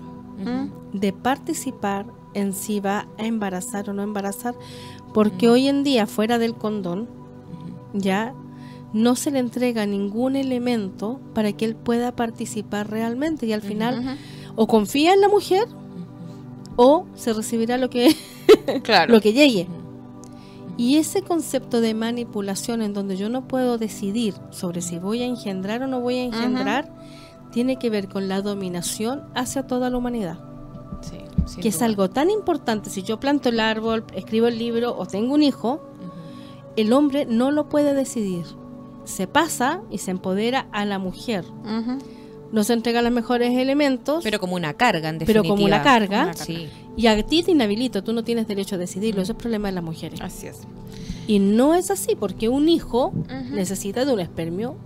de 0.95 1.13
participar 1.13 2.07
en 2.33 2.55
si 2.55 2.81
va 2.81 3.07
a 3.19 3.27
embarazar 3.27 3.91
o 3.91 3.93
no 3.93 4.03
embarazar, 4.03 4.55
porque 5.13 5.51
hoy 5.51 5.69
en 5.69 5.85
día 5.85 6.07
fuera 6.07 6.39
del 6.39 6.55
condón 6.55 7.09
ya 7.93 8.33
no 8.95 9.17
se 9.17 9.31
le 9.31 9.41
entrega 9.41 9.85
ningún 9.85 10.37
elemento 10.37 11.21
para 11.35 11.53
que 11.53 11.67
él 11.67 11.77
pueda 11.77 12.17
participar 12.17 12.91
realmente 12.91 13.47
y 13.47 13.53
al 13.53 13.61
final 13.61 14.17
o 14.57 14.67
confía 14.67 15.13
en 15.13 15.21
la 15.21 15.29
mujer 15.29 15.65
o 16.83 17.05
se 17.15 17.35
recibirá 17.35 17.77
lo 17.77 17.91
que, 17.91 18.17
lo 19.09 19.21
que 19.21 19.35
llegue. 19.35 19.69
Y 20.79 20.97
ese 20.97 21.21
concepto 21.21 21.83
de 21.83 21.93
manipulación 21.93 22.81
en 22.81 22.95
donde 22.95 23.19
yo 23.19 23.29
no 23.29 23.47
puedo 23.47 23.77
decidir 23.77 24.33
sobre 24.49 24.81
si 24.81 24.99
voy 24.99 25.21
a 25.21 25.27
engendrar 25.27 25.83
o 25.83 25.87
no 25.87 26.01
voy 26.01 26.17
a 26.17 26.23
engendrar, 26.23 26.91
tiene 27.53 27.77
que 27.77 27.91
ver 27.91 28.09
con 28.09 28.29
la 28.29 28.41
dominación 28.41 29.25
hacia 29.35 29.67
toda 29.67 29.91
la 29.91 29.99
humanidad. 29.99 30.39
que 31.61 31.69
es 31.69 31.83
algo 31.83 32.09
tan 32.09 32.31
importante. 32.31 32.89
Si 32.89 33.03
yo 33.03 33.21
planto 33.21 33.51
el 33.51 33.61
árbol, 33.61 34.05
escribo 34.15 34.47
el 34.47 34.57
libro 34.59 34.97
o 34.97 35.05
tengo 35.05 35.35
un 35.35 35.43
hijo, 35.43 35.83
el 36.77 36.95
hombre 36.95 37.27
no 37.27 37.51
lo 37.51 37.69
puede 37.69 37.93
decidir. 37.93 38.47
Se 39.05 39.27
pasa 39.27 39.83
y 39.91 39.99
se 39.99 40.13
empodera 40.13 40.69
a 40.73 40.87
la 40.87 40.99
mujer 40.99 41.45
nos 42.53 42.71
entrega 42.71 43.03
los 43.03 43.13
mejores 43.13 43.57
elementos. 43.57 44.23
Pero 44.25 44.41
como 44.41 44.57
una 44.57 44.75
carga, 44.75 45.09
en 45.09 45.19
definitiva. 45.19 45.43
Pero 45.43 45.55
como 45.55 45.65
una 45.65 45.83
carga. 45.83 46.33
Y 46.97 47.07
a 47.07 47.23
ti 47.25 47.43
te 47.43 47.53
inhabilito, 47.53 48.03
tú 48.03 48.13
no 48.13 48.25
tienes 48.25 48.47
derecho 48.47 48.75
a 48.75 48.79
decidirlo. 48.79 49.23
Eso 49.23 49.33
es 49.33 49.39
problema 49.39 49.69
de 49.69 49.75
las 49.75 49.85
mujeres. 49.85 50.21
Así 50.21 50.47
es. 50.47 50.61
Y 51.27 51.39
no 51.39 51.75
es 51.75 51.91
así, 51.91 52.17
porque 52.17 52.49
un 52.49 52.69
hijo 52.69 53.13
necesita 53.53 54.05
de 54.05 54.13
un 54.13 54.21
espermio 54.21 54.77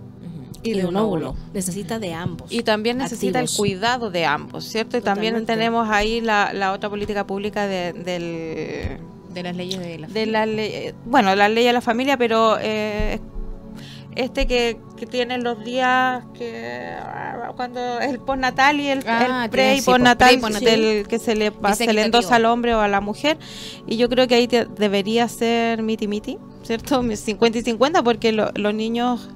y, 0.63 0.73
de, 0.73 0.85
un 0.85 0.95
óvulo. 0.95 1.35
Necesita 1.53 1.99
de 1.99 2.13
ambos. 2.13 2.51
Y 2.51 2.63
también 2.63 2.97
necesita 2.97 3.39
el 3.39 3.49
cuidado 3.49 4.11
de 4.11 4.25
ambos, 4.25 4.65
¿cierto? 4.65 4.97
Y 4.97 5.01
también 5.01 5.45
tenemos 5.45 5.89
ahí 5.89 6.21
la, 6.21 6.53
la 6.53 6.71
otra 6.71 6.89
política 6.89 7.25
pública 7.25 7.67
de, 7.67 7.93
del 7.93 8.99
de 9.35 9.43
las 9.43 9.55
leyes 9.55 9.79
de 9.79 9.97
la 9.99 10.07
familia. 10.07 10.45
De 10.45 10.95
bueno, 11.05 11.35
la 11.35 11.49
ley 11.49 11.65
de 11.65 11.73
la 11.73 11.81
familia, 11.81 12.17
pero 12.17 12.57
eh, 12.59 13.19
este 14.15 14.47
que, 14.47 14.79
que 14.95 15.05
tiene 15.05 15.37
los 15.37 15.63
días 15.63 16.23
que 16.33 16.95
cuando 17.55 17.99
es 17.99 18.09
el 18.09 18.19
postnatal 18.19 18.79
y 18.79 18.87
el, 18.87 19.03
ah, 19.07 19.47
pre 19.51 19.77
y 19.77 19.81
postnatal 19.81 20.39
del 20.61 21.07
que 21.07 21.19
se 21.19 21.35
le 21.35 21.51
se 21.75 21.93
le 21.93 22.03
endosa 22.03 22.35
al 22.35 22.45
hombre 22.45 22.73
o 22.75 22.79
a 22.79 22.87
la 22.87 23.01
mujer 23.01 23.37
y 23.85 23.97
yo 23.97 24.09
creo 24.09 24.27
que 24.27 24.35
ahí 24.35 24.47
debería 24.47 25.27
ser 25.27 25.81
miti 25.83 26.07
miti 26.07 26.37
cierto 26.63 27.03
50 27.15 27.57
y 27.57 27.61
50 27.61 28.03
porque 28.03 28.31
los 28.31 28.73
niños 28.73 29.29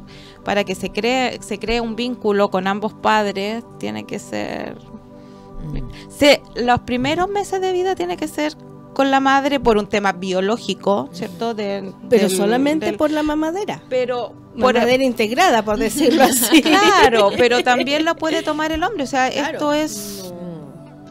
para 0.44 0.64
que 0.64 0.76
se 0.76 0.90
cree 0.90 1.40
se 1.42 1.60
cree 1.60 1.82
un 1.82 1.96
vínculo 1.96 2.50
con 2.50 2.68
ambos 2.68 2.94
padres 2.94 3.64
tiene 3.80 4.06
que 4.06 4.20
ser 4.20 4.76
mm. 4.76 6.10
se, 6.10 6.42
los 6.56 6.80
primeros 6.82 7.30
meses 7.30 7.60
de 7.62 7.72
vida 7.74 7.96
tiene 7.96 8.18
que 8.18 8.28
ser 8.28 8.56
con 8.94 9.12
la 9.12 9.22
madre 9.22 9.62
por 9.62 9.78
un 9.78 9.88
tema 9.88 10.12
biológico, 10.12 11.08
¿cierto? 11.14 11.54
De, 11.54 11.94
pero 12.10 12.28
solamente 12.28 12.92
por 12.94 13.12
la 13.12 13.24
mamadera. 13.24 13.82
Pero 13.88 14.34
por 14.58 14.74
mamadera 14.74 15.04
integrada, 15.04 15.64
por 15.64 15.78
decirlo 15.78 16.24
así. 16.24 16.62
Claro, 16.62 17.32
pero 17.38 17.64
también 17.64 18.06
lo 18.06 18.16
puede 18.16 18.44
tomar 18.44 18.72
el 18.72 18.84
hombre. 18.84 19.04
O 19.04 19.08
sea, 19.08 19.28
esto 19.28 19.74
es, 19.74 20.32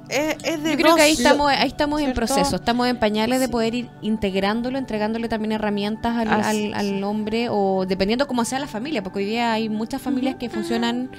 es, 0.09 0.63
de 0.63 0.73
Yo 0.73 0.77
creo 0.77 0.97
que 0.97 1.03
ahí 1.03 1.13
estamos, 1.13 1.51
ahí 1.51 1.69
estamos 1.69 2.01
en 2.01 2.13
proceso, 2.15 2.57
estamos 2.57 2.87
en 2.87 2.99
pañales 2.99 3.41
de 3.41 3.49
poder 3.49 3.75
ir 3.75 3.91
integrándolo, 4.03 4.79
entregándole 4.79 5.29
también 5.29 5.53
herramientas 5.53 6.17
al, 6.17 6.75
al, 6.75 7.05
hombre 7.05 7.49
o 7.51 7.85
dependiendo 7.87 8.27
cómo 8.27 8.45
sea 8.45 8.59
la 8.59 8.67
familia, 8.67 9.03
porque 9.03 9.21
hoy 9.21 9.27
día 9.27 9.53
hay 9.53 9.69
muchas 9.69 10.01
familias 10.01 10.37
que 10.37 10.49
funcionan 10.49 11.11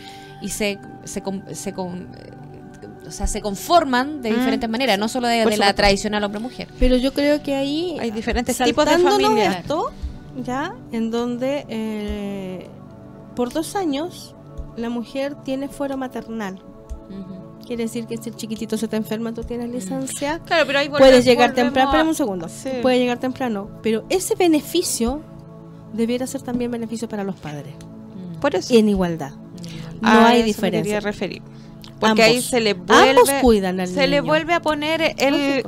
y 0.41 0.49
se, 0.49 0.79
se, 1.03 1.21
se, 1.53 1.73
o 3.09 3.11
sea, 3.11 3.27
se 3.27 3.41
conforman 3.41 4.21
de 4.21 4.29
diferentes 4.29 4.69
maneras, 4.69 4.97
no 4.97 5.07
solo 5.07 5.27
de, 5.27 5.57
la 5.57 5.73
tradicional 5.73 6.23
hombre-mujer. 6.23 6.67
Pero 6.79 6.95
yo 6.97 7.13
creo 7.13 7.41
que 7.43 7.55
ahí 7.55 7.97
hay 7.99 8.11
diferentes 8.11 8.57
tipos 8.57 8.85
de 8.85 8.97
familias. 8.99 9.57
Esto, 9.57 9.91
ya, 10.43 10.75
en 10.91 11.11
donde 11.11 11.65
eh, 11.69 12.67
por 13.35 13.51
dos 13.51 13.75
años 13.75 14.35
la 14.75 14.89
mujer 14.89 15.35
tiene 15.43 15.67
fuero 15.67 15.97
maternal. 15.97 16.61
Quiere 17.65 17.83
decir 17.83 18.07
que 18.07 18.17
si 18.17 18.29
el 18.29 18.35
chiquitito 18.35 18.77
se 18.77 18.87
te 18.87 18.97
enferma, 18.97 19.33
tú 19.33 19.43
tienes 19.43 19.69
licencia. 19.69 20.39
Claro, 20.45 20.65
pero 20.65 20.79
ahí 20.79 20.89
Puedes 20.89 21.23
llegar 21.23 21.53
temprano. 21.53 21.89
Espera 21.89 22.07
un 22.07 22.15
segundo. 22.15 22.47
Puede 22.81 22.97
llegar 22.97 23.19
temprano. 23.19 23.69
Pero 23.83 24.05
ese 24.09 24.35
beneficio 24.35 25.21
debiera 25.93 26.25
ser 26.25 26.41
también 26.41 26.71
beneficio 26.71 27.07
para 27.07 27.23
los 27.23 27.35
padres. 27.35 27.73
Por 28.41 28.55
eso. 28.55 28.73
Y 28.73 28.77
en 28.77 28.89
igualdad. 28.89 29.33
No 30.01 30.09
hay 30.09 30.41
diferencia. 30.41 30.99
referir 30.99 31.41
porque 31.99 32.23
ahí 32.23 32.41
se 32.41 32.59
le 32.59 32.73
vuelve 32.73 33.87
se 33.87 34.07
le 34.07 34.21
vuelve 34.21 34.53
a 34.53 34.61
poner 34.61 35.15
el, 35.17 35.63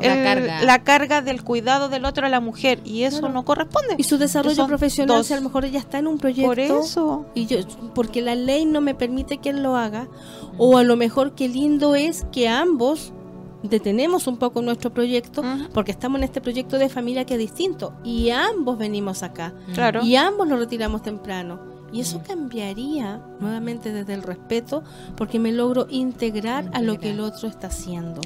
la, 0.65 0.83
carga. 0.83 1.21
del 1.21 1.43
cuidado 1.43 1.89
del 1.89 2.05
otro 2.05 2.25
a 2.25 2.29
la 2.29 2.39
mujer 2.39 2.79
y 2.85 3.03
eso 3.03 3.29
no 3.29 3.43
corresponde. 3.43 3.95
Y 3.97 4.03
su 4.03 4.17
desarrollo 4.17 4.67
profesional 4.67 5.23
si 5.23 5.33
a 5.33 5.37
lo 5.37 5.43
mejor 5.43 5.65
ella 5.65 5.79
está 5.79 5.99
en 5.99 6.07
un 6.07 6.17
proyecto 6.17 6.47
por 6.47 6.59
eso. 6.59 7.25
y 7.35 7.45
yo 7.45 7.59
porque 7.93 8.21
la 8.21 8.35
ley 8.35 8.65
no 8.65 8.81
me 8.81 8.95
permite 8.95 9.37
que 9.37 9.49
él 9.49 9.63
lo 9.63 9.75
haga 9.75 10.07
o 10.57 10.77
a 10.77 10.83
lo 10.83 10.95
mejor 10.95 11.35
qué 11.35 11.47
lindo 11.47 11.95
es 11.95 12.25
que 12.31 12.47
ambos 12.47 13.13
detenemos 13.63 14.27
un 14.27 14.37
poco 14.37 14.61
nuestro 14.61 14.91
proyecto 14.91 15.43
porque 15.73 15.91
estamos 15.91 16.19
en 16.19 16.23
este 16.23 16.41
proyecto 16.41 16.77
de 16.77 16.89
familia 16.89 17.25
que 17.25 17.35
es 17.35 17.39
distinto 17.39 17.93
y 18.03 18.29
ambos 18.29 18.77
venimos 18.77 19.23
acá. 19.23 19.53
Claro. 19.73 20.01
y 20.03 20.15
ambos 20.15 20.47
lo 20.47 20.57
retiramos 20.57 21.01
temprano 21.01 21.70
y 21.91 22.01
eso 22.01 22.21
cambiaría 22.25 23.21
nuevamente 23.39 23.91
desde 23.91 24.13
el 24.13 24.23
respeto 24.23 24.83
porque 25.15 25.39
me 25.39 25.51
logro 25.51 25.87
integrar 25.89 26.69
a 26.73 26.81
lo 26.81 26.99
que 26.99 27.11
el 27.11 27.19
otro 27.19 27.47
está 27.47 27.67
haciendo. 27.67 28.21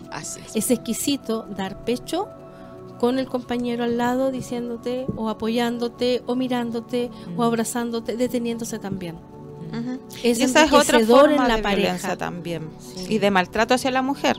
es. 0.53 0.71
exquisito 0.71 1.47
dar 1.55 1.83
pecho 1.83 2.29
con 2.99 3.19
el 3.19 3.27
compañero 3.27 3.83
al 3.83 3.97
lado 3.97 4.31
diciéndote 4.31 5.05
o 5.15 5.29
apoyándote 5.29 6.23
o 6.25 6.35
mirándote 6.35 7.11
o 7.35 7.43
abrazándote, 7.43 8.17
deteniéndose 8.17 8.79
también. 8.79 9.17
y 10.23 10.29
esa 10.29 10.63
es 10.63 10.71
otra 10.71 10.99
forma 10.99 11.47
de 11.47 11.61
violencia 11.61 12.15
también 12.15 12.69
y 13.09 13.17
de 13.17 13.31
maltrato 13.31 13.73
hacia 13.73 13.91
la 13.91 14.01
mujer, 14.01 14.37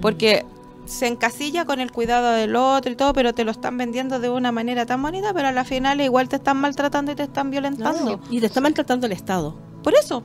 porque 0.00 0.44
se 0.86 1.06
encasilla 1.06 1.64
con 1.64 1.80
el 1.80 1.92
cuidado 1.92 2.30
del 2.32 2.56
otro 2.56 2.90
y 2.90 2.96
todo, 2.96 3.12
pero 3.12 3.34
te 3.34 3.44
lo 3.44 3.50
están 3.50 3.76
vendiendo 3.76 4.18
de 4.20 4.30
una 4.30 4.52
manera 4.52 4.86
tan 4.86 5.02
bonita, 5.02 5.32
pero 5.34 5.48
a 5.48 5.52
la 5.52 5.64
final 5.64 6.00
igual 6.00 6.28
te 6.28 6.36
están 6.36 6.56
maltratando 6.58 7.12
y 7.12 7.14
te 7.14 7.24
están 7.24 7.50
violentando. 7.50 8.20
y 8.30 8.40
te 8.40 8.46
está 8.46 8.60
maltratando 8.60 9.06
el 9.06 9.12
Estado. 9.12 9.56
Por 9.82 9.94
eso, 9.94 10.22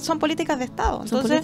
son 0.00 0.18
políticas 0.18 0.58
de 0.58 0.64
Estado. 0.64 1.02
Entonces, 1.02 1.42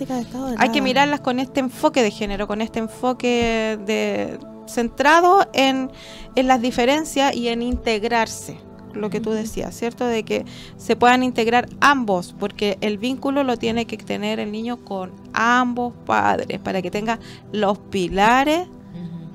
hay 0.59 0.69
que 0.71 0.83
mirarlas 0.83 1.21
con 1.21 1.39
este 1.39 1.61
enfoque 1.61 2.03
de 2.03 2.11
género, 2.11 2.47
con 2.47 2.61
este 2.61 2.79
enfoque 2.79 3.79
de 3.87 4.39
centrado 4.67 5.49
en, 5.53 5.91
en 6.35 6.47
las 6.47 6.61
diferencias 6.61 7.35
y 7.35 7.49
en 7.49 7.63
integrarse 7.63 8.66
lo 8.97 9.11
que 9.11 9.21
tú 9.21 9.31
decías, 9.31 9.75
¿cierto? 9.75 10.07
De 10.07 10.23
que 10.23 10.45
se 10.77 10.97
puedan 10.97 11.23
integrar 11.23 11.69
ambos, 11.81 12.35
porque 12.39 12.79
el 12.81 12.99
vínculo 12.99 13.45
lo 13.45 13.57
tiene 13.57 13.87
que 13.87 13.97
tener 13.97 14.41
el 14.41 14.53
niño 14.53 14.79
con 14.79 15.13
ambos 15.33 15.95
padres, 16.05 16.59
para 16.61 16.83
que 16.83 16.91
tenga 16.91 17.19
los 17.53 17.79
pilares 17.79 18.69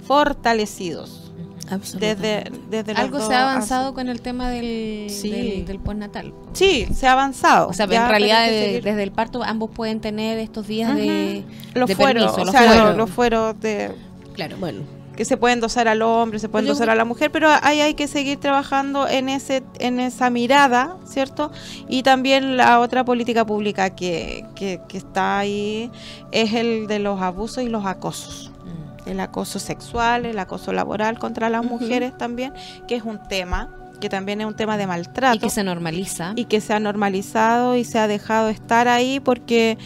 fortalecidos. 0.06 1.32
Desde, 1.98 2.52
desde 2.70 2.92
Algo 2.92 3.26
se 3.26 3.34
ha 3.34 3.50
avanzado 3.50 3.94
con 3.94 4.10
el 4.10 4.20
tema 4.20 4.50
del, 4.50 5.08
del, 5.66 5.80
postnatal. 5.80 6.34
Sí, 6.52 6.86
se 6.94 7.08
ha 7.08 7.14
avanzado. 7.14 7.70
O 7.70 7.74
sea, 7.74 7.86
en 7.86 8.10
realidad 8.10 8.46
desde, 8.50 9.04
el 9.04 9.12
parto 9.14 9.42
ambos 9.42 9.70
pueden 9.70 10.02
tener 10.02 10.38
estos 10.40 10.68
días 10.68 10.94
de, 10.98 11.46
los 11.74 11.94
fueros, 11.94 12.38
o 12.38 12.46
sea, 12.46 12.94
los 12.94 13.10
fueros 13.10 13.58
de... 13.62 13.92
Claro, 14.34 14.58
bueno 14.60 15.01
que 15.22 15.26
se 15.26 15.38
pueden 15.38 15.60
dosar 15.60 15.88
al 15.88 16.02
hombre, 16.02 16.40
se 16.40 16.50
pueden 16.50 16.68
dosar 16.68 16.90
a 16.90 16.96
la 16.96 17.06
mujer, 17.06 17.32
pero 17.32 17.48
ahí 17.62 17.80
hay 17.80 17.94
que 17.94 18.08
seguir 18.08 18.40
trabajando 18.40 19.08
en 19.08 19.30
ese 19.30 19.62
en 19.78 20.00
esa 20.00 20.32
mirada, 20.32 20.98
¿cierto? 21.06 21.52
Y 21.88 22.02
también 22.02 22.58
la 22.58 22.80
otra 22.80 23.06
política 23.06 23.46
pública 23.46 23.92
que, 23.92 24.44
que, 24.56 24.82
está 24.92 25.38
ahí 25.38 25.92
es 26.32 26.56
el 26.56 26.88
de 26.88 26.98
los 26.98 27.22
abusos 27.22 27.64
y 27.64 27.70
los 27.70 27.86
acosos. 27.86 28.52
Mm. 29.06 29.10
El 29.10 29.20
acoso 29.20 29.60
sexual, 29.60 30.26
el 30.26 30.40
acoso 30.40 30.74
laboral 30.74 31.20
contra 31.20 31.52
las 31.52 31.64
mujeres 31.64 32.18
también, 32.18 32.52
que 32.88 32.96
es 32.96 33.04
un 33.04 33.22
tema 33.22 33.70
que 34.00 34.10
también 34.10 34.42
es 34.42 34.48
un 34.48 34.56
tema 34.56 34.76
de 34.76 34.88
maltrato. 34.88 35.36
Y 35.36 35.40
que 35.40 35.52
se 35.52 35.64
normaliza. 35.64 36.34
Y 36.36 36.46
que 36.46 36.62
se 36.62 36.74
ha 36.74 36.80
normalizado 36.80 37.76
y 37.76 37.84
se 37.84 38.00
ha 38.00 38.08
dejado 38.08 38.50
estar 38.50 38.88
ahí 38.88 39.20
porque 39.20 39.78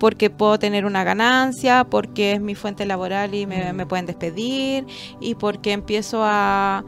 porque 0.00 0.30
puedo 0.30 0.58
tener 0.58 0.86
una 0.86 1.04
ganancia, 1.04 1.84
porque 1.84 2.32
es 2.32 2.40
mi 2.40 2.54
fuente 2.54 2.86
laboral 2.86 3.34
y 3.34 3.46
me, 3.46 3.72
mm. 3.72 3.86
pueden 3.86 4.06
despedir, 4.06 4.86
y 5.20 5.34
porque 5.34 5.72
empiezo 5.72 6.22
a, 6.24 6.82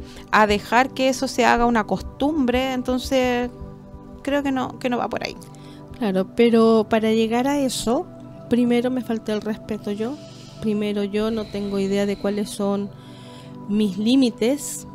dejar 0.48 0.90
que 0.94 1.10
eso 1.10 1.28
se 1.28 1.44
haga 1.44 1.66
una 1.66 1.84
costumbre, 1.84 2.72
entonces 2.72 3.50
creo 4.22 4.42
que 4.42 4.50
no, 4.50 4.78
que 4.78 4.88
no 4.88 4.96
va 4.96 5.08
por 5.08 5.22
ahí. 5.22 5.36
Claro, 5.98 6.26
pero 6.34 6.86
para 6.88 7.12
llegar 7.12 7.46
a 7.46 7.60
eso, 7.60 8.06
primero 8.48 8.90
me 8.90 9.02
falta 9.02 9.34
el 9.34 9.42
respeto 9.42 9.92
yo, 9.92 10.16
primero 10.62 11.04
yo 11.04 11.30
no 11.30 11.44
tengo 11.44 11.78
idea 11.78 12.06
de 12.06 12.16
cuáles 12.16 12.48
son 12.48 12.90
mis 13.68 13.98
límites 13.98 14.86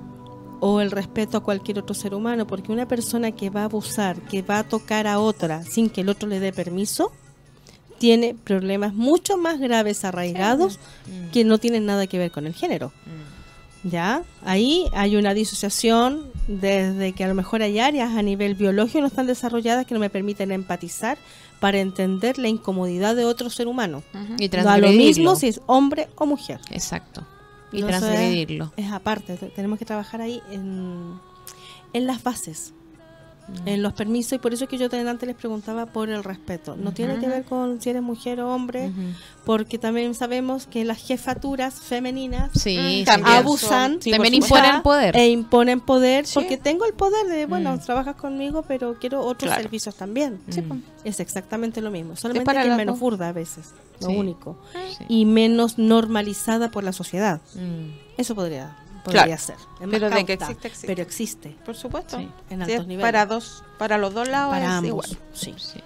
o 0.60 0.82
el 0.82 0.90
respeto 0.90 1.38
a 1.38 1.44
cualquier 1.44 1.78
otro 1.78 1.94
ser 1.94 2.16
humano, 2.16 2.48
porque 2.48 2.72
una 2.72 2.88
persona 2.88 3.32
que 3.32 3.52
va 3.52 3.62
a 3.62 3.66
abusar, 3.66 4.20
que 4.22 4.42
va 4.42 4.60
a 4.60 4.64
tocar 4.64 5.06
a 5.06 5.20
otra 5.20 5.62
sin 5.62 5.92
que 5.92 6.02
el 6.02 6.10
otro 6.10 6.28
le 6.28 6.40
dé 6.40 6.52
permiso, 6.52 7.12
tiene 7.98 8.36
problemas 8.36 8.94
mucho 8.94 9.38
más 9.38 9.60
graves 9.60 10.06
arraigados 10.06 10.80
mm. 11.08 11.32
que 11.32 11.44
no 11.44 11.58
tienen 11.58 11.86
nada 11.86 12.08
que 12.08 12.18
ver 12.18 12.32
con 12.32 12.46
el 12.48 12.54
género. 12.54 12.92
Mm. 13.06 13.90
¿Ya? 13.90 14.24
Ahí 14.44 14.86
hay 14.94 15.16
una 15.16 15.34
disociación 15.34 16.26
desde 16.48 17.14
que 17.14 17.24
a 17.24 17.28
lo 17.28 17.36
mejor 17.36 17.62
hay 17.62 17.80
áreas 17.80 18.16
a 18.16 18.22
nivel 18.22 18.56
biológico 18.56 19.02
no 19.02 19.08
están 19.08 19.28
desarrolladas 19.28 19.86
que 19.86 19.94
no 19.94 20.00
me 20.00 20.10
permiten 20.10 20.52
empatizar 20.52 21.18
para 21.60 21.80
entender 21.80 22.38
la 22.38 22.48
incomodidad 22.48 23.16
de 23.16 23.26
otro 23.26 23.50
ser 23.50 23.68
humano. 23.68 24.04
Y 24.38 24.48
da 24.50 24.78
lo 24.78 24.90
mismo 24.90 25.36
si 25.36 25.48
es 25.48 25.62
hombre 25.68 26.08
o 26.16 26.26
mujer. 26.26 26.60
Exacto. 26.72 27.26
Y 27.72 27.82
transgredirlo. 27.84 28.72
Es, 28.78 28.92
aparte, 28.92 29.36
tenemos 29.56 29.80
que 29.80 29.86
trabajar 29.86 30.22
ahí 30.22 30.42
en, 30.52 31.20
en 31.94 32.08
las 32.08 32.24
bases 32.24 32.74
en 33.66 33.82
los 33.82 33.94
permisos 33.94 34.34
y 34.34 34.38
por 34.40 34.54
eso 34.54 34.66
es 34.66 34.70
que 34.70 34.78
yo 34.78 34.88
antes 34.92 35.28
les 35.28 35.36
preguntaba 35.36 35.86
por 35.86 36.10
el 36.10 36.24
respeto. 36.24 36.76
No 36.76 36.92
tiene 36.92 37.18
que 37.20 37.28
ver 37.28 37.44
con 37.44 37.82
si 37.82 37.90
eres 37.90 38.02
mujer 38.02 38.42
o 38.42 38.54
hombre, 38.54 38.92
porque 39.46 39.78
también 39.78 40.14
sabemos 40.16 40.68
que 40.68 40.84
las 40.84 40.98
jefaturas 40.98 41.76
femeninas 41.76 42.52
abusan, 43.24 44.00
también 44.00 44.36
imponen 44.36 44.82
poder. 44.82 45.16
E 45.16 45.30
imponen 45.30 45.80
poder 45.80 46.26
porque 46.34 46.58
tengo 46.58 46.86
el 46.86 46.94
poder 46.94 47.28
de, 47.28 47.46
bueno, 47.46 47.76
mm. 47.76 47.80
trabajas 47.80 48.16
conmigo, 48.16 48.64
pero 48.68 48.98
quiero 49.00 49.22
otros 49.22 49.54
servicios 49.54 49.96
también. 49.96 50.40
Pues. 50.46 50.60
Es 51.04 51.20
exactamente 51.20 51.82
lo 51.82 51.92
mismo, 51.92 52.16
solamente 52.16 52.46
para 52.46 52.64
que 52.64 52.70
es 52.70 52.76
menos 52.76 53.00
burda 53.00 53.30
a 53.30 53.34
veces, 53.34 53.74
lo 54.02 54.10
único. 54.10 54.58
Y 55.08 55.26
menos 55.26 55.78
normalizada 55.78 56.70
por 56.72 56.84
la 56.84 56.92
sociedad. 56.92 57.42
Mm. 57.56 58.08
Eso 58.18 58.36
podría 58.36 58.87
podría 59.12 59.38
ser. 59.38 59.56
pero 59.92 60.10
de 60.10 60.26
que 60.26 60.34
existe, 60.34 60.68
existe. 60.68 60.88
Pero 60.88 61.02
existe. 61.02 61.56
Por 61.66 61.76
supuesto. 61.76 62.20
en 62.50 62.62
altos 62.62 62.88
niveles. 62.88 63.02
Para, 63.02 63.26
dos, 63.26 63.64
para 63.78 63.98
los 63.98 64.14
dos 64.14 64.28
lados 64.28 64.52
para 64.52 64.66
es 64.66 64.72
ambos. 64.72 64.88
igual. 64.88 65.10
Sí. 65.34 65.56
sí. 65.58 65.82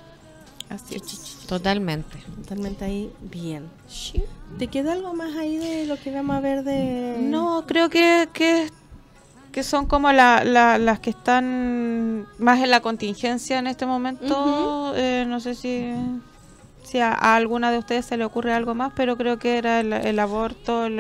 Así 0.70 0.96
es. 0.96 1.38
Totalmente. 1.48 2.18
Totalmente 2.44 2.86
ahí, 2.86 3.12
bien. 3.20 3.70
¿Te 4.58 4.68
queda 4.68 4.94
algo 4.94 5.14
más 5.14 5.36
ahí 5.36 5.58
de 5.58 5.86
lo 5.86 5.98
que 6.00 6.12
vamos 6.12 6.36
a 6.36 6.40
ver 6.40 6.64
de...? 6.64 7.18
No, 7.20 7.66
creo 7.68 7.90
que, 7.90 8.30
que, 8.32 8.70
que 9.52 9.64
son 9.64 9.86
como 9.86 10.12
la, 10.14 10.44
las 10.46 11.00
que 11.00 11.10
están 11.10 12.26
más 12.38 12.60
en 12.60 12.70
la 12.70 12.80
contingencia 12.80 13.60
en 13.60 13.68
este 13.68 13.86
momento. 13.86 14.94
eh, 14.96 15.26
no 15.28 15.40
sé 15.42 15.56
si 15.56 15.92
si 16.84 17.00
a, 17.00 17.14
alguna 17.14 17.72
de 17.72 17.78
ustedes 17.78 18.06
se 18.06 18.18
le 18.18 18.26
ocurre 18.26 18.54
algo 18.54 18.76
más, 18.76 18.92
pero 18.96 19.16
creo 19.18 19.40
que 19.40 19.58
era 19.58 19.80
el, 19.80 19.94
el 19.94 20.20
aborto, 20.20 20.86
el, 20.86 21.00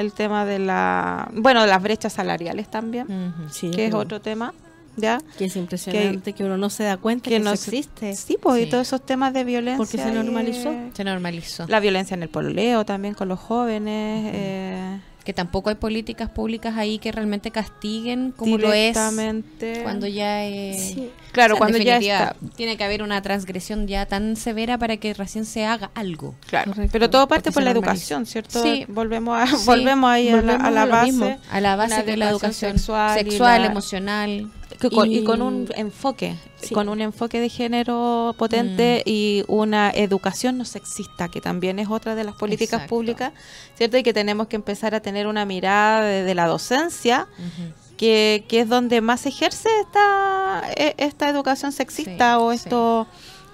el 0.00 0.12
tema 0.12 0.44
de 0.44 0.58
la, 0.58 1.28
bueno, 1.32 1.62
de 1.62 1.68
las 1.68 1.82
brechas 1.82 2.12
salariales 2.12 2.70
también, 2.70 3.06
que 3.60 3.86
es 3.86 3.94
otro 3.94 4.20
tema. 4.20 4.54
¿Ya? 4.96 5.20
Que 5.38 5.44
es 5.44 5.54
impresionante 5.54 6.32
que, 6.32 6.42
uno 6.42 6.56
no 6.56 6.70
se 6.70 6.82
da 6.82 6.96
cuenta 6.96 7.30
que, 7.30 7.38
no 7.38 7.52
existe. 7.52 8.16
Sí, 8.16 8.36
pues, 8.42 8.66
y 8.66 8.68
todos 8.68 8.88
esos 8.88 9.06
temas 9.06 9.32
de 9.32 9.44
violencia. 9.44 9.76
Porque 9.76 9.96
se 9.96 10.10
normalizó. 10.10 10.74
se 10.92 11.04
normalizó. 11.04 11.68
La 11.68 11.78
violencia 11.78 12.16
en 12.16 12.24
el 12.24 12.28
pololeo 12.28 12.84
también 12.84 13.14
con 13.14 13.28
los 13.28 13.38
jóvenes. 13.38 14.32
eh, 14.34 15.00
que 15.24 15.34
tampoco 15.34 15.68
hay 15.68 15.76
políticas 15.76 16.30
públicas 16.30 16.76
ahí 16.76 16.98
que 16.98 17.12
realmente 17.12 17.50
castiguen 17.50 18.32
como 18.32 18.56
lo 18.56 18.72
es 18.72 18.96
cuando 19.82 20.06
ya 20.06 20.44
es 20.44 20.94
claro 21.32 21.56
cuando 21.56 21.78
ya 21.78 21.98
está. 21.98 22.36
tiene 22.56 22.76
que 22.76 22.84
haber 22.84 23.02
una 23.02 23.20
transgresión 23.20 23.86
ya 23.86 24.06
tan 24.06 24.36
severa 24.36 24.78
para 24.78 24.96
que 24.96 25.12
recién 25.14 25.44
se 25.44 25.66
haga 25.66 25.90
algo. 25.94 26.34
Claro. 26.46 26.72
Pero 26.90 27.10
todo 27.10 27.28
parte 27.28 27.52
por 27.52 27.62
la 27.62 27.70
educación 27.70 28.26
cierto 28.26 28.62
sí. 28.62 28.86
volvemos 28.88 29.38
a, 29.38 29.56
volvemos 29.66 30.10
ahí 30.10 30.28
a, 30.30 30.40
la, 30.40 30.86
base. 30.86 31.38
a 31.50 31.60
la 31.60 31.76
base 31.76 32.02
de 32.02 32.16
la 32.16 32.30
educación 32.30 32.78
sexual, 32.78 33.64
emocional 33.64 34.50
y, 35.06 35.24
con 35.24 35.42
un 35.42 35.68
enfoque 35.74 36.36
con 36.72 36.88
un 36.88 37.00
enfoque 37.00 37.40
de 37.40 37.48
género 37.48 38.34
potente 38.36 39.02
mm. 39.04 39.08
y 39.08 39.44
una 39.48 39.90
educación 39.90 40.58
no 40.58 40.64
sexista, 40.64 41.28
que 41.28 41.40
también 41.40 41.78
es 41.78 41.88
otra 41.88 42.14
de 42.14 42.24
las 42.24 42.34
políticas 42.34 42.86
públicas, 42.88 43.32
¿cierto? 43.76 43.96
Y 43.96 44.02
que 44.02 44.12
tenemos 44.12 44.48
que 44.48 44.56
empezar 44.56 44.94
a 44.94 45.00
tener 45.00 45.26
una 45.26 45.44
mirada 45.44 46.02
de, 46.02 46.34
la 46.34 46.46
docencia. 46.46 47.28
Que, 47.96 48.44
que, 48.46 48.60
es 48.60 48.68
donde 48.68 49.00
más 49.00 49.22
se 49.22 49.30
ejerce 49.30 49.68
esta, 49.80 50.62
e, 50.76 50.94
esta 50.98 51.28
educación 51.28 51.72
sexista 51.72 52.38
o 52.38 52.52
estos 52.52 53.08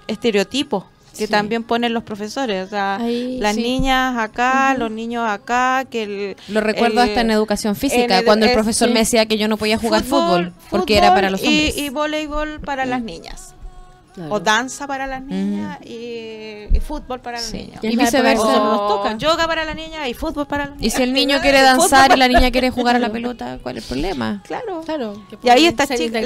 estereotipos 0.07 0.83
que 1.17 1.27
también 1.27 1.63
ponen 1.63 1.93
los 1.93 2.03
profesores, 2.03 2.67
o 2.67 2.69
sea, 2.69 2.99
las 2.99 3.55
niñas 3.55 4.17
acá, 4.17 4.75
los 4.77 4.91
niños 4.91 5.27
acá, 5.27 5.85
que 5.89 6.35
lo 6.47 6.61
recuerdo 6.61 7.01
hasta 7.01 7.21
en 7.21 7.31
educación 7.31 7.75
física, 7.75 8.23
cuando 8.23 8.45
el 8.45 8.53
profesor 8.53 8.89
me 8.89 8.99
decía 8.99 9.25
que 9.25 9.37
yo 9.37 9.47
no 9.47 9.57
podía 9.57 9.77
jugar 9.77 10.03
fútbol, 10.03 10.53
porque 10.69 10.97
era 10.97 11.13
para 11.13 11.29
los 11.29 11.41
hombres. 11.41 11.77
y, 11.77 11.85
y 11.85 11.89
voleibol 11.89 12.59
para 12.61 12.85
las 12.85 13.01
niñas. 13.01 13.54
O 14.29 14.39
danza 14.39 14.87
para 14.87 15.07
las 15.07 15.21
niñas 15.21 15.79
y, 15.85 16.79
fútbol 16.79 17.19
para 17.19 17.37
las 17.37 17.51
niñas. 17.51 17.83
Y 17.83 17.95
viceversa. 17.95 18.45
O 18.45 19.17
yoga 19.17 19.47
para 19.47 19.65
la 19.65 19.73
niña 19.73 20.07
y 20.07 20.13
fútbol 20.13 20.45
para 20.45 20.65
las 20.65 20.75
niñas. 20.75 20.93
Y 20.93 20.95
si 20.95 21.03
el 21.03 21.13
niño 21.13 21.39
quiere 21.41 21.61
danzar 21.61 22.11
y 22.13 22.17
la 22.17 22.27
niña 22.27 22.51
quiere 22.51 22.69
jugar 22.69 22.95
a 22.95 22.99
la 22.99 23.09
pelota, 23.11 23.59
¿cuál 23.61 23.77
es 23.77 23.83
el 23.83 23.89
problema? 23.89 24.41
Claro. 24.45 24.81
claro 24.81 25.21
y 25.43 25.49
ahí 25.49 25.65
está 25.65 25.87
chica. 25.87 26.19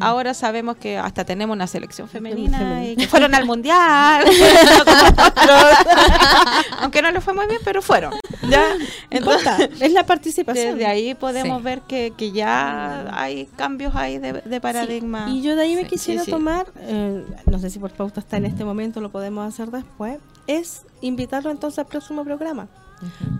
Ahora 0.00 0.34
sabemos 0.34 0.76
que 0.76 0.98
hasta 0.98 1.24
tenemos 1.24 1.54
una 1.54 1.66
selección 1.66 2.08
femenina 2.08 2.84
y 2.84 2.96
que 2.96 3.06
fueron 3.06 3.34
al 3.34 3.44
mundial. 3.44 4.24
Aunque 6.80 7.02
no 7.02 7.10
les 7.10 7.22
fue 7.22 7.34
muy 7.34 7.46
bien, 7.46 7.60
pero 7.64 7.82
fueron. 7.82 8.14
¿ya? 8.48 8.64
Entonces, 9.10 9.70
es 9.80 9.92
la 9.92 10.06
participación. 10.06 10.78
Desde 10.78 10.86
ahí 10.86 11.14
podemos 11.14 11.62
ver 11.62 11.80
que, 11.82 12.12
que 12.16 12.32
ya 12.32 13.06
hay 13.12 13.46
cambios 13.56 13.94
ahí 13.94 14.18
de, 14.18 14.32
de 14.32 14.60
paradigma. 14.60 15.26
Y 15.28 15.42
yo 15.42 15.56
de 15.56 15.62
ahí 15.62 15.76
me 15.76 15.84
quisiera 15.84 16.24
tomar 16.24 16.66
eh, 16.88 17.24
no 17.46 17.58
sé 17.58 17.68
si 17.68 17.78
por 17.78 17.92
pauta 17.92 18.20
está 18.20 18.38
en 18.38 18.46
este 18.46 18.64
momento, 18.64 19.00
lo 19.00 19.10
podemos 19.10 19.46
hacer 19.46 19.70
después, 19.70 20.18
es 20.46 20.86
invitarlo 21.02 21.50
entonces 21.50 21.80
al 21.80 21.86
próximo 21.86 22.24
programa. 22.24 22.68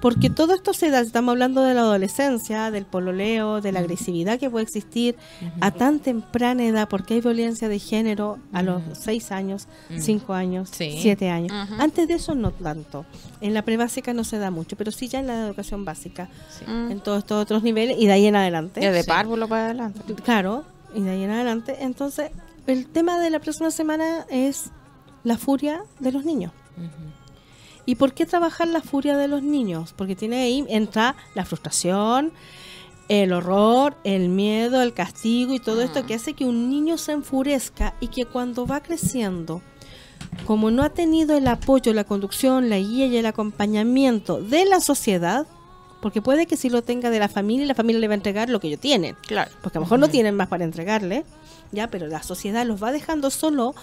Porque 0.01 0.31
todo 0.31 0.55
esto 0.55 0.73
se 0.73 0.91
da, 0.91 1.01
estamos 1.01 1.33
hablando 1.33 1.63
de 1.63 1.75
la 1.75 1.81
adolescencia, 1.81 2.71
del 2.71 2.85
pololeo, 2.85 3.61
de 3.61 3.73
la 3.73 3.81
agresividad 3.81 4.39
que 4.39 4.49
puede 4.49 4.63
existir 4.63 5.17
a 5.61 5.73
tan 5.73 5.99
temprana 5.99 6.65
edad, 6.65 6.89
porque 6.89 7.15
hay 7.15 7.21
violencia 7.21 7.69
de 7.69 7.81
género 7.81 8.39
a 8.53 8.63
los 8.63 8.83
6 8.93 9.33
años, 9.33 9.67
5 9.99 10.33
años, 10.33 10.71
7 10.73 11.31
años. 11.31 11.53
Antes 11.79 12.07
de 12.07 12.15
eso 12.15 12.37
no 12.37 12.53
tanto. 12.53 13.05
En 13.41 13.55
la 13.55 13.63
prebásica 13.63 14.13
no 14.15 14.23
se 14.23 14.39
da 14.39 14.53
mucho, 14.53 14.77
pero 14.77 14.93
sí 14.93 15.09
ya 15.09 15.19
en 15.19 15.27
la 15.27 15.47
educación 15.47 15.85
básica, 15.85 16.29
en 16.69 17.01
todos 17.01 17.19
estos 17.19 17.43
otros 17.43 17.63
niveles 17.63 17.97
y 17.99 18.07
de 18.07 18.13
ahí 18.13 18.27
en 18.27 18.37
adelante. 18.37 18.81
de 18.81 19.05
párvulo 19.05 19.49
para 19.49 19.65
adelante. 19.65 20.15
Claro, 20.23 20.65
y 20.95 21.01
de 21.01 21.11
ahí 21.11 21.25
en 21.25 21.31
adelante. 21.31 21.79
Entonces, 21.81 22.31
el 22.69 22.87
tema 22.87 23.19
de 23.19 23.31
la 23.31 23.41
próxima 23.41 23.71
semana 23.71 24.27
es 24.29 24.71
la 25.25 25.39
furia 25.39 25.83
de 26.01 26.13
los 26.13 26.25
niños. 26.25 26.53
¿Y 27.87 27.95
por 27.95 28.13
qué 28.13 28.27
trabajar 28.27 28.69
la 28.69 28.83
furia 28.83 29.17
de 29.17 29.27
los 29.27 29.43
niños? 29.43 29.95
Porque 29.97 30.15
tiene 30.15 30.43
ahí, 30.43 30.65
entra 30.69 31.17
la 31.35 31.47
frustración, 31.47 32.33
el 33.09 33.33
horror, 33.33 33.97
el 34.05 34.29
miedo, 34.29 34.83
el 34.83 34.93
castigo 34.93 35.55
y 35.55 35.61
todo 35.61 35.81
esto 35.81 36.05
que 36.05 36.15
hace 36.15 36.35
que 36.35 36.45
un 36.45 36.69
niño 36.69 36.99
se 36.99 37.13
enfurezca 37.13 37.95
y 38.01 38.09
que 38.09 38.27
cuando 38.27 38.67
va 38.67 38.83
creciendo, 38.83 39.63
como 40.45 40.71
no 40.71 40.83
ha 40.83 40.91
tenido 40.91 41.39
el 41.39 41.49
apoyo, 41.49 41.95
la 41.95 42.05
conducción, 42.05 42.69
la 42.69 42.79
guía 42.79 43.07
y 43.07 43.17
el 43.17 43.25
acompañamiento 43.25 44.43
de 44.43 44.67
la 44.67 44.81
sociedad, 44.81 45.47
porque 46.03 46.21
puede 46.21 46.47
que 46.47 46.59
si 46.59 46.69
lo 46.69 46.83
tenga 46.83 47.09
de 47.09 47.19
la 47.19 47.29
familia, 47.29 47.65
la 47.65 47.75
familia 47.75 48.01
le 48.01 48.09
va 48.09 48.13
a 48.13 48.17
entregar 48.17 48.51
lo 48.51 48.61
que 48.61 48.69
ellos 48.69 48.81
tienen. 48.81 49.17
Claro. 49.27 49.51
Porque 49.63 49.79
a 49.79 49.81
lo 49.81 49.87
mejor 49.87 49.99
no 49.99 50.09
tienen 50.09 50.37
más 50.37 50.49
para 50.49 50.65
entregarle, 50.65 51.25
ya, 51.73 51.89
pero 51.89 52.07
la 52.07 52.23
sociedad 52.23 52.67
los 52.67 52.83
va 52.83 52.93
dejando 52.93 53.31
solo 53.31 53.75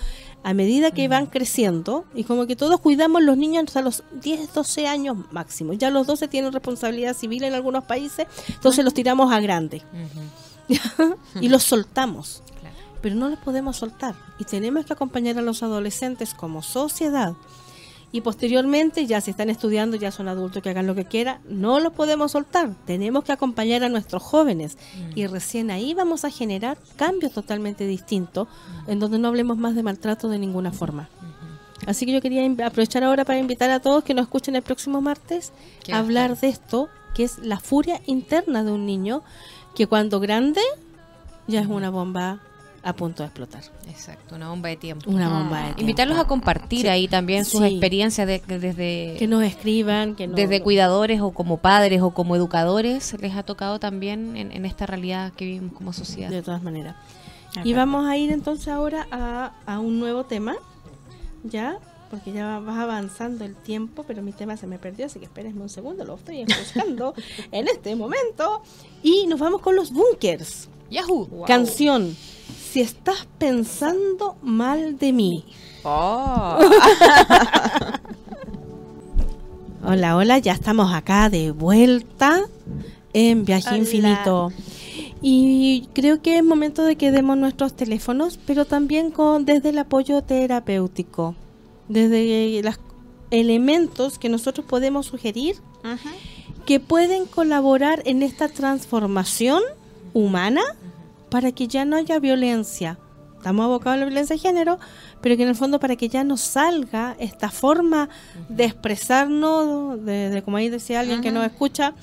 a 0.43 0.53
medida 0.53 0.91
que 0.91 1.07
van 1.07 1.25
creciendo 1.25 2.05
y 2.13 2.23
como 2.23 2.45
que 2.45 2.55
todos 2.55 2.79
cuidamos 2.79 3.23
los 3.23 3.37
niños 3.37 3.65
hasta 3.67 3.81
los 3.81 4.03
10, 4.21 4.53
12 4.53 4.87
años 4.87 5.17
máximo. 5.31 5.73
Ya 5.73 5.89
los 5.89 6.05
12 6.07 6.27
tienen 6.27 6.53
responsabilidad 6.53 7.15
civil 7.15 7.43
en 7.43 7.53
algunos 7.53 7.83
países, 7.85 8.27
entonces 8.47 8.85
los 8.85 8.93
tiramos 8.93 9.31
a 9.31 9.39
grande. 9.39 9.81
y 11.41 11.49
los 11.49 11.63
soltamos. 11.63 12.43
Pero 13.01 13.15
no 13.15 13.29
los 13.29 13.37
podemos 13.39 13.77
soltar 13.77 14.15
y 14.39 14.45
tenemos 14.45 14.85
que 14.85 14.93
acompañar 14.93 15.37
a 15.37 15.41
los 15.43 15.61
adolescentes 15.61 16.33
como 16.33 16.63
sociedad 16.63 17.33
y 18.11 18.21
posteriormente 18.21 19.05
ya 19.05 19.19
si 19.19 19.31
están 19.31 19.49
estudiando, 19.49 19.97
ya 19.97 20.11
son 20.11 20.27
adultos 20.27 20.63
que 20.63 20.69
hagan 20.69 20.87
lo 20.87 20.95
que 20.95 21.05
quieran, 21.05 21.39
no 21.49 21.79
los 21.79 21.93
podemos 21.93 22.31
soltar, 22.31 22.73
tenemos 22.85 23.23
que 23.23 23.31
acompañar 23.31 23.83
a 23.83 23.89
nuestros 23.89 24.23
jóvenes. 24.23 24.77
Y 25.15 25.27
recién 25.27 25.71
ahí 25.71 25.93
vamos 25.93 26.23
a 26.23 26.29
generar 26.29 26.77
cambios 26.95 27.33
totalmente 27.33 27.85
distintos 27.85 28.47
en 28.87 28.99
donde 28.99 29.19
no 29.19 29.27
hablemos 29.27 29.57
más 29.57 29.75
de 29.75 29.83
maltrato 29.83 30.29
de 30.29 30.39
ninguna 30.39 30.71
forma. 30.71 31.09
Así 31.85 32.05
que 32.05 32.13
yo 32.13 32.21
quería 32.21 32.45
aprovechar 32.65 33.03
ahora 33.03 33.25
para 33.25 33.39
invitar 33.39 33.69
a 33.69 33.79
todos 33.79 34.03
que 34.03 34.13
nos 34.13 34.23
escuchen 34.23 34.55
el 34.55 34.61
próximo 34.61 35.01
martes 35.01 35.51
a 35.91 35.99
hablar 35.99 36.37
de 36.39 36.47
esto, 36.47 36.89
que 37.13 37.23
es 37.23 37.37
la 37.39 37.59
furia 37.59 38.01
interna 38.05 38.63
de 38.63 38.71
un 38.71 38.85
niño 38.85 39.23
que 39.75 39.87
cuando 39.87 40.19
grande 40.19 40.61
ya 41.47 41.59
es 41.59 41.67
una 41.67 41.89
bomba 41.89 42.39
a 42.85 42.93
punto 42.93 43.23
de 43.23 43.27
explotar. 43.27 43.63
Exacto, 43.89 44.35
una 44.35 44.49
bomba 44.49 44.69
de 44.69 44.75
tiempo. 44.75 45.09
Una 45.09 45.27
bomba 45.27 45.57
de 45.57 45.63
tiempo. 45.63 45.81
Invitarlos 45.81 46.19
a 46.19 46.25
compartir 46.25 46.87
ahí 46.87 47.07
también 47.07 47.43
sus 47.43 47.63
experiencias 47.63 48.27
desde... 48.27 49.15
Que 49.17 49.27
nos 49.27 49.43
escriban, 49.43 50.15
que 50.15 50.27
Desde 50.27 50.61
cuidadores 50.61 51.19
o 51.19 51.31
como 51.31 51.57
padres 51.57 52.03
o 52.03 52.11
como 52.11 52.35
educadores, 52.35 53.19
les 53.19 53.35
ha 53.35 53.41
tocado 53.41 53.79
también 53.79 54.37
en, 54.37 54.65
esta 54.65 54.85
realidad 54.85 55.33
que 55.33 55.45
vivimos 55.45 55.73
como 55.73 55.93
sociedad. 55.93 56.29
De 56.29 56.43
todas 56.43 56.61
maneras. 56.61 56.95
Y 57.63 57.73
vamos 57.73 58.05
a 58.05 58.17
ir 58.17 58.31
entonces 58.31 58.67
ahora 58.67 59.07
a, 59.09 59.53
a 59.65 59.79
un 59.79 59.99
nuevo 59.99 60.25
tema, 60.25 60.55
¿ya? 61.43 61.79
porque 62.11 62.31
ya 62.31 62.59
vas 62.59 62.77
avanzando 62.77 63.45
el 63.45 63.55
tiempo, 63.55 64.03
pero 64.03 64.21
mi 64.21 64.31
tema 64.31 64.57
se 64.57 64.67
me 64.67 64.77
perdió, 64.77 65.07
así 65.07 65.17
que 65.17 65.25
espérenme 65.25 65.63
un 65.63 65.69
segundo, 65.69 66.05
lo 66.05 66.15
estoy 66.15 66.45
buscando 66.45 67.15
en 67.51 67.67
este 67.67 67.95
momento. 67.95 68.61
Y 69.01 69.25
nos 69.25 69.39
vamos 69.39 69.61
con 69.61 69.75
los 69.75 69.91
bunkers. 69.91 70.69
Yahoo. 70.91 71.45
Canción 71.47 72.15
si 72.75 72.81
estás 72.81 73.25
pensando 73.37 74.35
mal 74.41 74.99
de 74.99 75.13
mí. 75.13 75.45
Oh. 75.85 76.59
hola, 79.85 80.17
hola, 80.17 80.39
ya 80.39 80.51
estamos 80.51 80.93
acá 80.93 81.29
de 81.29 81.51
vuelta 81.51 82.41
en 83.13 83.45
Viaje 83.45 83.77
Infinito. 83.77 84.51
Y 85.21 85.87
creo 85.93 86.21
que 86.21 86.39
es 86.39 86.43
momento 86.43 86.83
de 86.83 86.97
que 86.97 87.13
demos 87.13 87.37
nuestros 87.37 87.77
teléfonos, 87.77 88.37
pero 88.45 88.65
también 88.65 89.09
con 89.09 89.45
desde 89.45 89.69
el 89.69 89.77
apoyo 89.77 90.21
terapéutico, 90.21 91.33
desde 91.87 92.61
los 92.61 92.77
elementos 93.31 94.19
que 94.19 94.27
nosotros 94.27 94.65
podemos 94.65 95.05
sugerir 95.05 95.55
que 96.65 96.81
pueden 96.81 97.25
colaborar 97.25 98.03
en 98.03 98.21
esta 98.21 98.49
transformación 98.49 99.63
humana 100.13 100.61
para 101.29 101.51
que 101.51 101.67
ya 101.67 101.85
no 101.85 101.97
haya 101.97 102.19
violencia. 102.19 102.99
Estamos 103.45 103.65
abocados 103.65 103.97
a 103.97 103.99
la 103.99 104.05
violencia 104.05 104.35
de 104.35 104.41
género, 104.41 104.79
pero 105.21 105.37
que 105.37 105.43
en 105.43 105.49
el 105.49 105.55
fondo 105.55 105.79
para 105.79 105.95
que 105.95 106.09
ya 106.09 106.23
no 106.23 106.35
salga 106.35 107.15
esta 107.19 107.51
forma 107.51 108.09
de 108.49 108.65
expresarnos, 108.65 110.03
de, 110.03 110.41
como 110.43 110.57
ahí 110.57 110.69
decía 110.69 111.01
alguien 111.01 111.21
que 111.21 111.31
nos 111.31 111.45
escucha, 111.45 111.93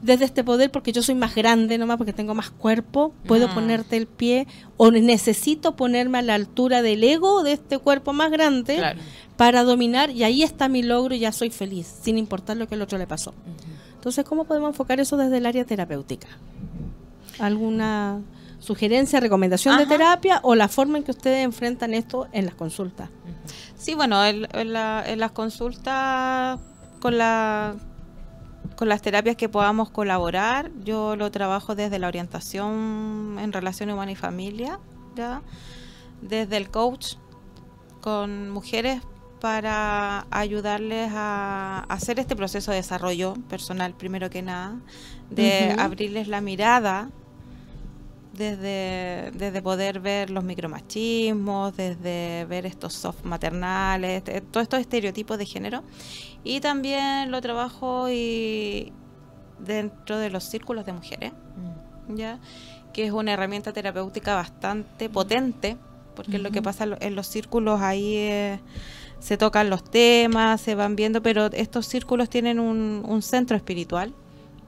desde 0.00 0.24
este 0.24 0.44
poder, 0.44 0.70
porque 0.70 0.92
yo 0.92 1.02
soy 1.02 1.16
más 1.16 1.34
grande 1.34 1.76
nomás, 1.76 1.96
porque 1.96 2.12
tengo 2.12 2.36
más 2.36 2.50
cuerpo, 2.50 3.12
puedo 3.26 3.52
ponerte 3.52 3.96
el 3.96 4.06
pie, 4.06 4.46
o 4.76 4.92
necesito 4.92 5.74
ponerme 5.74 6.18
a 6.18 6.22
la 6.22 6.34
altura 6.34 6.82
del 6.82 7.02
ego 7.02 7.42
de 7.42 7.54
este 7.54 7.78
cuerpo 7.78 8.12
más 8.12 8.30
grande 8.30 8.80
para 9.36 9.64
dominar, 9.64 10.10
y 10.10 10.22
ahí 10.22 10.44
está 10.44 10.68
mi 10.68 10.84
logro 10.84 11.16
y 11.16 11.18
ya 11.18 11.32
soy 11.32 11.50
feliz, 11.50 11.92
sin 12.02 12.16
importar 12.16 12.56
lo 12.56 12.68
que 12.68 12.76
el 12.76 12.82
otro 12.82 12.96
le 12.98 13.08
pasó. 13.08 13.34
Entonces, 13.94 14.24
¿cómo 14.24 14.44
podemos 14.44 14.70
enfocar 14.70 15.00
eso 15.00 15.16
desde 15.16 15.38
el 15.38 15.46
área 15.46 15.64
terapéutica? 15.64 16.28
¿Alguna 17.40 18.20
sugerencia, 18.62 19.18
recomendación 19.18 19.76
de 19.76 19.86
terapia 19.86 20.38
o 20.44 20.54
la 20.54 20.68
forma 20.68 20.96
en 20.96 21.04
que 21.04 21.10
ustedes 21.10 21.44
enfrentan 21.44 21.94
esto 21.94 22.28
en 22.32 22.46
las 22.46 22.54
consultas. 22.54 23.10
Sí, 23.76 23.94
bueno, 23.94 24.24
en, 24.24 24.72
las 24.72 25.32
consultas 25.32 26.60
con 27.00 27.18
la 27.18 27.74
con 28.76 28.88
las 28.88 29.02
terapias 29.02 29.36
que 29.36 29.48
podamos 29.48 29.90
colaborar, 29.90 30.70
yo 30.84 31.14
lo 31.16 31.30
trabajo 31.30 31.74
desde 31.74 31.98
la 31.98 32.08
orientación 32.08 33.36
en 33.40 33.52
relación 33.52 33.90
humana 33.90 34.12
y 34.12 34.16
familia, 34.16 34.78
¿ya? 35.14 35.42
desde 36.20 36.56
el 36.56 36.70
coach 36.70 37.14
con 38.00 38.50
mujeres 38.50 39.02
para 39.40 40.26
ayudarles 40.30 41.10
a 41.12 41.84
hacer 41.88 42.18
este 42.18 42.34
proceso 42.34 42.70
de 42.70 42.78
desarrollo 42.78 43.34
personal, 43.48 43.94
primero 43.94 44.30
que 44.30 44.42
nada, 44.42 44.76
de 45.30 45.74
abrirles 45.78 46.28
la 46.28 46.40
mirada 46.40 47.10
desde, 48.32 49.30
desde 49.34 49.62
poder 49.62 50.00
ver 50.00 50.30
los 50.30 50.42
micromachismos, 50.42 51.76
desde 51.76 52.46
ver 52.46 52.66
estos 52.66 52.94
soft 52.94 53.24
maternales, 53.24 54.22
todos 54.24 54.64
estos 54.64 54.80
estereotipos 54.80 55.38
de 55.38 55.46
género. 55.46 55.82
Y 56.44 56.60
también 56.60 57.30
lo 57.30 57.40
trabajo 57.40 58.08
y 58.10 58.92
dentro 59.58 60.18
de 60.18 60.30
los 60.30 60.44
círculos 60.44 60.86
de 60.86 60.92
mujeres, 60.92 61.32
mm. 62.08 62.16
¿ya? 62.16 62.40
que 62.92 63.06
es 63.06 63.12
una 63.12 63.32
herramienta 63.32 63.72
terapéutica 63.72 64.34
bastante 64.34 65.08
potente, 65.08 65.76
porque 66.14 66.38
lo 66.38 66.50
que 66.50 66.60
pasa 66.60 66.86
en 67.00 67.14
los 67.14 67.26
círculos 67.26 67.80
ahí 67.80 68.16
eh, 68.16 68.60
se 69.18 69.38
tocan 69.38 69.70
los 69.70 69.82
temas, 69.82 70.60
se 70.60 70.74
van 70.74 70.94
viendo, 70.94 71.22
pero 71.22 71.46
estos 71.46 71.86
círculos 71.86 72.28
tienen 72.28 72.60
un, 72.60 73.02
un 73.06 73.22
centro 73.22 73.56
espiritual 73.56 74.12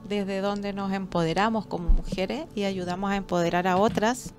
desde 0.08 0.40
donde 0.40 0.72
nos 0.72 0.92
empoderamos 0.92 1.66
como 1.66 1.88
mujeres 1.90 2.44
y 2.54 2.64
ayudamos 2.64 3.10
a 3.10 3.16
empoderar 3.16 3.66
a 3.66 3.76
otras 3.76 4.34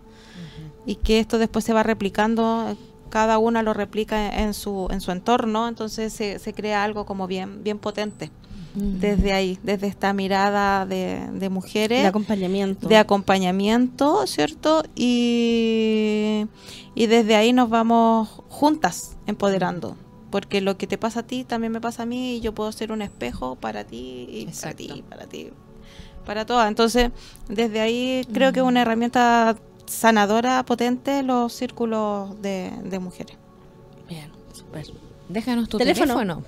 y 0.86 0.96
que 0.96 1.20
esto 1.20 1.38
después 1.38 1.66
se 1.66 1.74
va 1.74 1.84
replicando 1.84 2.76
cada 3.10 3.38
una 3.38 3.64
lo 3.64 3.74
replica 3.74 4.42
en 4.42 4.54
su 4.54 4.88
en 4.92 5.02
su 5.02 5.12
entorno 5.12 5.68
entonces 5.68 6.14
se, 6.14 6.40
se 6.40 6.54
crea 6.54 6.84
algo 6.84 7.06
como 7.06 7.28
bien 7.28 7.64
bien 7.64 7.80
potente. 7.80 8.32
Desde 8.78 9.32
ahí 9.32 9.58
desde 9.64 9.88
esta 9.88 10.12
mirada 10.12 10.86
de, 10.86 11.26
de 11.32 11.48
mujeres. 11.48 12.02
De 12.02 12.08
acompañamiento. 12.08 12.90
De 12.90 12.98
acompañamiento 12.98 14.28
cierto 14.28 14.84
y 14.96 16.46
y 16.94 17.06
desde 17.08 17.38
ahí 17.38 17.54
nos 17.54 17.70
vamos 17.70 18.28
juntas 18.50 19.16
empoderando 19.28 19.96
porque 20.32 20.62
lo 20.62 20.78
que 20.78 20.88
te 20.88 20.98
pasa 20.98 21.22
a 21.22 21.24
ti 21.24 21.44
también 21.44 21.72
me 21.72 21.82
pasa 21.82 22.04
a 22.04 22.06
mí 22.06 22.38
y 22.38 22.42
yo 22.42 22.54
puedo 22.54 22.72
ser 22.72 22.92
un 22.92 23.02
espejo 23.02 23.56
para 23.56 23.84
ti 23.84 24.28
y 24.30 24.46
para 24.62 24.74
ti, 24.74 25.04
para 25.10 25.28
ti, 25.28 25.50
para 26.26 26.46
todas. 26.46 26.68
Entonces, 26.68 27.12
desde 27.48 27.82
ahí 27.82 28.26
creo 28.34 28.52
que 28.52 28.60
es 28.60 28.66
una 28.66 28.82
herramienta 28.82 29.56
sanadora 29.86 30.64
potente 30.64 31.24
los 31.24 31.54
círculos 31.54 32.42
de, 32.42 33.00
mujeres. 33.00 33.38
Bien, 34.08 34.32
super. 34.52 34.86
Déjanos 35.30 35.70
tu 35.70 35.78
teléfono. 35.78 36.44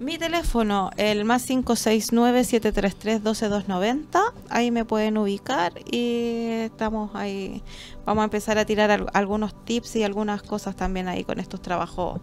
Mi 0.00 0.16
teléfono, 0.16 0.90
el 0.96 1.24
más 1.24 1.50
569-733-12290. 1.50 4.32
Ahí 4.48 4.70
me 4.70 4.84
pueden 4.84 5.18
ubicar 5.18 5.72
y 5.90 6.44
estamos 6.66 7.10
ahí. 7.14 7.64
Vamos 8.06 8.22
a 8.22 8.26
empezar 8.26 8.58
a 8.58 8.64
tirar 8.64 9.08
algunos 9.12 9.64
tips 9.64 9.96
y 9.96 10.04
algunas 10.04 10.42
cosas 10.42 10.76
también 10.76 11.08
ahí 11.08 11.24
con 11.24 11.40
estos 11.40 11.60
trabajos 11.60 12.20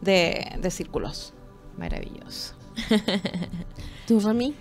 de, 0.00 0.58
círculos. 0.70 1.34
Maravilloso. 1.78 2.54
¿Tú, 4.08 4.18
Rami? 4.18 4.56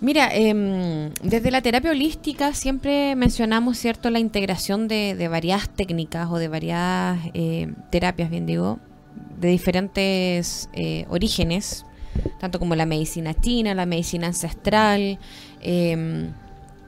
Mira, 0.00 0.30
em, 0.32 1.12
desde 1.22 1.50
la 1.50 1.60
terapia 1.60 1.90
holística 1.90 2.54
siempre 2.54 3.14
mencionamos, 3.16 3.76
¿cierto?, 3.76 4.08
la 4.08 4.18
integración 4.18 4.88
de, 4.88 5.28
varias 5.28 5.68
técnicas 5.68 6.30
o 6.30 6.38
de 6.38 6.48
varias 6.48 7.18
eh, 7.34 7.70
terapias, 7.90 8.30
bien 8.30 8.46
digo, 8.46 8.78
de 9.38 9.48
diferentes 9.48 10.68
eh, 10.72 11.06
orígenes, 11.08 11.84
tanto 12.40 12.58
como 12.58 12.74
la 12.74 12.86
medicina 12.86 13.34
china, 13.34 13.74
la 13.74 13.86
medicina 13.86 14.28
ancestral. 14.28 15.18
Em, 15.60 16.32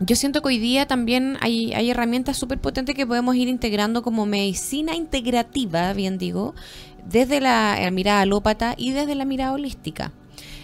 yo 0.00 0.16
siento 0.16 0.42
que 0.42 0.48
hoy 0.48 0.58
día 0.58 0.86
también 0.86 1.36
hay, 1.40 1.72
hay 1.74 1.90
herramientas 1.90 2.36
súper 2.36 2.58
potentes 2.58 2.94
que 2.94 3.06
podemos 3.06 3.34
ir 3.36 3.48
integrando 3.48 4.02
como 4.02 4.26
medicina 4.26 4.94
integrativa, 4.94 5.92
bien 5.92 6.18
digo, 6.18 6.54
desde 7.04 7.40
la 7.40 7.88
mirada 7.92 8.20
alópata 8.20 8.74
y 8.76 8.92
desde 8.92 9.14
la 9.14 9.24
mirada 9.24 9.52
holística. 9.52 10.12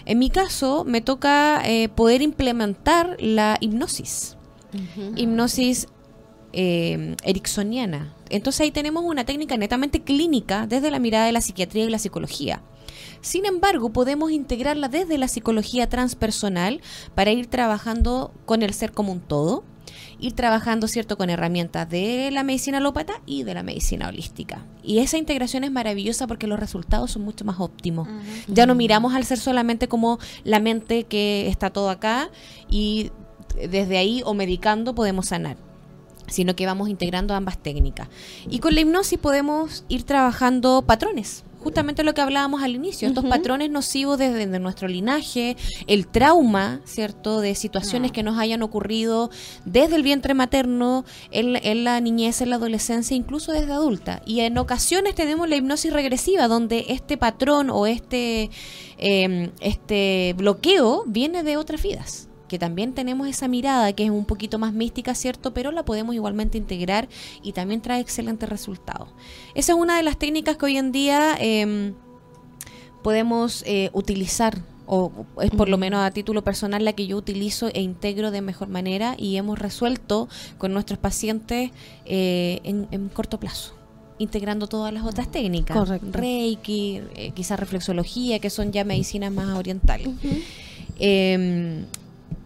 En 0.07 0.19
mi 0.19 0.31
caso, 0.31 0.85
me 0.85 1.01
toca 1.01 1.63
eh, 1.65 1.89
poder 1.89 2.23
implementar 2.23 3.17
la 3.21 3.57
hipnosis. 3.61 4.37
Hipnosis 5.17 5.87
eh, 6.53 7.17
ericksoniana. 7.23 8.13
Entonces 8.35 8.63
ahí 8.63 8.73
tenemos 8.73 9.05
una 9.05 9.25
técnica 9.25 9.57
netamente 9.57 10.03
clínica 10.03 10.67
desde 10.67 10.91
la 10.91 10.99
mirada 10.99 11.27
de 11.27 11.33
la 11.33 11.41
psiquiatría 11.41 11.85
y 11.85 11.91
la 11.91 12.01
psicología. 12.01 12.63
Sin 13.21 13.47
embargo, 13.47 13.93
podemos 13.93 14.33
integrarla 14.33 14.89
desde 14.89 15.19
la 15.19 15.29
psicología 15.29 15.89
transpersonal 15.89 16.81
para 17.15 17.31
ir 17.31 17.47
trabajando 17.47 18.35
con 18.45 18.63
el 18.63 18.75
ser 18.75 18.91
como 18.91 19.13
un 19.13 19.21
todo 19.21 19.63
ir 20.19 20.33
trabajando, 20.33 20.89
¿cierto?, 20.89 21.17
con 21.19 21.29
herramientas 21.29 21.89
de 21.89 22.31
la 22.33 22.43
medicina 22.43 22.79
alópata 22.79 23.21
y 23.27 23.43
de 23.43 23.55
la 23.55 23.63
medicina 23.63 24.09
holística. 24.09 24.65
Y 24.83 24.99
esa 24.99 25.19
integración 25.19 25.65
es 25.65 25.71
maravillosa 25.71 26.27
porque 26.27 26.47
los 26.47 26.59
resultados 26.59 27.11
son 27.13 27.23
mucho 27.23 27.45
más 27.45 27.61
óptimos. 27.61 28.09
Ya 28.49 28.65
no 28.65 28.75
miramos 28.75 29.15
al 29.15 29.25
ser 29.25 29.39
solamente 29.39 29.87
como 29.87 30.19
la 30.43 30.61
mente 30.61 31.05
que 31.05 31.49
está 31.49 31.71
todo 31.71 31.91
acá 31.91 32.31
y 32.69 33.11
desde 33.69 33.99
ahí 33.99 34.23
o 34.25 34.35
medicando 34.35 34.95
podemos 34.95 35.27
sanar 35.27 35.57
sino 36.35 36.57
que 36.57 36.67
vamos 36.67 36.89
integrando 36.89 37.35
ambas 37.35 37.59
técnicas. 37.59 38.09
Y 38.51 38.59
con 38.59 38.75
la 38.75 38.81
hipnosis 38.81 39.19
podemos 39.19 39.85
ir 39.89 40.03
trabajando 40.03 40.83
patrones, 40.83 41.45
justamente 41.65 42.03
lo 42.03 42.13
que 42.13 42.21
hablábamos 42.21 42.63
al 42.63 42.75
inicio, 42.75 43.09
estos 43.09 43.25
patrones 43.25 43.71
nocivos 43.71 44.19
desde, 44.19 44.47
nuestro 44.59 44.89
linaje, 44.89 45.57
el 45.87 46.07
trauma, 46.07 46.81
¿cierto? 46.85 47.41
De 47.41 47.55
situaciones 47.55 48.11
ah. 48.11 48.15
que 48.15 48.23
nos 48.23 48.39
hayan 48.39 48.63
ocurrido 48.63 49.31
desde 49.65 49.97
el 49.97 50.03
vientre 50.03 50.35
materno, 50.35 51.05
en, 51.31 51.85
la 51.85 52.01
niñez, 52.01 52.41
en 52.43 52.51
la 52.51 52.57
adolescencia, 52.57 53.17
incluso 53.17 53.53
desde 53.53 53.73
adulta. 53.73 54.21
Y 54.27 54.41
en 54.41 54.59
ocasiones 54.59 55.15
tenemos 55.15 55.49
la 55.49 55.57
hipnosis 55.57 55.93
regresiva, 55.93 56.49
donde 56.49 56.87
este 56.89 57.17
patrón 57.17 57.71
o 57.71 57.87
este, 57.87 58.51
em, 58.99 59.51
este 59.61 60.35
bloqueo 60.37 61.05
viene 61.07 61.45
de 61.45 61.57
otras 61.57 61.83
vidas 61.83 62.29
que 62.55 62.59
también 62.61 62.93
tenemos 62.93 63.27
esa 63.27 63.49
mirada 63.49 63.93
que 63.95 64.05
es 64.05 64.11
un 64.11 64.27
poquito 64.27 64.61
más 64.61 64.73
mística, 64.73 65.13
¿cierto? 65.17 65.53
Pero 65.53 65.73
la 65.73 65.85
podemos 65.85 66.15
igualmente 66.15 66.57
integrar 66.57 67.09
y 67.43 67.51
también 67.51 67.81
trae 67.81 68.01
excelentes 68.01 68.49
resultados. 68.49 69.09
Esa 69.57 69.73
es 69.73 69.79
una 69.79 69.97
de 69.97 70.05
las 70.05 70.19
técnicas 70.19 70.57
que 70.57 70.67
hoy 70.67 70.77
en 70.77 70.93
día 70.93 71.37
em, 71.41 71.95
podemos 73.03 73.65
eh, 73.67 73.91
utilizar 73.93 74.63
o 74.87 75.27
es 75.43 75.51
por 75.51 75.69
lo 75.69 75.79
menos 75.79 75.99
a 76.05 76.13
título 76.13 76.45
personal 76.45 76.85
la 76.85 76.93
que 76.93 77.09
yo 77.09 77.17
utilizo 77.17 77.71
e 77.75 77.81
integro 77.81 78.31
de 78.31 78.41
mejor 78.41 78.69
manera 78.69 79.17
y 79.19 79.37
hemos 79.37 79.59
resuelto 79.59 80.29
con 80.57 80.73
nuestros 80.73 81.01
pacientes 81.01 81.73
eh, 82.05 82.61
en, 82.63 83.09
corto 83.09 83.41
plazo 83.41 83.75
integrando 84.19 84.69
todas 84.69 84.95
las 84.95 85.03
otras 85.05 85.29
técnicas, 85.29 85.77
Correcto. 85.77 86.07
Reiki, 86.13 87.01
eh, 87.17 87.33
quizás 87.35 87.59
reflexología, 87.59 88.39
que 88.39 88.49
son 88.49 88.71
ya 88.71 88.85
medicinas 88.85 89.33
más 89.33 89.59
orientales. 89.59 90.09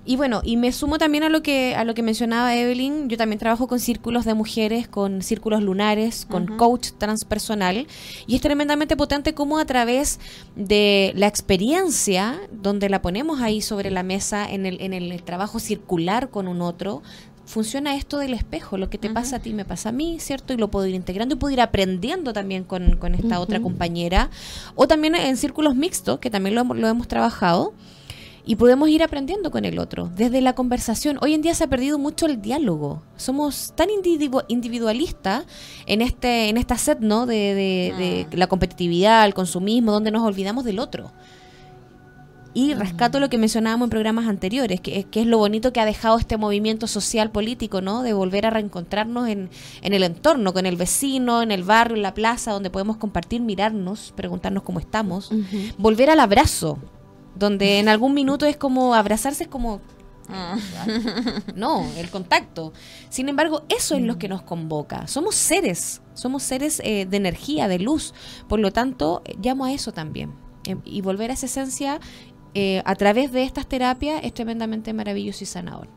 Y 0.09 0.17
bueno, 0.17 0.41
y 0.43 0.57
me 0.57 0.73
sumo 0.73 0.97
también 0.97 1.23
a 1.23 1.29
lo 1.29 1.43
que 1.43 1.77
a 1.77 1.85
lo 1.85 1.93
que 1.93 2.03
mencionaba 2.03 2.57
Evelyn, 2.57 3.11
yo 3.11 3.19
también 3.19 3.39
trabajo 3.39 3.69
con 3.69 3.79
círculos 3.79 4.25
de 4.25 4.33
mujeres, 4.33 4.89
con 4.89 5.21
círculos 5.21 5.63
lunares, 5.63 6.25
con 6.25 6.47
coach 6.57 6.93
transpersonal. 6.97 7.87
Y 8.27 8.35
es 8.35 8.41
tremendamente 8.41 8.97
potente 8.97 9.35
como 9.35 9.59
a 9.59 9.67
través 9.67 10.19
de 10.57 11.13
la 11.15 11.27
experiencia 11.27 12.41
donde 12.51 12.89
la 12.89 13.03
ponemos 13.03 13.43
ahí 13.43 13.61
sobre 13.61 13.91
la 13.91 14.03
mesa 14.03 14.51
en 14.51 14.65
el 14.65 14.81
en 14.81 14.95
el 14.95 15.23
trabajo 15.25 15.59
circular 15.59 16.31
con 16.31 16.49
un 16.49 16.63
otro, 16.63 17.03
funciona 17.45 17.95
esto 17.95 18.17
del 18.17 18.33
espejo, 18.33 18.79
lo 18.79 18.89
que 18.89 18.97
te 18.97 19.11
pasa 19.11 19.37
a 19.37 19.39
ti 19.41 19.53
me 19.53 19.67
pasa 19.67 19.91
a 19.91 19.93
mí, 19.93 20.21
¿cierto? 20.21 20.55
Y 20.55 20.57
lo 20.57 20.69
puedo 20.69 20.87
ir 20.87 20.95
integrando 20.95 21.35
y 21.35 21.39
puedo 21.39 21.53
ir 21.53 21.61
aprendiendo 21.61 22.33
también 22.33 22.65
con, 22.65 22.97
con 22.97 23.15
esta 23.15 23.41
otra 23.41 23.61
compañera. 23.61 24.31
O 24.75 24.89
también 24.89 25.17
en 25.17 25.37
círculos 25.37 25.77
mixtos, 25.77 26.19
que 26.19 26.31
también 26.31 26.55
lo, 26.55 26.65
lo 26.65 26.89
hemos 26.89 27.09
trabajado 27.09 27.75
y 28.49 28.57
podemos 28.57 28.89
ir 28.89 29.03
aprendiendo 29.03 29.51
con 29.51 29.67
el 29.67 29.79
otro, 29.79 30.11
desde 30.17 30.41
la 30.41 30.55
conversación. 30.55 31.19
Hoy 31.21 31.35
en 31.35 31.43
día 31.43 31.53
se 31.53 31.65
ha 31.65 31.67
perdido 31.67 31.99
mucho 31.99 32.25
el 32.25 32.41
diálogo. 32.41 33.03
Somos 33.19 33.75
tan 33.77 33.89
individualistas 33.91 35.45
en 35.85 36.01
este 36.01 36.49
en 36.49 36.57
esta 36.57 36.79
set 36.79 37.01
¿no? 37.01 37.27
De, 37.27 38.25
ah. 38.27 38.35
la 38.35 38.47
competitividad, 38.47 39.27
el 39.27 39.35
consumismo, 39.35 39.93
donde 39.93 40.11
nos 40.11 40.23
olvidamos 40.23 40.65
del 40.65 40.79
otro. 40.79 41.13
Y 42.55 42.73
rescato 42.73 43.21
lo 43.21 43.29
que 43.29 43.37
mencionábamos 43.37 43.85
en 43.85 43.91
programas 43.91 44.27
anteriores, 44.27 44.81
que, 44.81 45.05
que, 45.05 45.21
es 45.21 45.27
lo 45.27 45.37
bonito 45.37 45.71
que 45.75 45.81
ha 45.81 45.85
dejado 45.85 46.19
este 46.19 46.39
movimiento 46.39 46.87
social 46.87 47.31
político, 47.31 47.83
¿no? 47.83 48.03
De 48.03 48.15
volver 48.15 48.47
a 48.47 48.51
reencontrarnos 48.51 49.29
en, 49.29 49.51
en 49.83 49.93
el 49.93 50.03
entorno, 50.03 50.55
con 50.55 50.65
el 50.65 50.77
vecino, 50.77 51.43
en 51.43 51.51
el 51.51 51.65
barrio, 51.65 51.97
en 51.97 52.03
la 52.03 52.15
plaza, 52.15 52.53
donde 52.53 52.71
podemos 52.71 52.97
compartir, 52.97 53.43
mirarnos, 53.43 54.15
preguntarnos 54.17 54.63
cómo 54.63 54.81
estamos. 54.81 55.31
Volver 55.77 56.09
al 56.09 56.21
abrazo, 56.21 56.79
donde 57.39 57.79
en 57.79 57.89
algún 57.89 58.15
minuto 58.15 58.47
es 58.47 58.57
como 58.57 58.95
abrazarse, 58.95 59.45
es 59.45 59.49
como... 59.49 59.81
Ah. 60.31 60.59
No, 61.55 61.87
el 61.97 62.11
contacto. 62.11 62.73
Sin 63.09 63.29
embargo, 63.29 63.63
eso 63.69 63.95
es 63.95 64.03
lo 64.03 64.19
que 64.19 64.29
nos 64.29 64.43
convoca. 64.43 65.07
Somos 65.07 65.35
seres, 65.35 66.03
somos 66.13 66.43
seres 66.43 66.83
eh, 66.85 67.07
de 67.07 67.17
energía, 67.17 67.67
de 67.67 67.79
luz. 67.79 68.13
Por 68.47 68.61
lo 68.61 68.71
tanto, 68.71 69.23
llamo 69.43 69.65
a 69.65 69.73
eso 69.73 69.93
también. 69.93 70.35
Eh, 70.67 70.77
y 70.85 71.01
volver 71.01 71.31
a 71.31 71.35
esa 71.35 71.47
esencia 71.47 71.99
eh, 72.55 72.83
a 72.85 72.95
través 72.95 73.33
de 73.33 73.45
estas 73.45 73.67
terapias 73.67 74.21
es 74.23 74.35
tremendamente 74.35 74.93
maravilloso 74.93 75.45
y 75.45 75.47
sanador. 75.47 75.89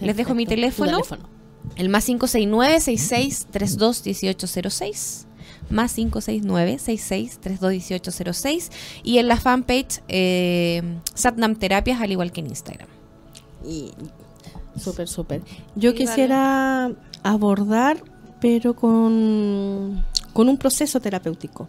Les 0.00 0.16
dejo 0.16 0.34
mi 0.34 0.46
teléfono, 0.46 0.92
teléfono. 0.92 1.28
el 1.76 1.88
más 1.88 2.06
569 2.06 2.80
6632 2.80 4.06
1806 4.06 5.27
más 5.70 5.96
569-66321806 5.98 8.70
y 9.02 9.18
en 9.18 9.28
la 9.28 9.36
fanpage 9.36 10.00
eh, 10.08 10.82
Satnam 11.14 11.56
Terapias, 11.56 12.00
al 12.00 12.12
igual 12.12 12.32
que 12.32 12.40
en 12.40 12.46
Instagram. 12.48 12.88
Y 13.64 13.90
súper, 14.78 15.08
súper. 15.08 15.42
Yo 15.74 15.94
quisiera 15.94 16.90
abordar, 17.22 18.02
pero 18.40 18.74
con, 18.74 20.04
con 20.32 20.48
un 20.48 20.56
proceso 20.56 21.00
terapéutico. 21.00 21.68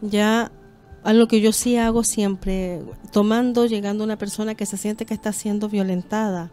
Ya 0.00 0.50
algo 1.04 1.28
que 1.28 1.40
yo 1.40 1.52
sí 1.52 1.76
hago 1.76 2.02
siempre, 2.02 2.82
tomando, 3.12 3.66
llegando 3.66 4.04
a 4.04 4.06
una 4.06 4.16
persona 4.16 4.54
que 4.54 4.66
se 4.66 4.78
siente 4.78 5.04
que 5.04 5.14
está 5.14 5.32
siendo 5.32 5.68
violentada 5.68 6.50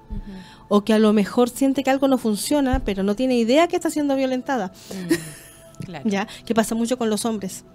o 0.68 0.84
que 0.84 0.93
a 0.93 0.99
lo 0.99 1.14
mejor 1.14 1.49
siente 1.49 1.84
que 1.84 1.89
algo 1.89 2.08
no 2.08 2.18
funciona, 2.18 2.82
pero 2.84 3.04
no 3.04 3.16
tiene 3.16 3.38
idea 3.38 3.68
que 3.68 3.78
está 3.78 3.89
siendo 3.89 4.16
violentada. 4.16 4.74
Mm. 5.88 6.09
¿Ya? 6.09 6.27
Que 6.45 6.53
pasa 6.53 6.75
mucho 6.75 6.97
con 6.97 7.09
los 7.09 7.25
hombres. 7.25 7.65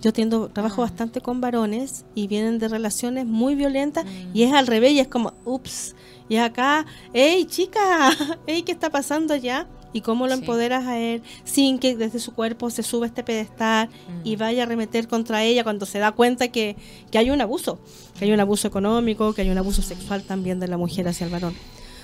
Yo 0.00 0.12
tiendo, 0.12 0.48
trabajo 0.48 0.82
ah. 0.82 0.86
bastante 0.86 1.20
con 1.20 1.40
varones 1.40 2.04
y 2.14 2.28
vienen 2.28 2.58
de 2.58 2.68
relaciones 2.68 3.26
muy 3.26 3.54
violentas 3.54 4.06
y 4.32 4.44
es 4.44 4.52
al 4.52 4.66
revés 4.66 4.92
y 4.92 5.00
es 5.00 5.08
como, 5.08 5.34
ups, 5.44 5.96
y 6.28 6.36
acá, 6.36 6.86
hey 7.12 7.44
chica, 7.46 8.10
hey, 8.46 8.62
¿qué 8.62 8.72
está 8.72 8.90
pasando 8.90 9.34
allá? 9.34 9.66
Y 9.92 10.00
cómo 10.00 10.26
lo 10.26 10.32
empoderas 10.32 10.86
a 10.86 10.98
él 10.98 11.22
sin 11.44 11.78
que 11.78 11.96
desde 11.96 12.18
su 12.18 12.34
cuerpo 12.34 12.68
se 12.70 12.82
suba 12.82 13.06
este 13.06 13.22
pedestal 13.22 13.88
y 14.24 14.34
vaya 14.34 14.64
a 14.64 14.66
remeter 14.66 15.06
contra 15.06 15.44
ella 15.44 15.62
cuando 15.62 15.86
se 15.86 16.00
da 16.00 16.10
cuenta 16.10 16.48
que, 16.48 16.76
que 17.12 17.18
hay 17.18 17.30
un 17.30 17.40
abuso, 17.40 17.78
que 18.18 18.24
hay 18.24 18.32
un 18.32 18.40
abuso 18.40 18.66
económico, 18.66 19.34
que 19.34 19.42
hay 19.42 19.50
un 19.50 19.58
abuso 19.58 19.82
sexual 19.82 20.24
también 20.24 20.58
de 20.58 20.66
la 20.66 20.78
mujer 20.78 21.06
hacia 21.06 21.26
el 21.26 21.32
varón. 21.32 21.54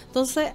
Entonces, 0.07 0.53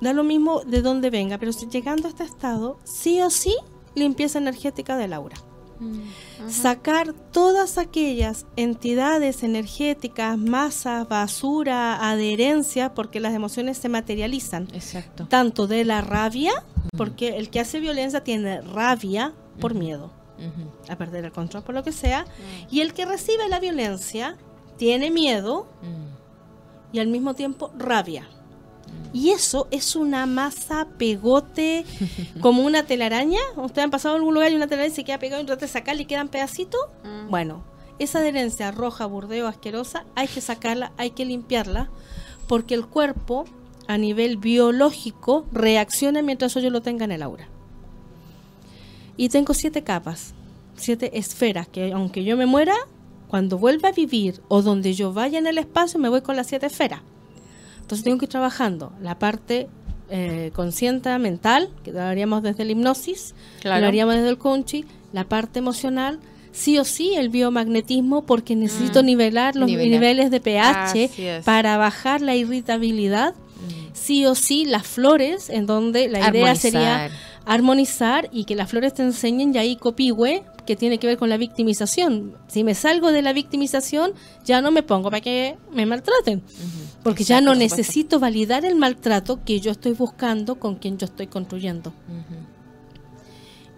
da 0.00 0.12
lo 0.12 0.24
mismo 0.24 0.62
de 0.64 0.82
dónde 0.82 1.10
venga, 1.10 1.38
pero 1.38 1.52
si 1.52 1.66
llegando 1.68 2.08
a 2.08 2.10
este 2.10 2.24
estado, 2.24 2.78
sí 2.82 3.20
o 3.20 3.30
sí 3.30 3.54
limpieza 3.94 4.38
energética 4.38 4.96
del 4.96 5.12
aura. 5.12 5.36
Mm, 5.80 6.48
Sacar 6.48 7.12
todas 7.12 7.78
aquellas 7.78 8.46
entidades 8.56 9.42
energéticas, 9.42 10.38
masas, 10.38 11.08
basura, 11.08 12.08
adherencia, 12.08 12.94
porque 12.94 13.20
las 13.20 13.34
emociones 13.34 13.78
se 13.78 13.88
materializan. 13.88 14.68
Exacto. 14.72 15.26
Tanto 15.28 15.66
de 15.66 15.84
la 15.84 16.00
rabia, 16.00 16.52
porque 16.96 17.36
el 17.38 17.50
que 17.50 17.60
hace 17.60 17.80
violencia 17.80 18.22
tiene 18.22 18.60
rabia 18.60 19.32
por 19.60 19.74
miedo 19.74 20.12
a 20.88 20.96
perder 20.96 21.24
el 21.24 21.32
control 21.32 21.62
por 21.62 21.74
lo 21.74 21.84
que 21.84 21.92
sea, 21.92 22.26
y 22.70 22.80
el 22.80 22.94
que 22.94 23.06
recibe 23.06 23.48
la 23.48 23.60
violencia 23.60 24.36
tiene 24.76 25.10
miedo 25.10 25.66
y 26.92 26.98
al 26.98 27.08
mismo 27.08 27.34
tiempo 27.34 27.70
rabia. 27.78 28.28
Y 29.12 29.30
eso 29.30 29.68
es 29.70 29.94
una 29.94 30.24
masa 30.26 30.88
pegote, 30.98 31.84
como 32.40 32.62
una 32.64 32.84
telaraña. 32.84 33.40
¿Ustedes 33.56 33.84
han 33.84 33.90
pasado 33.90 34.14
a 34.14 34.18
algún 34.18 34.34
lugar 34.34 34.50
y 34.52 34.56
una 34.56 34.66
telaraña 34.66 34.94
se 34.94 35.04
queda 35.04 35.18
pegada 35.18 35.42
y 35.42 35.46
trata 35.46 35.66
de 35.66 35.72
sacarle 35.72 36.02
y 36.02 36.06
quedan 36.06 36.28
pedacitos? 36.28 36.80
Mm. 37.04 37.30
Bueno, 37.30 37.62
esa 37.98 38.20
adherencia 38.20 38.70
roja, 38.70 39.06
burdeo, 39.06 39.48
asquerosa, 39.48 40.04
hay 40.14 40.28
que 40.28 40.40
sacarla, 40.40 40.92
hay 40.96 41.10
que 41.10 41.24
limpiarla, 41.24 41.90
porque 42.48 42.74
el 42.74 42.86
cuerpo 42.86 43.44
a 43.86 43.98
nivel 43.98 44.38
biológico 44.38 45.46
reacciona 45.52 46.22
mientras 46.22 46.54
yo 46.54 46.70
lo 46.70 46.80
tenga 46.80 47.04
en 47.04 47.12
el 47.12 47.22
aura. 47.22 47.48
Y 49.16 49.28
tengo 49.28 49.52
siete 49.52 49.82
capas, 49.82 50.32
siete 50.74 51.18
esferas, 51.18 51.68
que 51.68 51.92
aunque 51.92 52.24
yo 52.24 52.36
me 52.36 52.46
muera, 52.46 52.74
cuando 53.28 53.58
vuelva 53.58 53.90
a 53.90 53.92
vivir 53.92 54.40
o 54.48 54.62
donde 54.62 54.94
yo 54.94 55.12
vaya 55.12 55.38
en 55.38 55.46
el 55.46 55.58
espacio, 55.58 56.00
me 56.00 56.08
voy 56.08 56.22
con 56.22 56.36
las 56.36 56.46
siete 56.46 56.66
esferas. 56.66 57.00
Entonces 57.92 58.04
tengo 58.04 58.16
que 58.16 58.24
ir 58.24 58.30
trabajando 58.30 58.90
la 59.02 59.18
parte 59.18 59.68
eh, 60.08 60.50
consciente 60.54 61.18
mental, 61.18 61.68
que 61.84 61.92
lo 61.92 62.00
haríamos 62.00 62.42
desde 62.42 62.64
la 62.64 62.72
hipnosis, 62.72 63.34
lo 63.64 63.70
haríamos 63.70 64.14
desde 64.14 64.30
el 64.30 64.38
coaching, 64.38 64.84
la 65.12 65.24
parte 65.24 65.58
emocional, 65.58 66.18
sí 66.52 66.78
o 66.78 66.86
sí 66.86 67.12
el 67.16 67.28
biomagnetismo 67.28 68.22
porque 68.22 68.56
necesito 68.56 69.02
mm. 69.02 69.04
nivelar 69.04 69.56
los 69.56 69.68
niveles 69.68 70.30
de 70.30 70.40
pH 70.40 71.42
para 71.44 71.76
bajar 71.76 72.22
la 72.22 72.34
irritabilidad. 72.34 73.34
Mm. 73.34 73.92
Sí 73.92 74.24
o 74.24 74.34
sí 74.34 74.64
las 74.64 74.86
flores, 74.86 75.50
en 75.50 75.66
donde 75.66 76.08
la 76.08 76.30
idea 76.30 76.54
sería 76.54 77.10
armonizar 77.44 78.30
y 78.32 78.44
que 78.44 78.54
las 78.54 78.70
flores 78.70 78.94
te 78.94 79.02
enseñen 79.02 79.52
ya 79.52 79.60
ahí 79.60 79.76
copihue 79.76 80.44
que 80.64 80.76
tiene 80.76 80.98
que 80.98 81.08
ver 81.08 81.18
con 81.18 81.28
la 81.28 81.36
victimización. 81.36 82.36
Si 82.48 82.64
me 82.64 82.74
salgo 82.74 83.12
de 83.12 83.20
la 83.20 83.34
victimización, 83.34 84.14
ya 84.46 84.62
no 84.62 84.70
me 84.70 84.82
pongo 84.82 85.10
para 85.10 85.20
que 85.20 85.56
me 85.72 85.84
maltraten. 85.84 86.42
Porque 87.02 87.24
ya 87.24 87.40
no 87.40 87.54
necesito 87.54 88.20
validar 88.20 88.64
el 88.64 88.76
maltrato 88.76 89.44
que 89.44 89.60
yo 89.60 89.72
estoy 89.72 89.92
buscando 89.92 90.56
con 90.56 90.76
quien 90.76 90.98
yo 90.98 91.06
estoy 91.06 91.26
construyendo. 91.26 91.92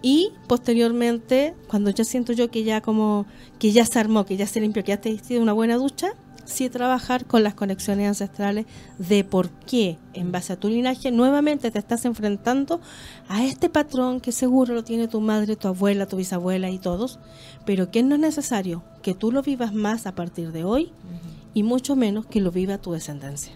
Y 0.01 0.31
posteriormente, 0.47 1.55
cuando 1.67 1.89
ya 1.89 2.03
siento 2.03 2.31
yo 2.33 2.51
que 2.51 2.63
ya 2.63 2.81
como 2.81 3.25
que 3.57 3.71
ya 3.71 3.85
se 3.85 3.97
armó, 3.99 4.25
que 4.25 4.37
ya 4.37 4.45
se 4.45 4.61
limpió, 4.61 4.83
que 4.83 4.89
ya 4.89 5.01
te 5.01 5.09
diste 5.09 5.39
una 5.39 5.53
buena 5.53 5.77
ducha, 5.77 6.13
sí 6.45 6.69
trabajar 6.69 7.25
con 7.25 7.43
las 7.43 7.55
conexiones 7.55 8.07
ancestrales 8.07 8.67
de 8.99 9.23
por 9.23 9.49
qué, 9.49 9.97
en 10.13 10.31
base 10.31 10.53
a 10.53 10.59
tu 10.59 10.69
linaje, 10.69 11.11
nuevamente 11.11 11.71
te 11.71 11.79
estás 11.79 12.05
enfrentando 12.05 12.79
a 13.27 13.43
este 13.43 13.67
patrón 13.69 14.21
que 14.21 14.31
seguro 14.31 14.75
lo 14.75 14.83
tiene 14.83 15.07
tu 15.07 15.21
madre, 15.21 15.55
tu 15.55 15.67
abuela, 15.67 16.05
tu 16.05 16.17
bisabuela 16.17 16.69
y 16.69 16.77
todos, 16.77 17.19
pero 17.65 17.89
que 17.89 18.03
no 18.03 18.13
es 18.13 18.21
necesario 18.21 18.83
que 19.01 19.15
tú 19.15 19.31
lo 19.31 19.41
vivas 19.41 19.73
más 19.73 20.05
a 20.05 20.13
partir 20.13 20.51
de 20.51 20.63
hoy 20.63 20.91
y 21.55 21.63
mucho 21.63 21.95
menos 21.95 22.27
que 22.27 22.41
lo 22.41 22.51
viva 22.51 22.77
tu 22.77 22.91
descendencia. 22.91 23.53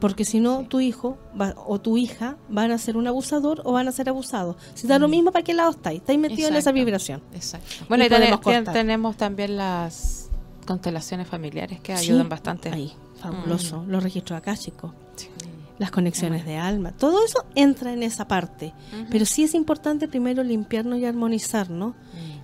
Porque 0.00 0.24
si 0.24 0.40
no, 0.40 0.64
tu 0.64 0.80
hijo 0.80 1.18
o 1.64 1.80
tu 1.80 1.96
hija 1.96 2.36
van 2.48 2.72
a 2.72 2.78
ser 2.78 2.96
un 2.96 3.06
abusador 3.06 3.62
o 3.64 3.72
van 3.72 3.86
a 3.86 3.92
ser 3.92 4.08
abusados. 4.08 4.56
Si 4.74 4.88
da 4.88 4.98
lo 4.98 5.06
mismo, 5.06 5.30
¿para 5.30 5.44
qué 5.44 5.54
lado 5.54 5.70
estáis? 5.70 6.00
Estáis 6.00 6.18
metidos 6.18 6.50
en 6.50 6.56
esa 6.56 6.72
vibración. 6.72 7.22
Exacto. 7.34 7.84
Bueno, 7.88 8.04
y, 8.04 8.08
tenemos, 8.08 9.16
también 9.16 9.56
las 9.58 10.30
constelaciones 10.66 11.28
familiares 11.28 11.78
que 11.80 11.92
ayudan 11.92 12.28
bastante. 12.28 12.70
Ahí, 12.70 12.92
fabuloso. 13.20 13.84
Los 13.86 14.02
registros 14.02 14.38
acá, 14.38 14.56
chicos. 14.56 14.90
Las 15.78 15.90
conexiones 15.90 16.46
de 16.46 16.56
alma. 16.56 16.92
Todo 16.92 17.24
eso 17.24 17.44
entra 17.54 17.92
en 17.92 18.02
esa 18.02 18.26
parte. 18.26 18.72
Pero 19.10 19.26
sí 19.26 19.44
es 19.44 19.54
importante 19.54 20.08
primero 20.08 20.42
limpiarnos 20.42 20.98
y 20.98 21.04
armonizarnos 21.04 21.94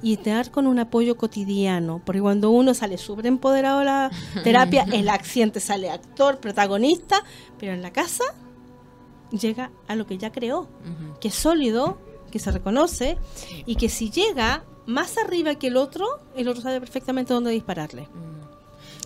y 0.02 0.16
dar 0.16 0.50
con 0.50 0.66
un 0.66 0.78
apoyo 0.78 1.16
cotidiano, 1.16 2.00
porque 2.04 2.20
cuando 2.20 2.50
uno 2.50 2.74
sale 2.74 2.98
súper 2.98 3.26
empoderado 3.26 3.80
de 3.80 3.84
la 3.84 4.10
terapia, 4.44 4.86
el 4.92 5.08
accidente 5.08 5.60
sale 5.60 5.90
actor, 5.90 6.38
protagonista, 6.38 7.22
pero 7.58 7.72
en 7.72 7.82
la 7.82 7.92
casa 7.92 8.24
llega 9.30 9.70
a 9.86 9.96
lo 9.96 10.06
que 10.06 10.18
ya 10.18 10.32
creó, 10.32 10.68
que 11.20 11.28
es 11.28 11.34
sólido, 11.34 11.98
que 12.30 12.38
se 12.38 12.50
reconoce 12.50 13.18
y 13.66 13.76
que 13.76 13.88
si 13.88 14.10
llega 14.10 14.64
más 14.86 15.18
arriba 15.18 15.54
que 15.56 15.68
el 15.68 15.76
otro, 15.76 16.06
el 16.34 16.48
otro 16.48 16.62
sabe 16.62 16.80
perfectamente 16.80 17.34
dónde 17.34 17.50
dispararle. 17.50 18.08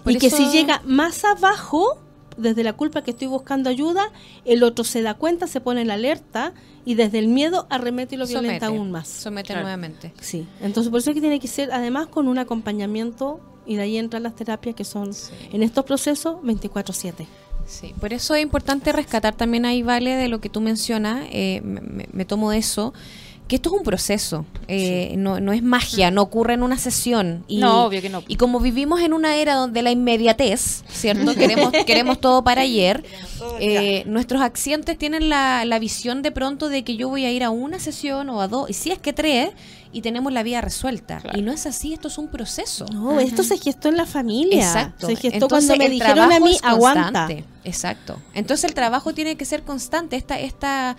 Mm. 0.04 0.10
y 0.10 0.18
que 0.18 0.30
si 0.30 0.50
llega 0.50 0.82
más 0.84 1.24
abajo, 1.24 1.98
desde 2.36 2.64
la 2.64 2.72
culpa 2.72 3.02
que 3.02 3.12
estoy 3.12 3.28
buscando 3.28 3.70
ayuda, 3.70 4.04
el 4.44 4.62
otro 4.62 4.84
se 4.84 5.02
da 5.02 5.14
cuenta, 5.14 5.46
se 5.46 5.60
pone 5.60 5.82
en 5.82 5.90
alerta 5.90 6.52
y 6.84 6.94
desde 6.94 7.18
el 7.18 7.28
miedo 7.28 7.66
arremete 7.70 8.14
y 8.14 8.18
lo 8.18 8.26
violenta 8.26 8.66
aún 8.66 8.90
más. 8.90 9.08
Somete 9.08 9.54
nuevamente. 9.54 10.12
Sí, 10.20 10.46
entonces 10.60 10.90
por 10.90 11.00
eso 11.00 11.10
es 11.10 11.14
que 11.14 11.20
tiene 11.20 11.40
que 11.40 11.48
ser 11.48 11.72
además 11.72 12.08
con 12.08 12.28
un 12.28 12.38
acompañamiento 12.38 13.40
y 13.66 13.76
de 13.76 13.82
ahí 13.82 13.96
entran 13.96 14.22
las 14.24 14.34
terapias 14.34 14.74
que 14.74 14.84
son 14.84 15.10
en 15.52 15.62
estos 15.62 15.84
procesos 15.84 16.36
24/7. 16.42 17.26
Sí, 17.66 17.94
por 18.00 18.12
eso 18.12 18.34
es 18.34 18.42
importante 18.42 18.90
rescatar 18.92 19.34
también 19.36 19.64
ahí, 19.64 19.82
Vale, 19.82 20.16
de 20.16 20.28
lo 20.28 20.40
que 20.40 20.48
tú 20.48 20.60
mencionas, 20.60 21.26
eh, 21.30 21.60
me, 21.62 22.08
me, 22.12 22.24
tomo 22.24 22.50
de 22.50 22.58
eso, 22.58 22.92
que 23.48 23.56
esto 23.56 23.70
es 23.70 23.78
un 23.78 23.84
proceso, 23.84 24.46
eh, 24.68 25.14
no, 25.18 25.40
no, 25.40 25.52
es 25.52 25.62
magia, 25.62 26.10
no 26.10 26.22
ocurre 26.22 26.54
en 26.54 26.62
una 26.62 26.78
sesión. 26.78 27.44
Y, 27.48 27.58
no, 27.58 27.84
obvio 27.84 28.00
que 28.00 28.08
no. 28.08 28.22
Y 28.26 28.36
como 28.36 28.60
vivimos 28.60 29.00
en 29.00 29.12
una 29.12 29.36
era 29.36 29.54
donde 29.56 29.82
la 29.82 29.90
inmediatez, 29.90 30.84
¿cierto? 30.88 31.34
queremos, 31.34 31.72
queremos 31.86 32.20
todo 32.20 32.42
para 32.42 32.62
ayer, 32.62 33.04
eh, 33.60 34.04
nuestros 34.06 34.40
accidentes 34.40 34.96
tienen 34.96 35.28
la, 35.28 35.64
la, 35.64 35.78
visión 35.78 36.22
de 36.22 36.30
pronto 36.30 36.68
de 36.68 36.84
que 36.84 36.96
yo 36.96 37.08
voy 37.08 37.26
a 37.26 37.30
ir 37.30 37.44
a 37.44 37.50
una 37.50 37.78
sesión 37.78 38.30
o 38.30 38.40
a 38.40 38.48
dos, 38.48 38.70
y 38.70 38.72
si 38.72 38.90
es 38.90 38.98
que 38.98 39.12
tres, 39.12 39.50
y 39.92 40.00
tenemos 40.00 40.32
la 40.32 40.42
vida 40.42 40.60
resuelta. 40.60 41.22
Y 41.34 41.42
no 41.42 41.52
es 41.52 41.66
así, 41.66 41.92
esto 41.92 42.08
es 42.08 42.16
un 42.16 42.28
proceso. 42.28 42.86
No, 42.86 43.20
esto 43.20 43.42
se 43.42 43.58
gestó 43.58 43.88
en 43.88 43.98
la 43.98 44.06
familia. 44.06 44.64
Exacto. 44.64 45.06
Se 45.06 45.16
gestó 45.16 45.48
cuando 45.48 45.76
me 45.76 45.88
dijeron 45.88 46.32
a 46.32 46.40
mí, 46.40 46.56
aguanta. 46.62 47.28
Exacto. 47.64 48.18
Entonces 48.34 48.64
el 48.64 48.74
trabajo 48.74 49.12
tiene 49.12 49.36
que 49.36 49.44
ser 49.44 49.62
constante. 49.62 50.16
Esta, 50.16 50.40
esta 50.40 50.96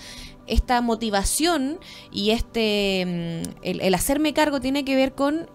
esta 0.48 0.82
motivación 0.82 1.80
y 2.12 2.32
este 2.32 3.44
mm, 3.44 3.50
el, 3.64 3.94
hacerme 3.94 4.34
cargo 4.34 4.60
tiene 4.60 4.86
que 4.86 4.96
ver 4.96 5.14
con 5.14 5.48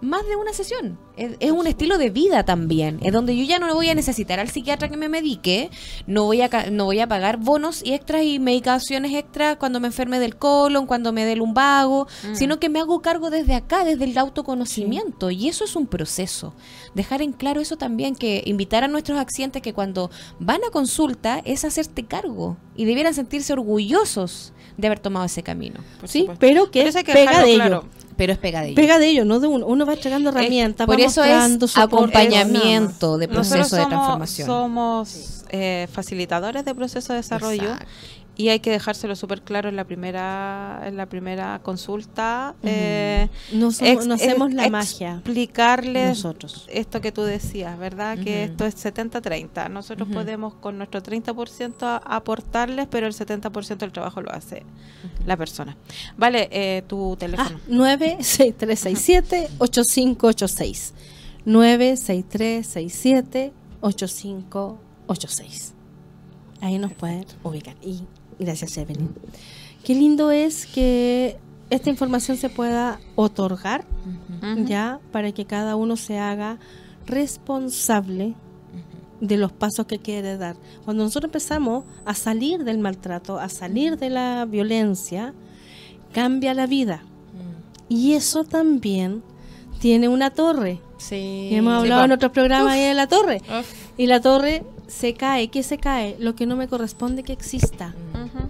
más 0.00 0.26
de 0.26 0.36
una 0.36 0.52
sesión. 0.52 0.98
Es, 1.16 1.50
un 1.50 1.66
estilo 1.66 1.96
de 1.96 2.10
vida 2.10 2.44
también. 2.44 2.98
Es 3.02 3.12
donde 3.12 3.36
yo 3.36 3.44
ya 3.44 3.58
no 3.58 3.72
voy 3.74 3.88
a 3.88 3.94
necesitar 3.94 4.38
al 4.38 4.50
psiquiatra 4.50 4.90
que 4.90 4.98
me 4.98 5.08
medique, 5.08 5.70
no 6.06 6.24
voy 6.24 6.42
a 6.42 6.50
no 6.70 6.84
voy 6.84 7.00
a 7.00 7.08
pagar 7.08 7.38
bonos 7.38 7.82
y 7.82 7.94
extras 7.94 8.22
y 8.24 8.38
medicaciones 8.38 9.14
extras 9.14 9.56
cuando 9.56 9.80
me 9.80 9.86
enferme 9.86 10.18
del 10.18 10.36
colon, 10.36 10.86
cuando 10.86 11.12
me 11.12 11.24
dé 11.24 11.34
lumbago, 11.36 12.06
mm. 12.30 12.34
sino 12.34 12.60
que 12.60 12.68
me 12.68 12.80
hago 12.80 13.00
cargo 13.00 13.30
desde 13.30 13.54
acá, 13.54 13.84
desde 13.84 14.04
el 14.04 14.18
autoconocimiento. 14.18 15.30
Y 15.30 15.48
eso 15.48 15.64
es 15.64 15.74
un 15.74 15.86
proceso. 15.86 16.54
Dejar 16.94 17.22
en 17.22 17.32
claro 17.32 17.62
eso 17.62 17.76
también, 17.76 18.14
que 18.14 18.42
invitar 18.44 18.84
a 18.84 18.88
nuestros 18.88 19.18
accidentes 19.18 19.62
que 19.62 19.72
cuando 19.72 20.10
van 20.38 20.60
a 20.64 20.70
consulta 20.70 21.40
es 21.44 21.64
hacerte 21.64 22.04
cargo 22.04 22.58
y 22.76 22.84
debieran 22.84 23.14
sentirse 23.14 23.54
orgullosos 23.54 24.52
de 24.76 24.86
haber 24.86 24.98
tomado 24.98 25.24
ese 25.24 25.42
camino. 25.42 25.80
sí, 26.04 26.28
pero 26.38 26.70
que, 26.70 26.90
pega 27.06 27.42
de 27.42 27.54
ello. 27.54 27.84
Pero 28.16 28.32
es 28.32 28.38
pega 28.38 28.60
de 28.62 28.68
ello. 28.68 28.76
Pega 28.76 28.98
de 28.98 29.08
ello, 29.08 29.24
no 29.24 29.40
de 29.40 29.46
uno. 29.46 29.66
Uno 29.66 29.84
va 29.86 29.94
entregando 29.94 30.30
herramientas. 30.30 30.86
por 30.86 31.00
eso 31.00 31.22
es 31.22 31.76
acompañamiento 31.76 33.18
de 33.18 33.28
proceso 33.28 33.76
de 33.76 33.86
transformación. 33.86 34.46
Somos 34.46 35.44
eh, 35.50 35.86
facilitadores 35.92 36.64
de 36.64 36.74
proceso 36.74 37.12
de 37.12 37.18
desarrollo. 37.18 37.76
Y 38.36 38.50
hay 38.50 38.60
que 38.60 38.70
dejárselo 38.70 39.16
súper 39.16 39.42
claro 39.42 39.68
en 39.68 39.74
la 39.76 39.84
primera 39.84 40.82
en 40.84 40.96
la 40.96 41.06
primera 41.06 41.60
consulta 41.62 42.54
eh, 42.62 43.28
no, 43.52 43.68
hacemos 43.68 44.52
la 44.52 44.68
magia. 44.68 45.14
explicarles 45.14 46.08
nosotros. 46.08 46.66
esto 46.70 47.00
que 47.00 47.12
tú 47.12 47.22
decías 47.22 47.78
verdad 47.78 48.18
que 48.18 48.44
esto 48.44 48.66
es 48.66 48.76
70-30 48.84 49.70
nosotros 49.70 50.08
podemos 50.12 50.52
con 50.54 50.76
nuestro 50.78 51.02
30% 51.02 52.00
aportarles 52.04 52.88
pero 52.90 53.06
el 53.06 53.14
70% 53.14 53.78
del 53.78 53.92
trabajo 53.92 54.20
lo 54.20 54.32
hace 54.32 54.64
la 55.24 55.36
persona. 55.36 55.76
Vale 56.16 56.48
eh, 56.52 56.82
tu 56.86 57.16
teléfono. 57.16 57.58
Ah, 57.62 57.68
96367 57.68 59.48
8586 59.58 60.94
96367 61.44 63.52
8586 63.80 65.76
ahí 66.60 66.78
nos 66.78 66.92
pueden 66.92 67.24
ubicar. 67.42 67.74
Y 67.82 68.02
Gracias, 68.38 68.76
Evelyn. 68.76 69.10
Qué 69.84 69.94
lindo 69.94 70.30
es 70.30 70.66
que 70.66 71.38
esta 71.70 71.90
información 71.90 72.36
se 72.36 72.48
pueda 72.48 73.00
otorgar, 73.14 73.84
ya, 74.64 75.00
para 75.12 75.32
que 75.32 75.44
cada 75.44 75.76
uno 75.76 75.96
se 75.96 76.18
haga 76.18 76.58
responsable 77.06 78.34
de 79.20 79.36
los 79.36 79.52
pasos 79.52 79.86
que 79.86 79.98
quiere 79.98 80.36
dar. 80.36 80.56
Cuando 80.84 81.04
nosotros 81.04 81.28
empezamos 81.28 81.84
a 82.04 82.14
salir 82.14 82.64
del 82.64 82.78
maltrato, 82.78 83.38
a 83.38 83.48
salir 83.48 83.96
de 83.96 84.10
la 84.10 84.44
violencia, 84.44 85.34
cambia 86.12 86.54
la 86.54 86.66
vida. 86.66 87.02
Y 87.88 88.12
eso 88.12 88.44
también 88.44 89.22
tiene 89.78 90.08
una 90.08 90.30
torre. 90.30 90.80
Sí. 90.98 91.50
hemos 91.52 91.74
hablado 91.74 92.04
en 92.04 92.12
otros 92.12 92.32
programas 92.32 92.74
de 92.74 92.94
la 92.94 93.06
torre. 93.06 93.42
Y 93.96 94.06
la 94.06 94.20
torre 94.20 94.64
se 94.86 95.14
cae. 95.14 95.48
¿Qué 95.48 95.62
se 95.62 95.78
cae? 95.78 96.16
Lo 96.18 96.34
que 96.34 96.46
no 96.46 96.56
me 96.56 96.68
corresponde 96.68 97.22
que 97.22 97.32
exista. 97.32 97.94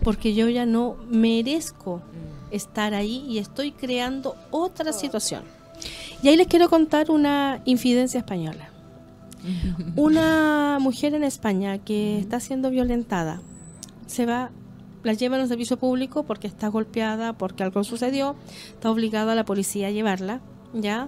Porque 0.02 0.34
yo 0.34 0.48
ya 0.48 0.66
no 0.66 0.96
merezco 1.10 2.02
estar 2.50 2.94
ahí 2.94 3.24
y 3.28 3.38
estoy 3.38 3.72
creando 3.72 4.36
otra 4.50 4.92
situación. 4.92 5.42
Y 6.22 6.28
ahí 6.28 6.36
les 6.36 6.46
quiero 6.46 6.68
contar 6.68 7.10
una 7.10 7.60
infidencia 7.64 8.18
española. 8.18 8.70
Una 9.96 10.78
mujer 10.80 11.14
en 11.14 11.22
España 11.22 11.78
que 11.78 12.18
está 12.18 12.40
siendo 12.40 12.70
violentada 12.70 13.40
se 14.06 14.26
va, 14.26 14.50
la 15.04 15.12
lleva 15.12 15.36
a 15.36 15.42
un 15.42 15.48
servicio 15.48 15.76
público 15.76 16.24
porque 16.24 16.48
está 16.48 16.66
golpeada, 16.68 17.32
porque 17.32 17.62
algo 17.62 17.84
sucedió, 17.84 18.34
está 18.70 18.90
obligada 18.90 19.32
a 19.32 19.34
la 19.36 19.44
policía 19.44 19.88
a 19.88 19.90
llevarla, 19.90 20.40
¿ya? 20.74 21.06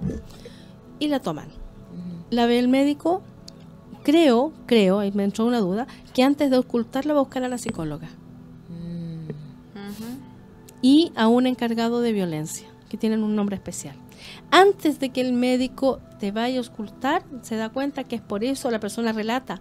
y 0.98 1.08
la 1.08 1.20
toman. 1.20 1.48
La 2.30 2.46
ve 2.46 2.58
el 2.58 2.68
médico, 2.68 3.22
creo, 4.08 4.54
creo, 4.64 5.04
y 5.04 5.12
me 5.12 5.22
entró 5.22 5.44
una 5.44 5.58
duda, 5.58 5.86
que 6.14 6.22
antes 6.22 6.50
de 6.50 6.56
ocultarla 6.56 7.12
va 7.12 7.20
a 7.20 7.24
buscar 7.24 7.44
a 7.44 7.48
la 7.48 7.58
psicóloga. 7.58 8.08
Mm. 8.70 9.28
Y 10.80 11.12
a 11.14 11.28
un 11.28 11.46
encargado 11.46 12.00
de 12.00 12.12
violencia, 12.12 12.66
que 12.88 12.96
tienen 12.96 13.22
un 13.22 13.36
nombre 13.36 13.56
especial. 13.56 13.96
Antes 14.50 14.98
de 14.98 15.10
que 15.10 15.20
el 15.20 15.34
médico 15.34 16.00
te 16.18 16.32
vaya 16.32 16.58
a 16.58 16.62
ocultar, 16.62 17.22
se 17.42 17.56
da 17.56 17.68
cuenta 17.68 18.04
que 18.04 18.16
es 18.16 18.22
por 18.22 18.44
eso 18.44 18.70
la 18.70 18.80
persona 18.80 19.12
relata. 19.12 19.60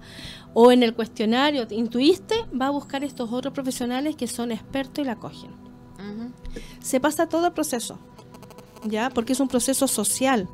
O 0.54 0.72
en 0.72 0.82
el 0.82 0.94
cuestionario, 0.94 1.68
intuiste, 1.70 2.46
va 2.60 2.68
a 2.68 2.70
buscar 2.72 3.04
estos 3.04 3.34
otros 3.34 3.54
profesionales 3.54 4.16
que 4.16 4.28
son 4.28 4.54
expertos 4.54 5.04
y 5.04 5.08
la 5.08 5.18
cogen. 5.18 5.52
Se 6.80 7.02
pasa 7.02 7.28
todo 7.28 7.48
el 7.48 7.52
proceso, 7.52 8.00
¿ya? 8.86 9.10
Porque 9.10 9.34
es 9.34 9.42
un 9.42 9.50
proceso 9.50 9.90
social 9.90 10.48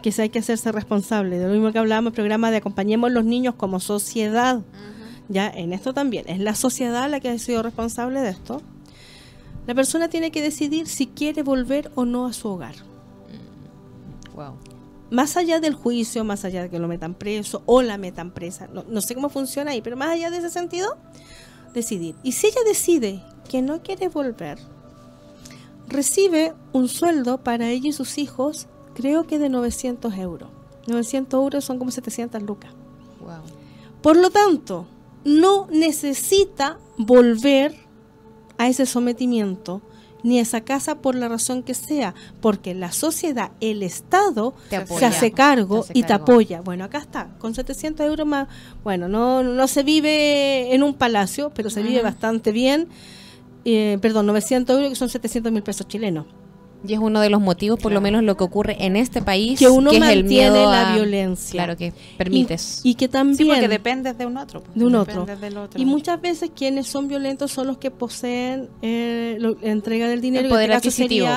que 0.00 0.12
hay 0.20 0.28
que 0.28 0.38
hacerse 0.38 0.72
responsable. 0.72 1.38
De 1.38 1.46
lo 1.46 1.52
mismo 1.52 1.72
que 1.72 1.78
hablábamos, 1.78 2.10
el 2.10 2.14
programa 2.14 2.50
de 2.50 2.58
acompañemos 2.58 3.10
a 3.10 3.14
los 3.14 3.24
niños 3.24 3.54
como 3.56 3.80
sociedad. 3.80 4.60
Ya, 5.28 5.48
en 5.48 5.72
esto 5.72 5.94
también. 5.94 6.28
Es 6.28 6.40
la 6.40 6.54
sociedad 6.54 7.08
la 7.10 7.20
que 7.20 7.28
ha 7.28 7.38
sido 7.38 7.62
responsable 7.62 8.20
de 8.20 8.30
esto. 8.30 8.62
La 9.66 9.74
persona 9.74 10.08
tiene 10.08 10.30
que 10.30 10.42
decidir 10.42 10.88
si 10.88 11.06
quiere 11.06 11.42
volver 11.42 11.92
o 11.94 12.04
no 12.04 12.26
a 12.26 12.32
su 12.32 12.48
hogar. 12.48 12.74
Wow 14.34 14.54
más 15.10 15.36
allá 15.36 15.60
del 15.60 15.74
juicio, 15.74 16.24
más 16.24 16.44
allá 16.44 16.62
de 16.62 16.70
que 16.70 16.78
lo 16.78 16.88
metan 16.88 17.14
preso 17.14 17.62
o 17.66 17.82
la 17.82 17.98
metan 17.98 18.30
presa, 18.30 18.68
no, 18.68 19.00
sé 19.00 19.14
cómo 19.14 19.28
funciona 19.28 19.72
ahí, 19.72 19.82
pero 19.82 19.96
más 19.96 20.10
allá 20.10 20.30
de 20.30 20.38
ese 20.38 20.50
sentido, 20.50 20.96
decidir. 21.74 22.14
Y 22.22 22.32
si 22.32 22.46
ella 22.46 22.60
decide 22.64 23.22
que 23.48 23.60
no 23.60 23.82
quiere 23.82 24.08
volver, 24.08 24.58
recibe 25.88 26.54
un 26.72 26.88
sueldo 26.88 27.42
para 27.42 27.68
ella 27.68 27.88
y 27.88 27.92
sus 27.92 28.18
hijos, 28.18 28.68
creo 28.94 29.26
que 29.26 29.38
de 29.38 29.48
900 29.48 30.14
euros. 30.16 30.48
900 30.86 31.38
euros 31.38 31.64
son 31.64 31.78
como 31.78 31.90
700 31.90 32.42
lucas. 32.42 32.72
Por 34.02 34.16
lo 34.16 34.30
tanto, 34.30 34.86
no 35.24 35.66
necesita 35.70 36.78
volver 36.96 37.74
a 38.58 38.68
ese 38.68 38.86
sometimiento 38.86 39.82
ni 40.22 40.38
esa 40.38 40.60
casa 40.62 40.96
por 40.96 41.14
la 41.14 41.28
razón 41.28 41.62
que 41.62 41.74
sea, 41.74 42.14
porque 42.40 42.74
la 42.74 42.92
sociedad, 42.92 43.52
el 43.60 43.82
Estado, 43.82 44.54
se 44.68 45.06
hace 45.06 45.32
cargo 45.32 45.86
y 45.94 46.02
te 46.02 46.12
apoya. 46.12 46.60
Bueno, 46.60 46.84
acá 46.84 46.98
está, 46.98 47.30
con 47.38 47.54
700 47.54 48.06
euros 48.06 48.26
más, 48.26 48.48
bueno, 48.84 49.08
no, 49.08 49.42
no 49.42 49.66
se 49.66 49.82
vive 49.82 50.74
en 50.74 50.82
un 50.82 50.94
palacio, 50.94 51.50
pero 51.54 51.70
se 51.70 51.82
vive 51.82 52.02
bastante 52.02 52.52
bien. 52.52 52.88
Eh, 53.64 53.98
perdón, 54.00 54.26
900 54.26 54.76
euros 54.76 54.90
que 54.90 54.96
son 54.96 55.08
700 55.08 55.52
mil 55.52 55.62
pesos 55.62 55.86
chilenos. 55.86 56.26
Y 56.86 56.94
es 56.94 56.98
uno 56.98 57.20
de 57.20 57.30
los 57.30 57.40
motivos, 57.40 57.78
por 57.78 57.92
lo 57.92 58.00
menos 58.00 58.22
lo 58.22 58.36
que 58.36 58.44
ocurre 58.44 58.76
en 58.84 58.96
este 58.96 59.22
país, 59.22 59.58
que 59.58 59.68
uno 59.68 59.92
mantiene 59.92 60.12
el 60.12 60.24
miedo 60.24 60.70
la 60.70 60.94
violencia. 60.94 61.52
Claro, 61.52 61.76
que 61.76 61.92
permites. 62.16 62.80
Y, 62.84 62.94
que 62.94 63.08
también... 63.08 63.36
Sí, 63.36 63.44
porque 63.44 63.68
dependes 63.68 64.16
de 64.16 64.26
un 64.26 64.36
otro. 64.36 64.62
De 64.74 64.84
un 64.84 64.94
otro. 64.94 65.26
Y 65.76 65.84
muchas 65.84 66.20
veces 66.20 66.50
quienes 66.54 66.86
son 66.86 67.08
violentos 67.08 67.50
son 67.52 67.66
los 67.66 67.78
que 67.78 67.90
poseen 67.90 68.68
eh, 68.82 69.36
la 69.38 69.52
entrega 69.62 70.08
del 70.08 70.20
dinero. 70.20 70.44
El 70.44 70.50
poder 70.50 70.72
adquisitivo 70.72 71.28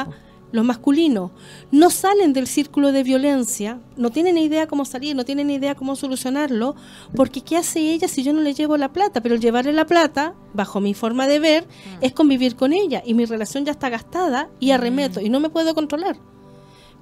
los 0.54 0.64
masculinos, 0.64 1.32
no 1.72 1.90
salen 1.90 2.32
del 2.32 2.46
círculo 2.46 2.92
de 2.92 3.02
violencia, 3.02 3.80
no 3.98 4.12
tienen 4.12 4.38
idea 4.38 4.68
cómo 4.68 4.86
salir, 4.86 5.16
no 5.16 5.26
tienen 5.26 5.50
idea 5.50 5.74
cómo 5.74 5.96
solucionarlo, 5.96 6.76
porque 7.16 7.42
¿qué 7.42 7.58
hace 7.58 7.92
ella 7.92 8.08
si 8.08 8.22
yo 8.24 8.34
no 8.34 8.42
le 8.42 8.54
llevo 8.54 8.78
la 8.78 8.94
plata? 8.94 9.20
Pero 9.20 9.34
el 9.34 9.42
llevarle 9.42 9.74
la 9.74 9.88
plata, 9.88 10.36
bajo 10.54 10.80
mi 10.80 10.94
forma 10.94 11.28
de 11.28 11.40
ver, 11.40 11.64
mm. 11.64 12.04
es 12.06 12.14
convivir 12.14 12.56
con 12.56 12.72
ella 12.72 13.02
y 13.04 13.16
mi 13.16 13.26
relación 13.26 13.66
ya 13.66 13.72
está 13.72 13.90
gastada 13.90 14.48
y 14.60 14.70
mm. 14.70 14.74
arremeto 14.74 15.22
y 15.22 15.30
no 15.30 15.40
me 15.40 15.50
puedo 15.50 15.74
controlar. 15.74 16.18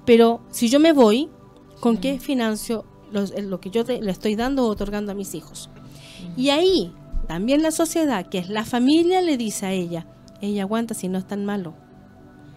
Pero 0.06 0.40
si 0.50 0.70
yo 0.70 0.80
me 0.80 0.92
voy, 0.92 1.28
¿con 1.80 1.98
qué 1.98 2.14
mm. 2.14 2.20
financio 2.20 2.86
lo 3.12 3.60
que 3.60 3.68
yo 3.68 3.84
le 3.84 4.10
estoy 4.10 4.34
dando 4.34 4.64
o 4.64 4.70
otorgando 4.70 5.12
a 5.12 5.14
mis 5.14 5.34
hijos? 5.34 5.68
Y 6.38 6.48
ahí 6.48 6.90
también 7.28 7.62
la 7.62 7.70
sociedad, 7.70 8.26
que 8.30 8.38
es 8.38 8.48
la 8.48 8.64
familia, 8.64 9.20
le 9.20 9.36
dice 9.36 9.66
a 9.66 9.72
ella, 9.72 10.06
ella 10.40 10.62
aguanta 10.62 10.94
si 10.94 11.08
no 11.08 11.18
es 11.18 11.26
tan 11.26 11.44
malo 11.44 11.74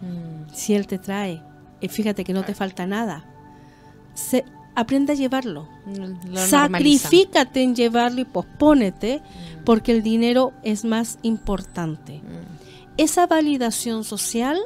Mm. 0.00 0.52
Si 0.52 0.74
Él 0.74 0.86
te 0.86 0.98
trae, 0.98 1.42
y 1.80 1.88
fíjate 1.88 2.24
que 2.24 2.32
no 2.32 2.44
te 2.44 2.54
falta 2.54 2.86
nada, 2.86 3.24
se, 4.14 4.44
aprende 4.74 5.12
a 5.12 5.16
llevarlo. 5.16 5.68
Sacrifícate 6.34 7.62
en 7.62 7.74
llevarlo 7.74 8.20
y 8.20 8.24
pospónete 8.24 9.20
mm. 9.20 9.64
porque 9.64 9.92
el 9.92 10.02
dinero 10.02 10.52
es 10.62 10.84
más 10.84 11.18
importante. 11.22 12.18
Mm. 12.18 12.98
Esa 12.98 13.26
validación 13.26 14.04
social 14.04 14.58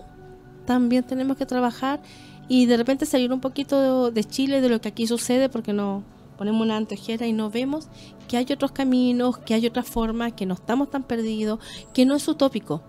también 0.67 1.05
tenemos 1.05 1.37
que 1.37 1.47
trabajar 1.47 2.01
y 2.49 2.67
de 2.67 2.77
repente 2.77 3.07
salir 3.07 3.33
un 3.33 3.41
poquito 3.41 4.11
de, 4.11 4.25
Chile 4.25 4.61
de 4.61 4.69
lo 4.69 4.81
que 4.81 4.89
aquí 4.89 5.07
sucede 5.07 5.49
porque 5.49 5.73
no 5.73 6.03
ponemos 6.37 6.63
una 6.63 6.77
antojera 6.77 7.27
y 7.27 7.33
no 7.33 7.51
vemos 7.51 7.89
que 8.29 8.37
hay 8.37 8.47
otros 8.51 8.73
caminos, 8.73 9.39
que 9.39 9.55
hay 9.55 9.67
otras 9.67 9.87
formas, 9.87 10.33
que 10.33 10.47
no 10.47 10.55
estamos 10.55 10.91
tan 10.91 11.03
perdidos, 11.03 11.61
que 11.93 12.05
no 12.07 12.15
es 12.15 12.27
utópico 12.27 12.83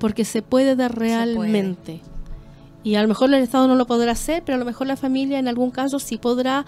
porque 0.00 0.24
se 0.24 0.42
puede 0.42 0.74
dar 0.74 0.98
realmente. 0.98 2.00
Y 2.82 2.94
a 2.94 3.02
lo 3.02 3.08
mejor 3.08 3.32
el 3.32 3.42
Estado 3.42 3.68
no 3.68 3.74
lo 3.74 3.86
podrá 3.86 4.12
hacer, 4.12 4.42
pero 4.44 4.56
a 4.56 4.58
lo 4.58 4.64
mejor 4.64 4.86
la 4.86 4.96
familia 4.96 5.38
en 5.38 5.48
algún 5.48 5.70
caso 5.70 5.98
sí 5.98 6.16
podrá 6.16 6.64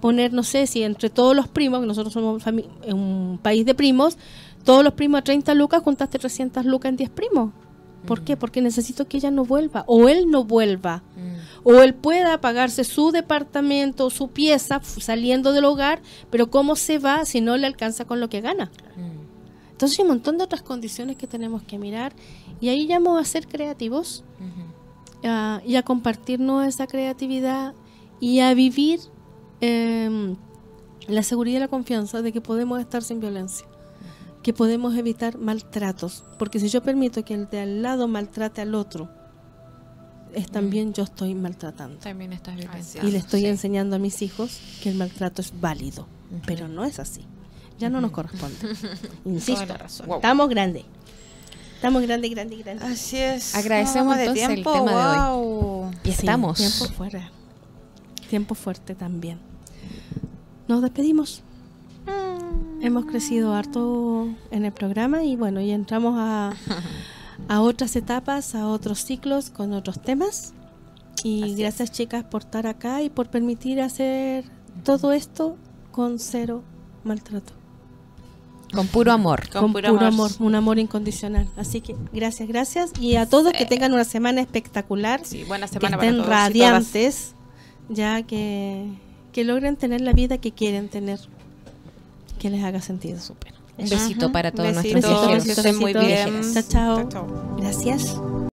poner, 0.00 0.32
no 0.32 0.44
sé, 0.44 0.66
si 0.68 0.84
entre 0.84 1.10
todos 1.10 1.34
los 1.34 1.48
primos, 1.48 1.80
que 1.80 1.86
nosotros 1.86 2.14
somos 2.14 2.44
un 2.86 3.40
país 3.42 3.66
de 3.66 3.74
primos, 3.74 4.16
todos 4.64 4.84
los 4.84 4.94
primos 4.94 5.18
a 5.18 5.24
30 5.24 5.54
lucas, 5.54 5.82
juntaste 5.82 6.18
300 6.18 6.64
lucas 6.64 6.90
en 6.90 6.96
10 6.96 7.10
primos. 7.10 7.50
¿Por 8.06 8.22
qué? 8.22 8.36
Mm. 8.36 8.38
Porque 8.38 8.62
necesito 8.62 9.08
que 9.08 9.16
ella 9.16 9.32
no 9.32 9.44
vuelva, 9.44 9.84
o 9.88 10.08
él 10.08 10.30
no 10.30 10.44
vuelva, 10.44 11.02
mm. 11.16 11.68
o 11.68 11.82
él 11.82 11.94
pueda 11.94 12.40
pagarse 12.40 12.84
su 12.84 13.10
departamento, 13.10 14.08
su 14.10 14.28
pieza 14.28 14.80
saliendo 14.84 15.52
del 15.52 15.64
hogar, 15.64 16.00
pero 16.30 16.48
¿cómo 16.48 16.76
se 16.76 16.98
va 16.98 17.24
si 17.24 17.40
no 17.40 17.56
le 17.56 17.66
alcanza 17.66 18.04
con 18.04 18.20
lo 18.20 18.28
que 18.28 18.40
gana? 18.40 18.70
Mm. 18.96 19.15
Entonces 19.76 19.98
hay 19.98 20.04
un 20.04 20.08
montón 20.08 20.38
de 20.38 20.44
otras 20.44 20.62
condiciones 20.62 21.16
que 21.16 21.26
tenemos 21.26 21.62
que 21.62 21.78
mirar. 21.78 22.14
Y 22.62 22.70
ahí 22.70 22.86
llamo 22.86 23.18
a 23.18 23.24
ser 23.26 23.46
creativos 23.46 24.24
y 25.22 25.76
a 25.76 25.82
compartirnos 25.84 26.66
esa 26.66 26.86
creatividad 26.86 27.74
y 28.18 28.40
a 28.40 28.54
vivir 28.54 29.00
em, 29.60 30.36
la 31.08 31.22
seguridad 31.22 31.58
y 31.58 31.60
la 31.60 31.68
confianza 31.68 32.22
de 32.22 32.32
que 32.32 32.40
podemos 32.40 32.80
estar 32.80 33.02
sin 33.02 33.20
violencia, 33.20 33.66
que 34.42 34.54
podemos 34.54 34.96
evitar 34.96 35.36
maltratos, 35.36 36.24
porque 36.38 36.58
si 36.58 36.70
yo 36.70 36.82
permito 36.82 37.22
que 37.22 37.34
el 37.34 37.46
de 37.50 37.60
al 37.60 37.82
lado 37.82 38.08
maltrate 38.08 38.62
al 38.62 38.74
otro, 38.74 39.10
es 40.32 40.50
también 40.50 40.94
yo 40.94 41.02
estoy 41.02 41.34
maltratando. 41.34 41.98
También 41.98 42.32
estás 42.32 42.56
Y 43.02 43.10
le 43.10 43.18
estoy 43.18 43.44
enseñando 43.44 43.96
a 43.96 43.98
mis 43.98 44.22
hijos 44.22 44.58
que 44.82 44.88
el 44.88 44.96
maltrato 44.96 45.42
es 45.42 45.60
válido, 45.60 46.06
pero 46.46 46.66
no 46.66 46.84
es 46.84 46.98
así. 46.98 47.26
Ya 47.78 47.90
no 47.90 48.00
nos 48.00 48.10
corresponde. 48.10 48.56
Insisto, 49.24 49.74
estamos 50.14 50.48
grandes. 50.48 50.84
Estamos 51.74 52.02
grandes, 52.02 52.30
grandes, 52.30 52.58
grandes. 52.64 52.84
Así 52.84 53.18
es. 53.18 53.54
Agradecemos 53.54 54.16
entonces 54.16 54.48
el 54.48 54.64
tema 54.64 55.12
de 55.12 55.30
hoy. 55.34 55.94
Y 56.04 56.10
estamos. 56.10 56.56
Tiempo 56.56 56.84
fuera. 56.94 57.30
Tiempo 58.30 58.54
fuerte 58.54 58.94
también. 58.94 59.38
Nos 60.68 60.80
despedimos. 60.80 61.42
Mm. 62.06 62.82
Hemos 62.82 63.04
crecido 63.04 63.52
harto 63.52 64.28
en 64.50 64.64
el 64.64 64.72
programa 64.72 65.22
y 65.24 65.36
bueno, 65.36 65.60
y 65.60 65.70
entramos 65.70 66.14
a, 66.16 66.54
a 67.48 67.60
otras 67.60 67.94
etapas, 67.94 68.54
a 68.54 68.68
otros 68.68 69.04
ciclos 69.04 69.50
con 69.50 69.74
otros 69.74 70.00
temas. 70.00 70.54
Y 71.24 71.54
gracias 71.56 71.92
chicas 71.92 72.24
por 72.24 72.42
estar 72.42 72.66
acá 72.66 73.02
y 73.02 73.10
por 73.10 73.28
permitir 73.28 73.82
hacer 73.82 74.44
todo 74.82 75.12
esto 75.12 75.56
con 75.92 76.18
cero 76.18 76.62
maltrato. 77.04 77.52
Con 78.76 78.86
puro 78.88 79.12
amor. 79.12 79.48
Con, 79.48 79.72
puro, 79.72 79.88
amor. 80.06 80.30
un 80.38 80.54
amor 80.54 80.78
incondicional. 80.78 81.48
Así 81.56 81.80
que 81.80 81.96
gracias, 82.12 82.48
gracias. 82.48 82.92
Y 83.00 83.16
a 83.16 83.26
todos 83.26 83.52
que 83.52 83.66
tengan 83.66 83.92
una 83.92 84.04
semana 84.04 84.40
espectacular. 84.40 85.20
Sí, 85.24 85.44
buena 85.44 85.66
semana 85.66 85.98
que 85.98 86.06
estén 86.06 86.24
radiantes, 86.24 87.34
ya 87.88 88.22
que, 88.22 88.86
que 89.32 89.44
logren 89.44 89.76
tener 89.76 90.00
la 90.00 90.12
vida 90.12 90.38
que 90.38 90.52
quieren 90.52 90.88
tener. 90.88 91.18
Que 92.38 92.50
les 92.50 92.62
haga 92.62 92.80
sentido. 92.82 93.18
Súper. 93.18 93.54
Un 93.78 93.88
besito 93.88 94.32
para 94.32 94.52
todos 94.52 94.72
nuestros 94.72 95.04
viajeros. 95.04 95.44
Que 95.44 95.52
estén 95.52 95.78
muy 95.78 95.92
bien. 95.94 96.42
chao. 96.68 97.08
Gracias. 97.58 98.16